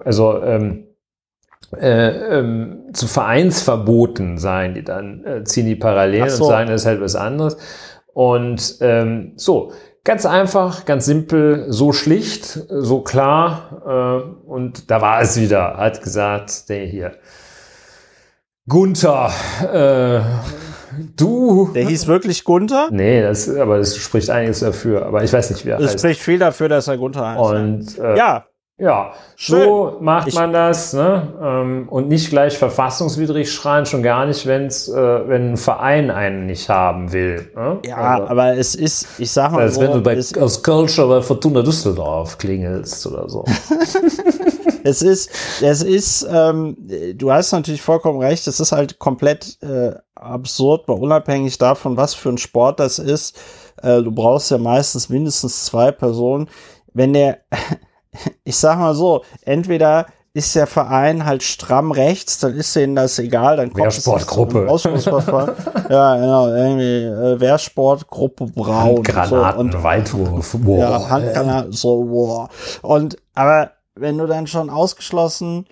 also 0.05 0.43
ähm, 0.43 0.87
äh, 1.79 2.39
ähm, 2.39 2.85
zu 2.95 3.09
Vereinsverboten 3.09 4.39
sein, 4.39 4.73
die 4.75 4.85
dann 4.85 5.25
äh, 5.25 5.45
ziehen 5.45 5.67
die 5.67 5.77
Parallelen 5.77 6.31
so. 6.31 6.45
und 6.45 6.51
sagen, 6.51 6.71
das 6.71 6.83
ist 6.83 6.87
halt 6.87 7.01
was 7.03 7.15
anderes. 7.15 7.59
Und 8.15 8.77
ähm, 8.81 9.33
so, 9.37 9.73
ganz 10.05 10.25
einfach, 10.25 10.87
ganz 10.87 11.05
simpel, 11.05 11.67
so 11.69 11.93
schlicht, 11.93 12.45
so 12.69 13.01
klar. 13.01 13.83
Äh, 13.87 14.49
und 14.49 14.91
da 14.91 15.03
war 15.03 15.21
es 15.21 15.39
wieder, 15.39 15.77
hat 15.77 16.03
gesagt, 16.03 16.71
der 16.71 16.87
hier 16.87 17.13
Gunther, 18.69 19.31
äh, 19.73 20.21
du. 21.17 21.71
Der 21.75 21.85
hieß 21.87 22.07
wirklich 22.07 22.45
Gunther? 22.45 22.89
Nee, 22.93 23.21
das, 23.21 23.49
aber 23.49 23.79
das 23.79 23.97
spricht 23.97 24.31
einiges 24.31 24.61
dafür. 24.61 25.05
Aber 25.05 25.25
ich 25.25 25.33
weiß 25.33 25.51
nicht, 25.51 25.65
wie 25.65 25.71
er 25.71 25.79
das 25.79 25.87
heißt. 25.87 25.95
Es 25.97 26.01
spricht 26.01 26.21
viel 26.21 26.39
dafür, 26.39 26.69
dass 26.69 26.87
er 26.87 26.97
Gunther 26.97 27.29
heißt. 27.31 27.41
Und, 27.41 27.99
äh, 27.99 28.17
ja. 28.17 28.47
Ja, 28.79 29.13
Schön. 29.37 29.63
so 29.63 29.99
macht 30.01 30.29
ich, 30.29 30.35
man 30.35 30.53
das, 30.53 30.93
ne? 30.93 31.35
Ähm, 31.41 31.89
und 31.89 32.09
nicht 32.09 32.31
gleich 32.31 32.57
verfassungswidrig 32.57 33.53
schreien, 33.53 33.87
schon 33.87 34.03
gar 34.03 34.27
nicht, 34.27 34.47
wenn's, 34.47 34.89
äh, 34.89 35.29
wenn 35.29 35.53
ein 35.53 35.57
Verein 35.57 36.11
einen 36.11 36.47
nicht 36.47 36.69
haben 36.69 37.13
will. 37.13 37.51
Ne? 37.55 37.79
Ja, 37.85 37.97
also, 37.97 38.29
aber 38.29 38.57
es 38.57 38.75
ist, 38.75 39.21
ich 39.21 39.31
sag 39.31 39.53
mal, 39.53 39.63
als 39.63 39.75
so, 39.75 39.83
wenn 39.83 39.93
du 39.93 40.01
bei, 40.01 40.19
aus 40.41 40.63
Kölsch 40.63 40.97
bei 40.97 41.21
Fortuna 41.21 41.63
Düsseldorf 41.63 42.39
klingelst 42.39 43.07
oder 43.07 43.29
so. 43.29 43.45
es 44.85 45.03
ist, 45.03 45.31
es 45.61 45.83
ist, 45.83 46.27
ähm, 46.31 46.77
du 47.15 47.33
hast 47.33 47.53
natürlich 47.53 47.83
vollkommen 47.83 48.21
recht, 48.21 48.47
es 48.47 48.61
ist 48.61 48.73
halt 48.73 48.99
komplett 48.99 49.59
äh, 49.63 49.93
absurd, 50.15 50.89
mal 50.89 50.99
unabhängig 50.99 51.59
davon, 51.59 51.97
was 51.97 52.15
für 52.15 52.31
ein 52.31 52.39
Sport 52.39 52.81
das 52.81 52.99
ist. 52.99 53.39
Äh, 53.83 54.03
du 54.03 54.13
brauchst 54.13 54.51
ja 54.51 54.59
meistens 54.59 55.09
mindestens 55.09 55.65
zwei 55.65 55.91
Personen. 55.91 56.49
Wenn 56.93 57.13
der, 57.13 57.39
ich 58.45 58.57
sag 58.57 58.79
mal 58.79 58.95
so, 58.95 59.23
entweder 59.43 60.07
ist 60.35 60.57
der 60.57 60.67
Verein 60.67 61.27
halt 61.27 61.43
stramm 61.43 61.93
rechts, 61.93 62.39
dann 62.39 62.55
ist 62.55 62.75
denen 62.75 62.97
das 62.97 63.19
egal, 63.19 63.59
dann 63.59 63.71
kommt 63.71 63.85
Wehrsportgruppe. 63.85 64.67
ja, 65.91 66.17
genau, 66.17 66.49
irgendwie 66.49 67.05
äh, 67.05 67.39
Wehrsportgruppe 67.39 68.47
Braun. 68.47 68.97
Handgranaten, 68.97 69.71
so, 69.71 69.77
und, 69.77 69.85
Weitwurf. 69.85 70.57
Wow. 70.63 70.79
Ja, 70.79 71.11
Handgranaten, 71.11 71.73
so, 71.73 72.07
wow. 72.09 72.49
Und, 72.81 73.19
aber 73.35 73.73
wenn 73.95 74.19
du 74.19 74.27
dann 74.27 74.47
schon 74.47 74.71
ausgeschlossen 74.71 75.67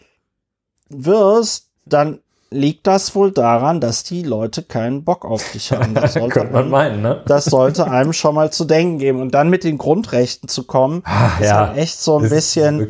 wirst, 0.89 1.69
dann 1.85 2.21
liegt 2.53 2.87
das 2.89 3.15
wohl 3.15 3.31
daran, 3.31 3.81
dass 3.81 4.03
die 4.03 4.25
Leute 4.25 4.63
keinen 4.63 5.05
Bock 5.05 5.25
auf 5.25 5.53
dich 5.53 5.71
haben. 5.73 5.95
Das 5.95 6.15
sollte, 6.15 6.45
man 6.45 6.69
meinen, 6.69 7.01
ne? 7.01 7.23
das 7.27 7.45
sollte 7.45 7.89
einem 7.89 8.13
schon 8.13 8.35
mal 8.35 8.53
zu 8.53 8.65
denken 8.65 8.99
geben. 8.99 9.21
Und 9.21 9.35
dann 9.35 9.51
mit 9.51 9.65
den 9.65 9.79
Grundrechten 9.79 10.49
zu 10.49 10.65
kommen, 10.65 11.03
Ach, 11.05 11.41
ist 11.41 11.47
ja, 11.47 11.69
halt 11.69 11.79
echt 11.79 12.01
so 12.01 12.19
ein 12.19 12.29
bisschen, 12.29 12.89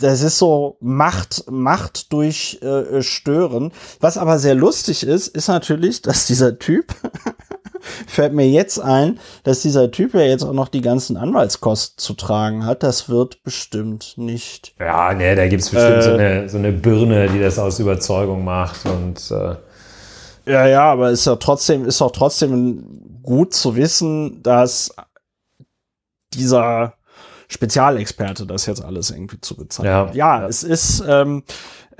das 0.00 0.22
ist 0.22 0.38
so 0.38 0.76
Macht, 0.80 1.44
Macht 1.50 2.12
durch 2.12 2.60
äh, 2.62 3.02
Stören. 3.02 3.72
Was 4.00 4.16
aber 4.16 4.38
sehr 4.38 4.54
lustig 4.54 5.06
ist, 5.06 5.28
ist 5.28 5.48
natürlich, 5.48 6.00
dass 6.00 6.26
dieser 6.26 6.58
Typ 6.58 6.94
fällt 8.06 8.32
mir 8.32 8.48
jetzt 8.48 8.78
ein, 8.78 9.18
dass 9.44 9.62
dieser 9.62 9.90
Typ 9.90 10.14
ja 10.14 10.22
jetzt 10.22 10.44
auch 10.44 10.52
noch 10.52 10.68
die 10.68 10.80
ganzen 10.80 11.16
Anwaltskosten 11.16 11.98
zu 11.98 12.14
tragen 12.14 12.64
hat. 12.64 12.82
Das 12.82 13.08
wird 13.08 13.42
bestimmt 13.42 14.14
nicht. 14.16 14.74
Ja, 14.78 15.12
nee, 15.14 15.34
da 15.34 15.48
gibt's 15.48 15.70
bestimmt 15.70 15.98
äh, 15.98 16.02
so, 16.02 16.12
eine, 16.12 16.48
so 16.48 16.58
eine 16.58 16.72
Birne, 16.72 17.28
die 17.28 17.40
das 17.40 17.58
aus 17.58 17.78
Überzeugung 17.78 18.44
macht 18.44 18.86
und 18.86 19.30
äh 19.30 19.56
ja, 20.44 20.66
ja, 20.66 20.90
aber 20.90 21.10
ist 21.10 21.24
ja 21.24 21.36
trotzdem, 21.36 21.84
ist 21.84 22.02
auch 22.02 22.10
trotzdem 22.10 23.20
gut 23.22 23.54
zu 23.54 23.76
wissen, 23.76 24.42
dass 24.42 24.92
dieser 26.34 26.94
Spezialexperte 27.48 28.46
das 28.46 28.66
jetzt 28.66 28.84
alles 28.84 29.10
irgendwie 29.10 29.40
zu 29.40 29.56
bezahlen. 29.56 29.86
Ja, 29.86 30.06
ja, 30.06 30.40
ja, 30.40 30.48
es 30.48 30.62
ist 30.62 31.04
ähm, 31.06 31.44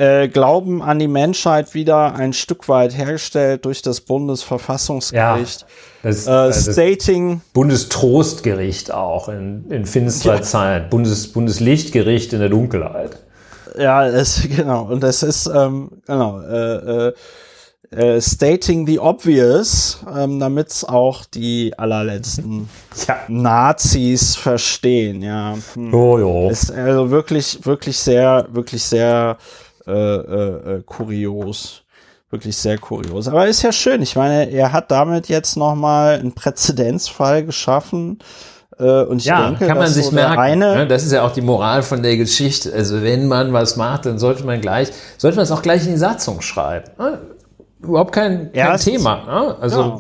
äh, 0.03 0.27
Glauben 0.27 0.83
an 0.83 0.99
die 0.99 1.07
Menschheit 1.07 1.75
wieder 1.75 2.17
ein 2.17 2.33
Stück 2.33 2.69
weit 2.69 2.97
hergestellt 2.97 3.65
durch 3.65 3.83
das 3.83 4.01
Bundesverfassungsgericht. 4.01 5.61
Ja, 5.61 5.67
das, 6.03 6.27
äh, 6.27 6.73
stating 6.73 7.41
Bundestrostgericht 7.53 8.93
auch 8.93 9.29
in, 9.29 9.71
in 9.71 9.87
finsterer 9.87 10.37
ja. 10.37 10.43
Zeit, 10.43 10.91
Bundes, 10.91 11.33
Bundeslichtgericht 11.33 12.33
in 12.33 12.41
der 12.41 12.49
Dunkelheit. 12.49 13.19
Ja, 13.79 14.05
es, 14.05 14.43
genau. 14.57 14.87
Und 14.87 15.05
das 15.05 15.23
ist 15.23 15.47
ähm, 15.47 15.91
genau. 16.05 16.41
Äh, 16.41 17.09
äh, 17.09 17.13
äh, 17.93 18.21
stating 18.21 18.87
the 18.87 18.99
obvious, 18.99 20.03
ähm, 20.17 20.41
damit 20.41 20.71
es 20.71 20.85
auch 20.85 21.27
die 21.27 21.79
allerletzten 21.79 22.69
ja. 23.07 23.19
Nazis 23.29 24.35
verstehen, 24.35 25.23
ja. 25.23 25.55
Hm. 25.75 25.95
Oh, 25.95 26.19
jo. 26.19 26.51
Ist 26.51 26.73
also 26.73 27.11
wirklich, 27.11 27.65
wirklich 27.65 27.99
sehr, 27.99 28.49
wirklich 28.51 28.83
sehr 28.83 29.37
äh, 29.87 29.93
äh, 29.93 30.77
äh, 30.77 30.83
kurios. 30.85 31.83
Wirklich 32.31 32.57
sehr 32.57 32.79
kurios. 32.79 33.29
Aber 33.29 33.47
ist 33.47 33.63
ja 33.63 33.73
schön. 33.73 34.01
Ich 34.01 34.17
meine, 34.17 34.51
er 34.51 34.73
hat 34.73 34.91
damit 34.91 35.29
jetzt 35.29 35.57
nochmal 35.57 36.19
einen 36.19 36.33
Präzedenzfall 36.33 37.45
geschaffen. 37.45 38.21
Äh, 38.79 39.03
und 39.03 39.19
ich 39.19 39.27
ja, 39.27 39.49
denke, 39.49 39.67
kann 39.67 39.77
man 39.77 39.89
sich 39.89 40.07
so 40.07 40.13
merken. 40.13 40.39
Eine 40.39 40.75
ne? 40.77 40.87
das 40.87 41.05
ist 41.05 41.13
ja 41.13 41.25
auch 41.25 41.33
die 41.33 41.43
Moral 41.43 41.83
von 41.83 42.03
der 42.03 42.17
Geschichte. 42.17 42.73
Also 42.73 43.03
wenn 43.03 43.29
man 43.29 43.53
was 43.53 43.77
macht, 43.77 44.07
dann 44.07 44.19
sollte 44.19 44.45
man 44.45 44.63
gleich, 44.63 44.89
sollte 45.19 45.37
man 45.37 45.45
es 45.45 45.51
auch 45.51 45.61
gleich 45.61 45.85
in 45.85 45.93
die 45.93 45.99
Satzung 45.99 46.41
schreiben. 46.41 46.91
Ne? 46.99 47.19
überhaupt 47.83 48.13
kein, 48.13 48.53
kein 48.53 48.55
ja, 48.55 48.77
Thema. 48.77 49.25
Ne? 49.25 49.57
Also 49.61 49.83
ja. 49.83 49.99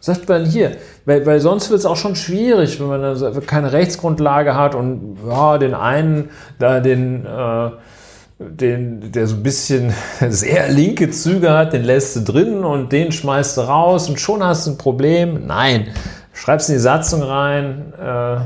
sagt 0.00 0.28
man 0.28 0.44
hier, 0.44 0.76
weil, 1.04 1.26
weil 1.26 1.40
sonst 1.40 1.70
wird 1.70 1.80
es 1.80 1.86
auch 1.86 1.96
schon 1.96 2.16
schwierig, 2.16 2.80
wenn 2.80 2.88
man 2.88 3.04
also 3.04 3.30
keine 3.40 3.72
Rechtsgrundlage 3.72 4.54
hat 4.54 4.74
und 4.74 5.18
ja, 5.28 5.58
den 5.58 5.74
einen 5.74 6.30
da 6.58 6.80
den 6.80 7.26
äh, 7.26 7.70
den, 8.50 9.12
der 9.12 9.26
so 9.26 9.36
ein 9.36 9.42
bisschen 9.42 9.92
sehr 10.28 10.68
linke 10.68 11.10
Züge 11.10 11.50
hat, 11.50 11.72
den 11.72 11.84
lässt 11.84 12.16
du 12.16 12.20
drin 12.20 12.64
und 12.64 12.92
den 12.92 13.12
schmeißt 13.12 13.56
du 13.56 13.62
raus 13.62 14.08
und 14.08 14.20
schon 14.20 14.42
hast 14.42 14.66
du 14.66 14.72
ein 14.72 14.78
Problem. 14.78 15.46
Nein, 15.46 15.88
schreibst 16.32 16.68
in 16.68 16.76
die 16.76 16.80
Satzung 16.80 17.22
rein, 17.22 17.92
äh, 17.98 18.36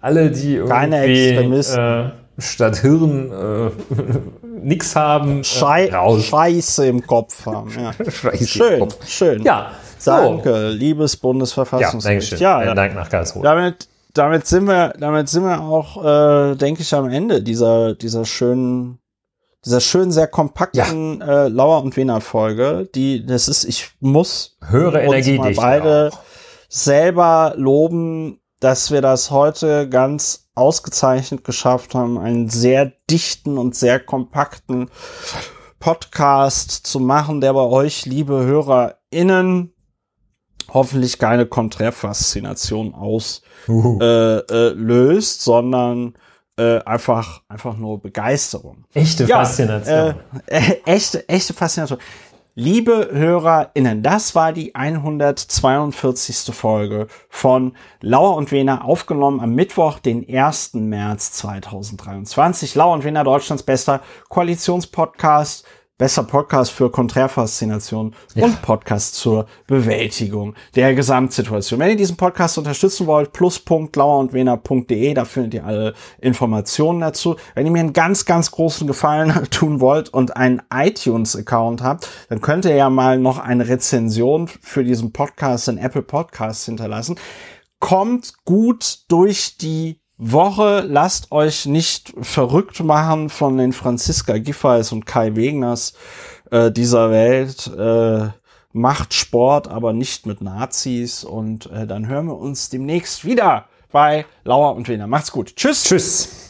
alle, 0.00 0.30
die 0.30 0.54
irgendwie 0.56 1.58
äh, 1.58 2.10
statt 2.38 2.78
Hirn 2.78 3.30
äh, 3.30 3.70
nix 4.62 4.96
haben. 4.96 5.40
Äh, 5.40 5.44
Schei 5.44 5.92
raus. 5.92 6.24
Scheiße 6.24 6.86
im 6.86 7.06
Kopf 7.06 7.46
haben. 7.46 7.70
Ja. 7.70 7.92
Schön, 8.46 8.80
Kopf. 8.80 9.06
schön. 9.06 9.42
Ja. 9.42 9.72
Danke, 10.04 10.70
liebes 10.70 11.16
Bundesverfassungsgericht. 11.16 12.40
Ja, 12.40 12.62
ja, 12.62 12.74
Dank 12.74 12.94
nach 12.94 13.10
Karlsruhe. 13.10 13.42
Damit, 13.42 13.86
damit 14.14 14.46
sind 14.46 14.66
wir, 14.66 14.94
damit 14.98 15.28
sind 15.28 15.44
wir 15.44 15.60
auch, 15.60 16.52
äh, 16.52 16.56
denke 16.56 16.82
ich, 16.82 16.94
am 16.94 17.10
Ende 17.10 17.42
dieser, 17.42 17.94
dieser 17.94 18.24
schönen, 18.24 18.98
dieser 19.64 19.80
schönen, 19.80 20.12
sehr 20.12 20.26
kompakten 20.26 21.20
ja. 21.20 21.44
äh, 21.44 21.48
Lauer 21.48 21.82
und 21.82 21.96
Wiener 21.96 22.20
Folge. 22.20 22.88
Die, 22.94 23.24
das 23.24 23.48
ist, 23.48 23.64
ich 23.64 23.90
muss 24.00 24.56
höhere 24.66 25.02
Energie 25.02 25.38
mal 25.38 25.52
beide 25.54 26.10
auch. 26.12 26.20
selber 26.68 27.54
loben, 27.56 28.40
dass 28.60 28.90
wir 28.90 29.02
das 29.02 29.30
heute 29.30 29.88
ganz 29.88 30.48
ausgezeichnet 30.54 31.44
geschafft 31.44 31.94
haben, 31.94 32.18
einen 32.18 32.48
sehr 32.48 32.92
dichten 33.10 33.58
und 33.58 33.74
sehr 33.74 34.00
kompakten 34.00 34.90
Podcast 35.78 36.86
zu 36.86 37.00
machen, 37.00 37.40
der 37.40 37.54
bei 37.54 37.62
euch, 37.62 38.04
liebe 38.04 38.44
HörerInnen, 38.44 39.72
hoffentlich 40.68 41.18
keine 41.18 41.46
Konträrfaszination 41.46 42.94
auslöst, 42.94 43.42
äh, 43.68 44.68
äh, 44.68 45.20
sondern 45.20 46.14
äh, 46.60 46.82
einfach, 46.84 47.40
einfach 47.48 47.76
nur 47.76 48.00
Begeisterung. 48.02 48.84
Echte 48.92 49.24
ja, 49.24 49.38
Faszination. 49.38 50.14
Äh, 50.46 50.76
echte, 50.84 51.26
echte 51.28 51.54
Faszination. 51.54 51.98
Liebe 52.54 53.08
HörerInnen, 53.12 54.02
das 54.02 54.34
war 54.34 54.52
die 54.52 54.74
142. 54.74 56.54
Folge 56.54 57.06
von 57.30 57.74
Lauer 58.02 58.36
und 58.36 58.52
Wiener, 58.52 58.84
aufgenommen 58.84 59.40
am 59.40 59.54
Mittwoch, 59.54 60.00
den 60.00 60.28
1. 60.28 60.74
März 60.74 61.32
2023. 61.32 62.74
Lauer 62.74 62.92
und 62.92 63.04
Wiener, 63.04 63.24
Deutschlands 63.24 63.62
bester 63.62 64.02
Koalitionspodcast 64.28 65.64
besser 66.00 66.22
Podcast 66.22 66.70
für 66.70 66.90
Konträrfaszination 66.90 68.14
ja. 68.34 68.46
und 68.46 68.62
Podcast 68.62 69.16
zur 69.16 69.44
Bewältigung 69.66 70.54
der 70.74 70.94
Gesamtsituation. 70.94 71.78
Wenn 71.78 71.90
ihr 71.90 71.96
diesen 71.96 72.16
Podcast 72.16 72.56
unterstützen 72.56 73.06
wollt, 73.06 73.34
plus.lauerundwener.de, 73.34 75.12
da 75.12 75.26
findet 75.26 75.52
ihr 75.52 75.66
alle 75.66 75.92
Informationen 76.18 77.00
dazu. 77.00 77.36
Wenn 77.54 77.66
ihr 77.66 77.72
mir 77.72 77.80
einen 77.80 77.92
ganz, 77.92 78.24
ganz 78.24 78.50
großen 78.50 78.86
Gefallen 78.86 79.44
tun 79.50 79.80
wollt 79.80 80.08
und 80.08 80.38
einen 80.38 80.62
iTunes-Account 80.72 81.82
habt, 81.82 82.08
dann 82.30 82.40
könnt 82.40 82.64
ihr 82.64 82.74
ja 82.74 82.88
mal 82.88 83.18
noch 83.18 83.38
eine 83.38 83.68
Rezension 83.68 84.48
für 84.48 84.84
diesen 84.84 85.12
Podcast 85.12 85.68
in 85.68 85.76
Apple 85.76 86.00
Podcasts 86.00 86.64
hinterlassen. 86.64 87.16
Kommt 87.78 88.32
gut 88.46 89.00
durch 89.08 89.58
die 89.58 89.99
Woche. 90.20 90.84
Lasst 90.86 91.32
euch 91.32 91.66
nicht 91.66 92.12
verrückt 92.20 92.82
machen 92.84 93.30
von 93.30 93.56
den 93.56 93.72
Franziska 93.72 94.38
Giffey's 94.38 94.92
und 94.92 95.06
Kai 95.06 95.34
Wegners 95.34 95.94
äh, 96.50 96.70
dieser 96.70 97.10
Welt. 97.10 97.66
Äh, 97.76 98.28
macht 98.72 99.14
Sport, 99.14 99.68
aber 99.68 99.92
nicht 99.92 100.26
mit 100.26 100.42
Nazis. 100.42 101.24
Und 101.24 101.70
äh, 101.72 101.86
dann 101.86 102.06
hören 102.06 102.26
wir 102.26 102.36
uns 102.36 102.68
demnächst 102.68 103.24
wieder 103.24 103.66
bei 103.90 104.26
Lauer 104.44 104.76
und 104.76 104.88
Wiener. 104.88 105.06
Macht's 105.06 105.32
gut. 105.32 105.56
Tschüss. 105.56 105.84
Tschüss. 105.84 106.40